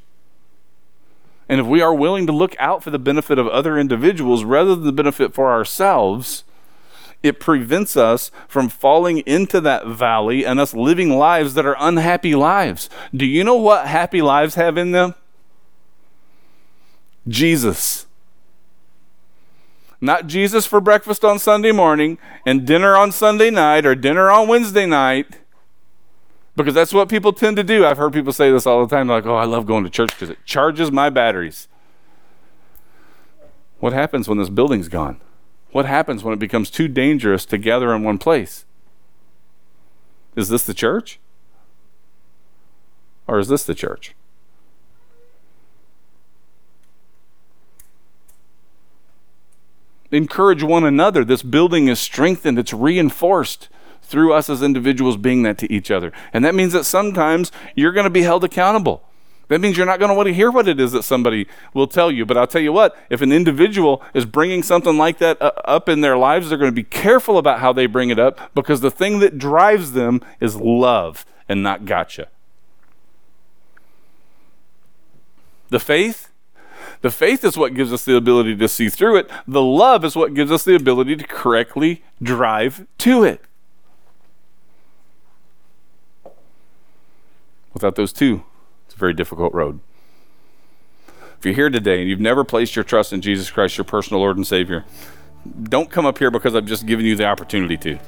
And 1.47 1.59
if 1.59 1.67
we 1.67 1.81
are 1.81 1.93
willing 1.93 2.25
to 2.25 2.33
look 2.33 2.55
out 2.59 2.83
for 2.83 2.89
the 2.89 2.99
benefit 2.99 3.37
of 3.37 3.47
other 3.47 3.77
individuals 3.77 4.43
rather 4.43 4.75
than 4.75 4.85
the 4.85 4.91
benefit 4.91 5.33
for 5.33 5.51
ourselves, 5.51 6.43
it 7.21 7.39
prevents 7.39 7.95
us 7.95 8.31
from 8.47 8.69
falling 8.69 9.19
into 9.19 9.61
that 9.61 9.85
valley 9.87 10.45
and 10.45 10.59
us 10.59 10.73
living 10.73 11.09
lives 11.09 11.53
that 11.53 11.65
are 11.65 11.77
unhappy 11.79 12.35
lives. 12.35 12.89
Do 13.13 13.25
you 13.25 13.43
know 13.43 13.55
what 13.55 13.87
happy 13.87 14.21
lives 14.21 14.55
have 14.55 14.77
in 14.77 14.91
them? 14.91 15.13
Jesus. 17.27 18.04
Not 20.05 20.27
Jesus 20.27 20.67
for 20.67 20.79
breakfast 20.79 21.25
on 21.25 21.39
Sunday 21.39 21.71
morning 21.71 22.19
and 22.45 22.65
dinner 22.65 22.95
on 22.95 23.11
Sunday 23.11 23.49
night 23.49 23.87
or 23.87 23.95
dinner 23.95 24.29
on 24.29 24.47
Wednesday 24.47 24.85
night. 24.85 25.39
Because 26.55 26.75
that's 26.75 26.93
what 26.93 27.09
people 27.09 27.33
tend 27.33 27.57
to 27.57 27.63
do. 27.63 27.83
I've 27.83 27.97
heard 27.97 28.13
people 28.13 28.31
say 28.31 28.51
this 28.51 28.67
all 28.67 28.85
the 28.85 28.95
time 28.95 29.07
like, 29.07 29.25
oh, 29.25 29.35
I 29.35 29.45
love 29.45 29.65
going 29.65 29.83
to 29.83 29.89
church 29.89 30.11
because 30.11 30.29
it 30.29 30.37
charges 30.45 30.91
my 30.91 31.09
batteries. 31.09 31.67
What 33.79 33.93
happens 33.93 34.27
when 34.27 34.37
this 34.37 34.49
building's 34.49 34.89
gone? 34.89 35.19
What 35.71 35.87
happens 35.87 36.23
when 36.23 36.35
it 36.35 36.39
becomes 36.39 36.69
too 36.69 36.87
dangerous 36.87 37.43
to 37.47 37.57
gather 37.57 37.91
in 37.91 38.03
one 38.03 38.19
place? 38.19 38.65
Is 40.35 40.49
this 40.49 40.67
the 40.67 40.75
church? 40.75 41.19
Or 43.27 43.39
is 43.39 43.47
this 43.47 43.63
the 43.63 43.73
church? 43.73 44.13
Encourage 50.11 50.63
one 50.63 50.83
another. 50.83 51.23
This 51.23 51.43
building 51.43 51.87
is 51.87 51.99
strengthened, 51.99 52.59
it's 52.59 52.73
reinforced 52.73 53.69
through 54.01 54.33
us 54.33 54.49
as 54.49 54.61
individuals 54.61 55.17
being 55.17 55.43
that 55.43 55.57
to 55.57 55.71
each 55.71 55.89
other. 55.89 56.11
And 56.31 56.45
that 56.45 56.55
means 56.55 56.73
that 56.73 56.83
sometimes 56.83 57.51
you're 57.75 57.91
going 57.91 58.05
to 58.05 58.09
be 58.09 58.21
held 58.21 58.43
accountable. 58.43 59.03
That 59.47 59.61
means 59.61 59.77
you're 59.77 59.85
not 59.85 59.99
going 59.99 60.09
to 60.09 60.15
want 60.15 60.27
to 60.27 60.33
hear 60.33 60.49
what 60.49 60.67
it 60.67 60.79
is 60.79 60.91
that 60.93 61.03
somebody 61.03 61.47
will 61.73 61.87
tell 61.87 62.11
you. 62.11 62.25
But 62.25 62.37
I'll 62.37 62.47
tell 62.47 62.61
you 62.61 62.73
what, 62.73 62.97
if 63.09 63.21
an 63.21 63.31
individual 63.31 64.01
is 64.13 64.25
bringing 64.25 64.63
something 64.63 64.97
like 64.97 65.19
that 65.19 65.39
uh, 65.41 65.51
up 65.65 65.87
in 65.87 66.01
their 66.01 66.17
lives, 66.17 66.49
they're 66.49 66.57
going 66.57 66.71
to 66.71 66.75
be 66.75 66.83
careful 66.83 67.37
about 67.37 67.59
how 67.59 67.71
they 67.71 67.85
bring 67.85 68.09
it 68.09 68.17
up 68.17 68.53
because 68.55 68.81
the 68.81 68.89
thing 68.89 69.19
that 69.19 69.37
drives 69.37 69.91
them 69.91 70.21
is 70.39 70.55
love 70.55 71.25
and 71.47 71.61
not 71.61 71.85
gotcha. 71.85 72.27
The 75.69 75.79
faith 75.79 76.31
the 77.05 77.11
faith 77.11 77.43
is 77.43 77.55
what 77.55 77.75
gives 77.75 77.93
us 77.93 78.03
the 78.03 78.15
ability 78.15 78.55
to 78.55 78.67
see 78.67 78.89
through 78.89 79.17
it. 79.17 79.29
The 79.47 79.61
love 79.61 80.03
is 80.03 80.15
what 80.15 80.33
gives 80.33 80.51
us 80.51 80.63
the 80.63 80.73
ability 80.73 81.15
to 81.17 81.27
correctly 81.27 82.03
drive 82.19 82.87
to 82.97 83.23
it. 83.23 83.43
Without 87.75 87.93
those 87.93 88.11
two, 88.11 88.43
it's 88.87 88.95
a 88.95 88.97
very 88.97 89.13
difficult 89.13 89.53
road. 89.53 89.81
If 91.37 91.45
you're 91.45 91.53
here 91.53 91.69
today 91.69 91.99
and 91.99 92.09
you've 92.09 92.19
never 92.19 92.43
placed 92.43 92.75
your 92.75 92.81
trust 92.81 93.13
in 93.13 93.21
Jesus 93.21 93.51
Christ, 93.51 93.77
your 93.77 93.85
personal 93.85 94.19
Lord 94.19 94.37
and 94.37 94.47
Savior, 94.47 94.83
don't 95.61 95.91
come 95.91 96.07
up 96.07 96.17
here 96.17 96.31
because 96.31 96.55
I've 96.55 96.65
just 96.65 96.87
given 96.87 97.05
you 97.05 97.15
the 97.15 97.27
opportunity 97.27 97.77
to. 97.77 97.99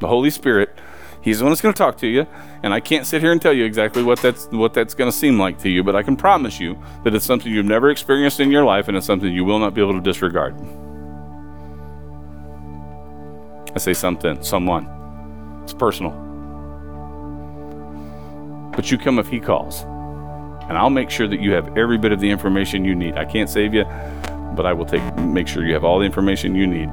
The 0.00 0.08
Holy 0.08 0.30
Spirit 0.30 0.76
He's 1.22 1.38
the 1.38 1.44
one 1.44 1.50
that's 1.50 1.60
going 1.60 1.74
to 1.74 1.78
talk 1.78 1.98
to 1.98 2.06
you, 2.06 2.26
and 2.62 2.72
I 2.72 2.80
can't 2.80 3.06
sit 3.06 3.20
here 3.20 3.30
and 3.30 3.42
tell 3.42 3.52
you 3.52 3.64
exactly 3.64 4.02
what 4.02 4.20
that's 4.20 4.46
what 4.46 4.72
that's 4.72 4.94
going 4.94 5.10
to 5.10 5.16
seem 5.16 5.38
like 5.38 5.58
to 5.58 5.68
you, 5.68 5.84
but 5.84 5.94
I 5.94 6.02
can 6.02 6.16
promise 6.16 6.58
you 6.58 6.78
that 7.04 7.14
it's 7.14 7.26
something 7.26 7.52
you've 7.52 7.66
never 7.66 7.90
experienced 7.90 8.40
in 8.40 8.50
your 8.50 8.64
life, 8.64 8.88
and 8.88 8.96
it's 8.96 9.06
something 9.06 9.30
you 9.30 9.44
will 9.44 9.58
not 9.58 9.74
be 9.74 9.82
able 9.82 9.92
to 9.92 10.00
disregard. 10.00 10.54
I 13.74 13.78
say 13.78 13.92
something, 13.92 14.42
someone. 14.42 14.88
It's 15.62 15.74
personal. 15.74 16.12
But 18.74 18.90
you 18.90 18.96
come 18.96 19.18
if 19.18 19.28
He 19.28 19.40
calls, 19.40 19.82
and 19.82 20.78
I'll 20.78 20.88
make 20.88 21.10
sure 21.10 21.28
that 21.28 21.40
you 21.40 21.52
have 21.52 21.76
every 21.76 21.98
bit 21.98 22.12
of 22.12 22.20
the 22.20 22.30
information 22.30 22.82
you 22.82 22.94
need. 22.94 23.16
I 23.16 23.26
can't 23.26 23.50
save 23.50 23.74
you, 23.74 23.84
but 24.56 24.64
I 24.64 24.72
will 24.72 24.86
take 24.86 25.02
make 25.16 25.48
sure 25.48 25.66
you 25.66 25.74
have 25.74 25.84
all 25.84 25.98
the 25.98 26.06
information 26.06 26.54
you 26.54 26.66
need 26.66 26.88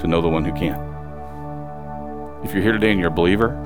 to 0.00 0.06
know 0.06 0.20
the 0.20 0.28
one 0.28 0.44
who 0.44 0.52
can. 0.52 0.91
If 2.44 2.52
you're 2.52 2.62
here 2.62 2.72
today 2.72 2.90
and 2.90 2.98
you're 2.98 3.08
a 3.08 3.12
believer, 3.12 3.56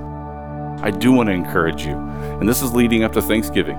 I 0.82 0.90
do 0.90 1.10
want 1.10 1.28
to 1.28 1.32
encourage 1.32 1.86
you. 1.86 1.96
And 1.96 2.46
this 2.46 2.60
is 2.60 2.74
leading 2.74 3.04
up 3.04 3.12
to 3.14 3.22
Thanksgiving. 3.22 3.78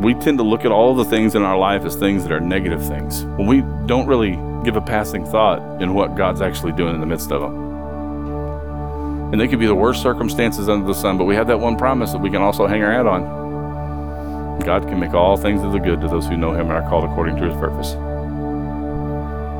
We 0.00 0.14
tend 0.14 0.38
to 0.38 0.44
look 0.44 0.64
at 0.64 0.70
all 0.70 0.94
the 0.94 1.04
things 1.04 1.34
in 1.34 1.42
our 1.42 1.58
life 1.58 1.84
as 1.84 1.96
things 1.96 2.22
that 2.22 2.30
are 2.32 2.38
negative 2.38 2.86
things 2.86 3.24
when 3.24 3.48
we 3.48 3.62
don't 3.86 4.06
really 4.06 4.38
give 4.64 4.76
a 4.76 4.80
passing 4.80 5.26
thought 5.26 5.82
in 5.82 5.92
what 5.92 6.14
God's 6.14 6.40
actually 6.40 6.72
doing 6.72 6.94
in 6.94 7.00
the 7.00 7.06
midst 7.06 7.32
of 7.32 7.40
them. 7.40 7.66
And 9.32 9.40
they 9.40 9.48
could 9.48 9.58
be 9.58 9.66
the 9.66 9.74
worst 9.74 10.00
circumstances 10.00 10.68
under 10.68 10.86
the 10.86 10.94
sun, 10.94 11.18
but 11.18 11.24
we 11.24 11.34
have 11.34 11.48
that 11.48 11.58
one 11.58 11.76
promise 11.76 12.12
that 12.12 12.20
we 12.20 12.30
can 12.30 12.42
also 12.42 12.68
hang 12.68 12.80
our 12.84 12.92
hat 12.92 13.06
on. 13.06 14.60
God 14.60 14.84
can 14.86 15.00
make 15.00 15.14
all 15.14 15.36
things 15.36 15.62
of 15.62 15.72
the 15.72 15.78
good 15.78 16.00
to 16.00 16.06
those 16.08 16.26
who 16.26 16.36
know 16.36 16.52
Him 16.52 16.70
and 16.70 16.72
are 16.72 16.88
called 16.88 17.10
according 17.10 17.36
to 17.36 17.42
His 17.48 17.54
purpose. 17.54 17.96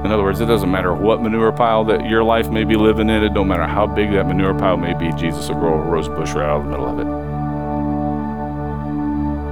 In 0.07 0.13
other 0.13 0.23
words, 0.23 0.41
it 0.41 0.47
doesn't 0.47 0.71
matter 0.71 0.95
what 0.95 1.21
manure 1.21 1.51
pile 1.51 1.83
that 1.87 2.07
your 2.07 2.23
life 2.23 2.49
may 2.49 2.63
be 2.63 2.77
living 2.77 3.11
in, 3.11 3.25
it 3.25 3.35
don't 3.35 3.49
matter 3.49 3.67
how 3.67 3.89
big 3.89 4.13
that 4.13 4.25
manure 4.29 4.55
pile 4.55 4.77
may 4.77 4.95
be, 4.95 5.11
Jesus 5.19 5.49
will 5.49 5.57
grow 5.57 5.75
a 5.75 5.79
rose 5.79 6.07
bush 6.07 6.31
right 6.31 6.49
out 6.49 6.61
of 6.61 6.65
the 6.67 6.71
middle 6.71 6.87
of 6.87 7.01
it. 7.01 7.07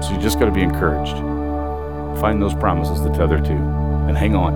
So 0.05 0.13
you 0.13 0.21
just 0.21 0.39
got 0.39 0.45
to 0.45 0.53
be 0.53 0.63
encouraged. 0.63 1.17
Find 2.21 2.41
those 2.41 2.55
promises 2.55 3.01
to 3.01 3.09
tether 3.09 3.41
to 3.41 3.53
and 3.53 4.17
hang 4.17 4.37
on. 4.37 4.55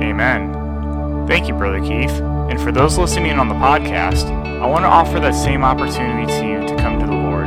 Amen. 0.00 1.26
Thank 1.26 1.46
you, 1.46 1.52
Brother 1.52 1.80
Keith. 1.80 2.22
And 2.48 2.58
for 2.58 2.72
those 2.72 2.96
listening 2.96 3.32
on 3.32 3.48
the 3.48 3.54
podcast, 3.56 4.30
I 4.62 4.66
want 4.66 4.84
to 4.84 4.88
offer 4.88 5.20
that 5.20 5.34
same 5.34 5.62
opportunity 5.62 6.26
to 6.38 6.46
you 6.46 6.66
to 6.68 6.76
come 6.82 6.98
to 7.00 7.06
the 7.06 7.12
Lord. 7.12 7.46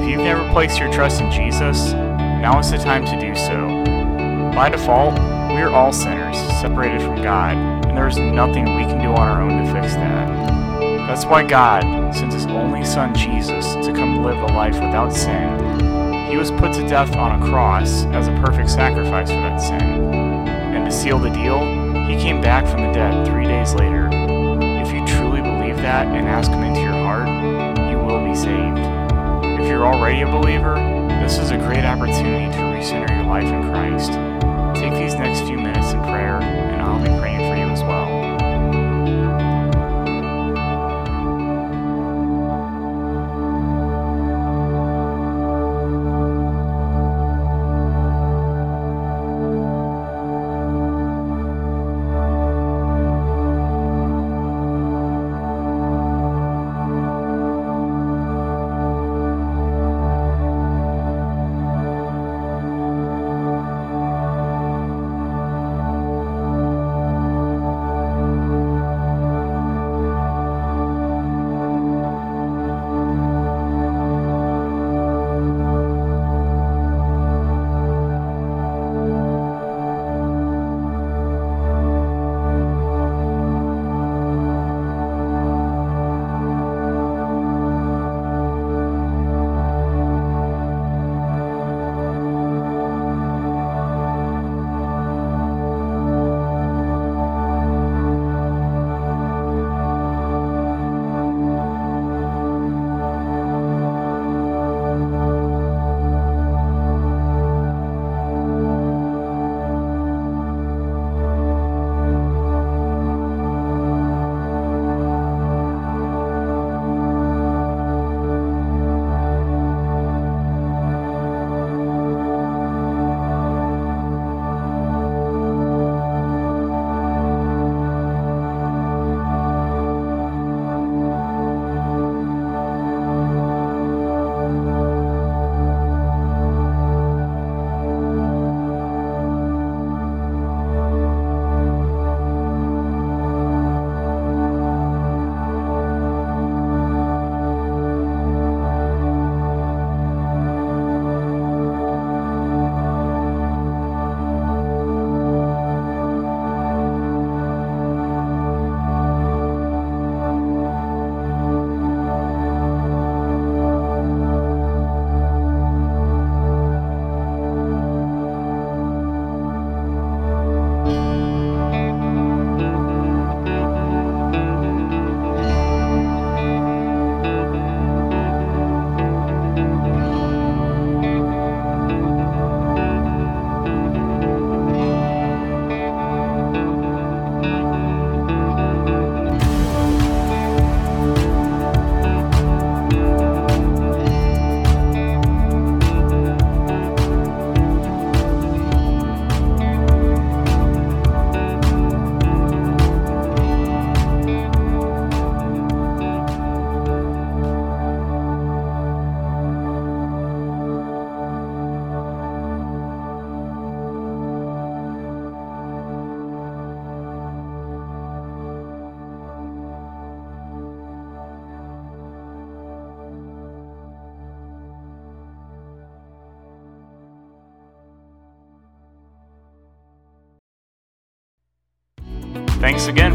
If 0.00 0.08
you've 0.08 0.20
never 0.20 0.48
placed 0.52 0.78
your 0.78 0.92
trust 0.92 1.20
in 1.20 1.32
Jesus, 1.32 1.94
now 1.94 2.60
is 2.60 2.70
the 2.70 2.78
time 2.78 3.04
to 3.06 3.18
do 3.18 3.34
so. 3.34 3.82
By 4.54 4.68
default, 4.68 5.31
we 5.54 5.60
are 5.60 5.70
all 5.70 5.92
sinners, 5.92 6.38
separated 6.60 7.02
from 7.02 7.22
God, 7.22 7.56
and 7.86 7.96
there 7.96 8.08
is 8.08 8.16
nothing 8.16 8.64
we 8.64 8.84
can 8.84 9.02
do 9.02 9.08
on 9.08 9.28
our 9.28 9.42
own 9.42 9.64
to 9.64 9.72
fix 9.72 9.94
that. 9.94 10.28
That's 11.06 11.26
why 11.26 11.44
God 11.44 12.14
sent 12.14 12.32
His 12.32 12.46
only 12.46 12.84
Son, 12.84 13.14
Jesus, 13.14 13.74
to 13.74 13.92
come 13.92 14.22
live 14.22 14.38
a 14.38 14.46
life 14.46 14.74
without 14.74 15.12
sin. 15.12 16.30
He 16.30 16.38
was 16.38 16.50
put 16.50 16.72
to 16.72 16.88
death 16.88 17.14
on 17.16 17.42
a 17.42 17.44
cross 17.44 18.06
as 18.06 18.28
a 18.28 18.32
perfect 18.42 18.70
sacrifice 18.70 19.28
for 19.28 19.36
that 19.36 19.58
sin. 19.58 19.82
And 19.82 20.86
to 20.86 20.90
seal 20.90 21.18
the 21.18 21.28
deal, 21.28 21.60
He 22.06 22.16
came 22.16 22.40
back 22.40 22.66
from 22.66 22.86
the 22.86 22.92
dead 22.92 23.26
three 23.26 23.44
days 23.44 23.74
later. 23.74 24.08
If 24.10 24.90
you 24.90 25.04
truly 25.06 25.42
believe 25.42 25.76
that 25.76 26.06
and 26.06 26.26
ask 26.28 26.50
Him 26.50 26.62
into 26.62 26.80
your 26.80 26.92
heart, 26.92 27.28
you 27.90 27.98
will 27.98 28.24
be 28.24 28.34
saved. 28.34 28.78
If 29.60 29.68
you're 29.68 29.84
already 29.84 30.22
a 30.22 30.26
believer, 30.26 30.76
this 31.20 31.36
is 31.36 31.50
a 31.50 31.58
great 31.58 31.84
opportunity 31.84 32.50
to 32.56 32.62
recenter 32.62 33.10
your 33.10 33.26
life 33.26 33.44
in 33.44 33.70
Christ. 33.70 34.31
Prayer, 36.02 36.61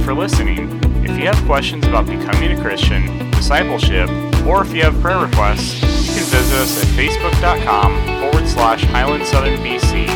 for 0.08 0.14
listening. 0.14 0.80
If 1.04 1.20
you 1.20 1.26
have 1.26 1.36
questions 1.46 1.86
about 1.86 2.06
becoming 2.06 2.58
a 2.58 2.62
Christian, 2.62 3.30
discipleship, 3.32 4.10
or 4.48 4.62
if 4.62 4.74
you 4.74 4.82
have 4.84 4.98
prayer 5.02 5.20
requests, 5.20 5.82
you 5.82 6.16
can 6.16 6.24
visit 6.32 6.56
us 6.60 6.82
at 6.82 6.88
facebook.com 6.96 8.22
forward 8.22 8.48
slash 8.48 8.86
Highland 8.86 9.26
Southern 9.26 9.60
BC. 9.60 10.08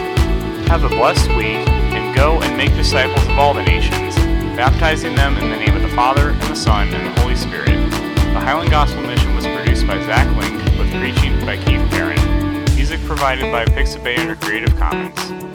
Have 0.70 0.86
a 0.86 0.88
blessed 0.88 1.28
week 1.32 1.68
and 1.68 2.16
go 2.16 2.42
and 2.42 2.56
make 2.56 2.74
disciples 2.76 3.22
of 3.28 3.38
all 3.38 3.54
the 3.54 3.64
nations, 3.64 4.16
baptizing 4.56 5.14
them 5.14 5.36
in 5.36 5.50
the 5.50 5.58
name 5.58 5.76
of 5.76 5.82
the 5.82 5.94
Father, 5.94 6.30
and 6.30 6.42
the 6.44 6.56
Son, 6.56 6.88
and 6.94 7.14
the 7.14 7.22
Holy 7.22 7.36
Spirit. 7.36 7.68
The 7.68 8.40
Highland 8.40 8.72
Gospel 8.72 9.02
Mission 9.02 9.36
was 9.36 9.46
produced 9.46 9.86
by 9.86 10.00
Zach 10.06 10.26
Link 10.38 10.56
with 10.80 10.90
preaching 11.02 11.38
by 11.46 11.58
Keith 11.58 11.86
Perrin. 11.92 12.64
Music 12.76 13.02
provided 13.02 13.52
by 13.52 13.66
Pixabay 13.66 14.18
under 14.20 14.38
Creative 14.38 14.74
Commons. 14.78 15.51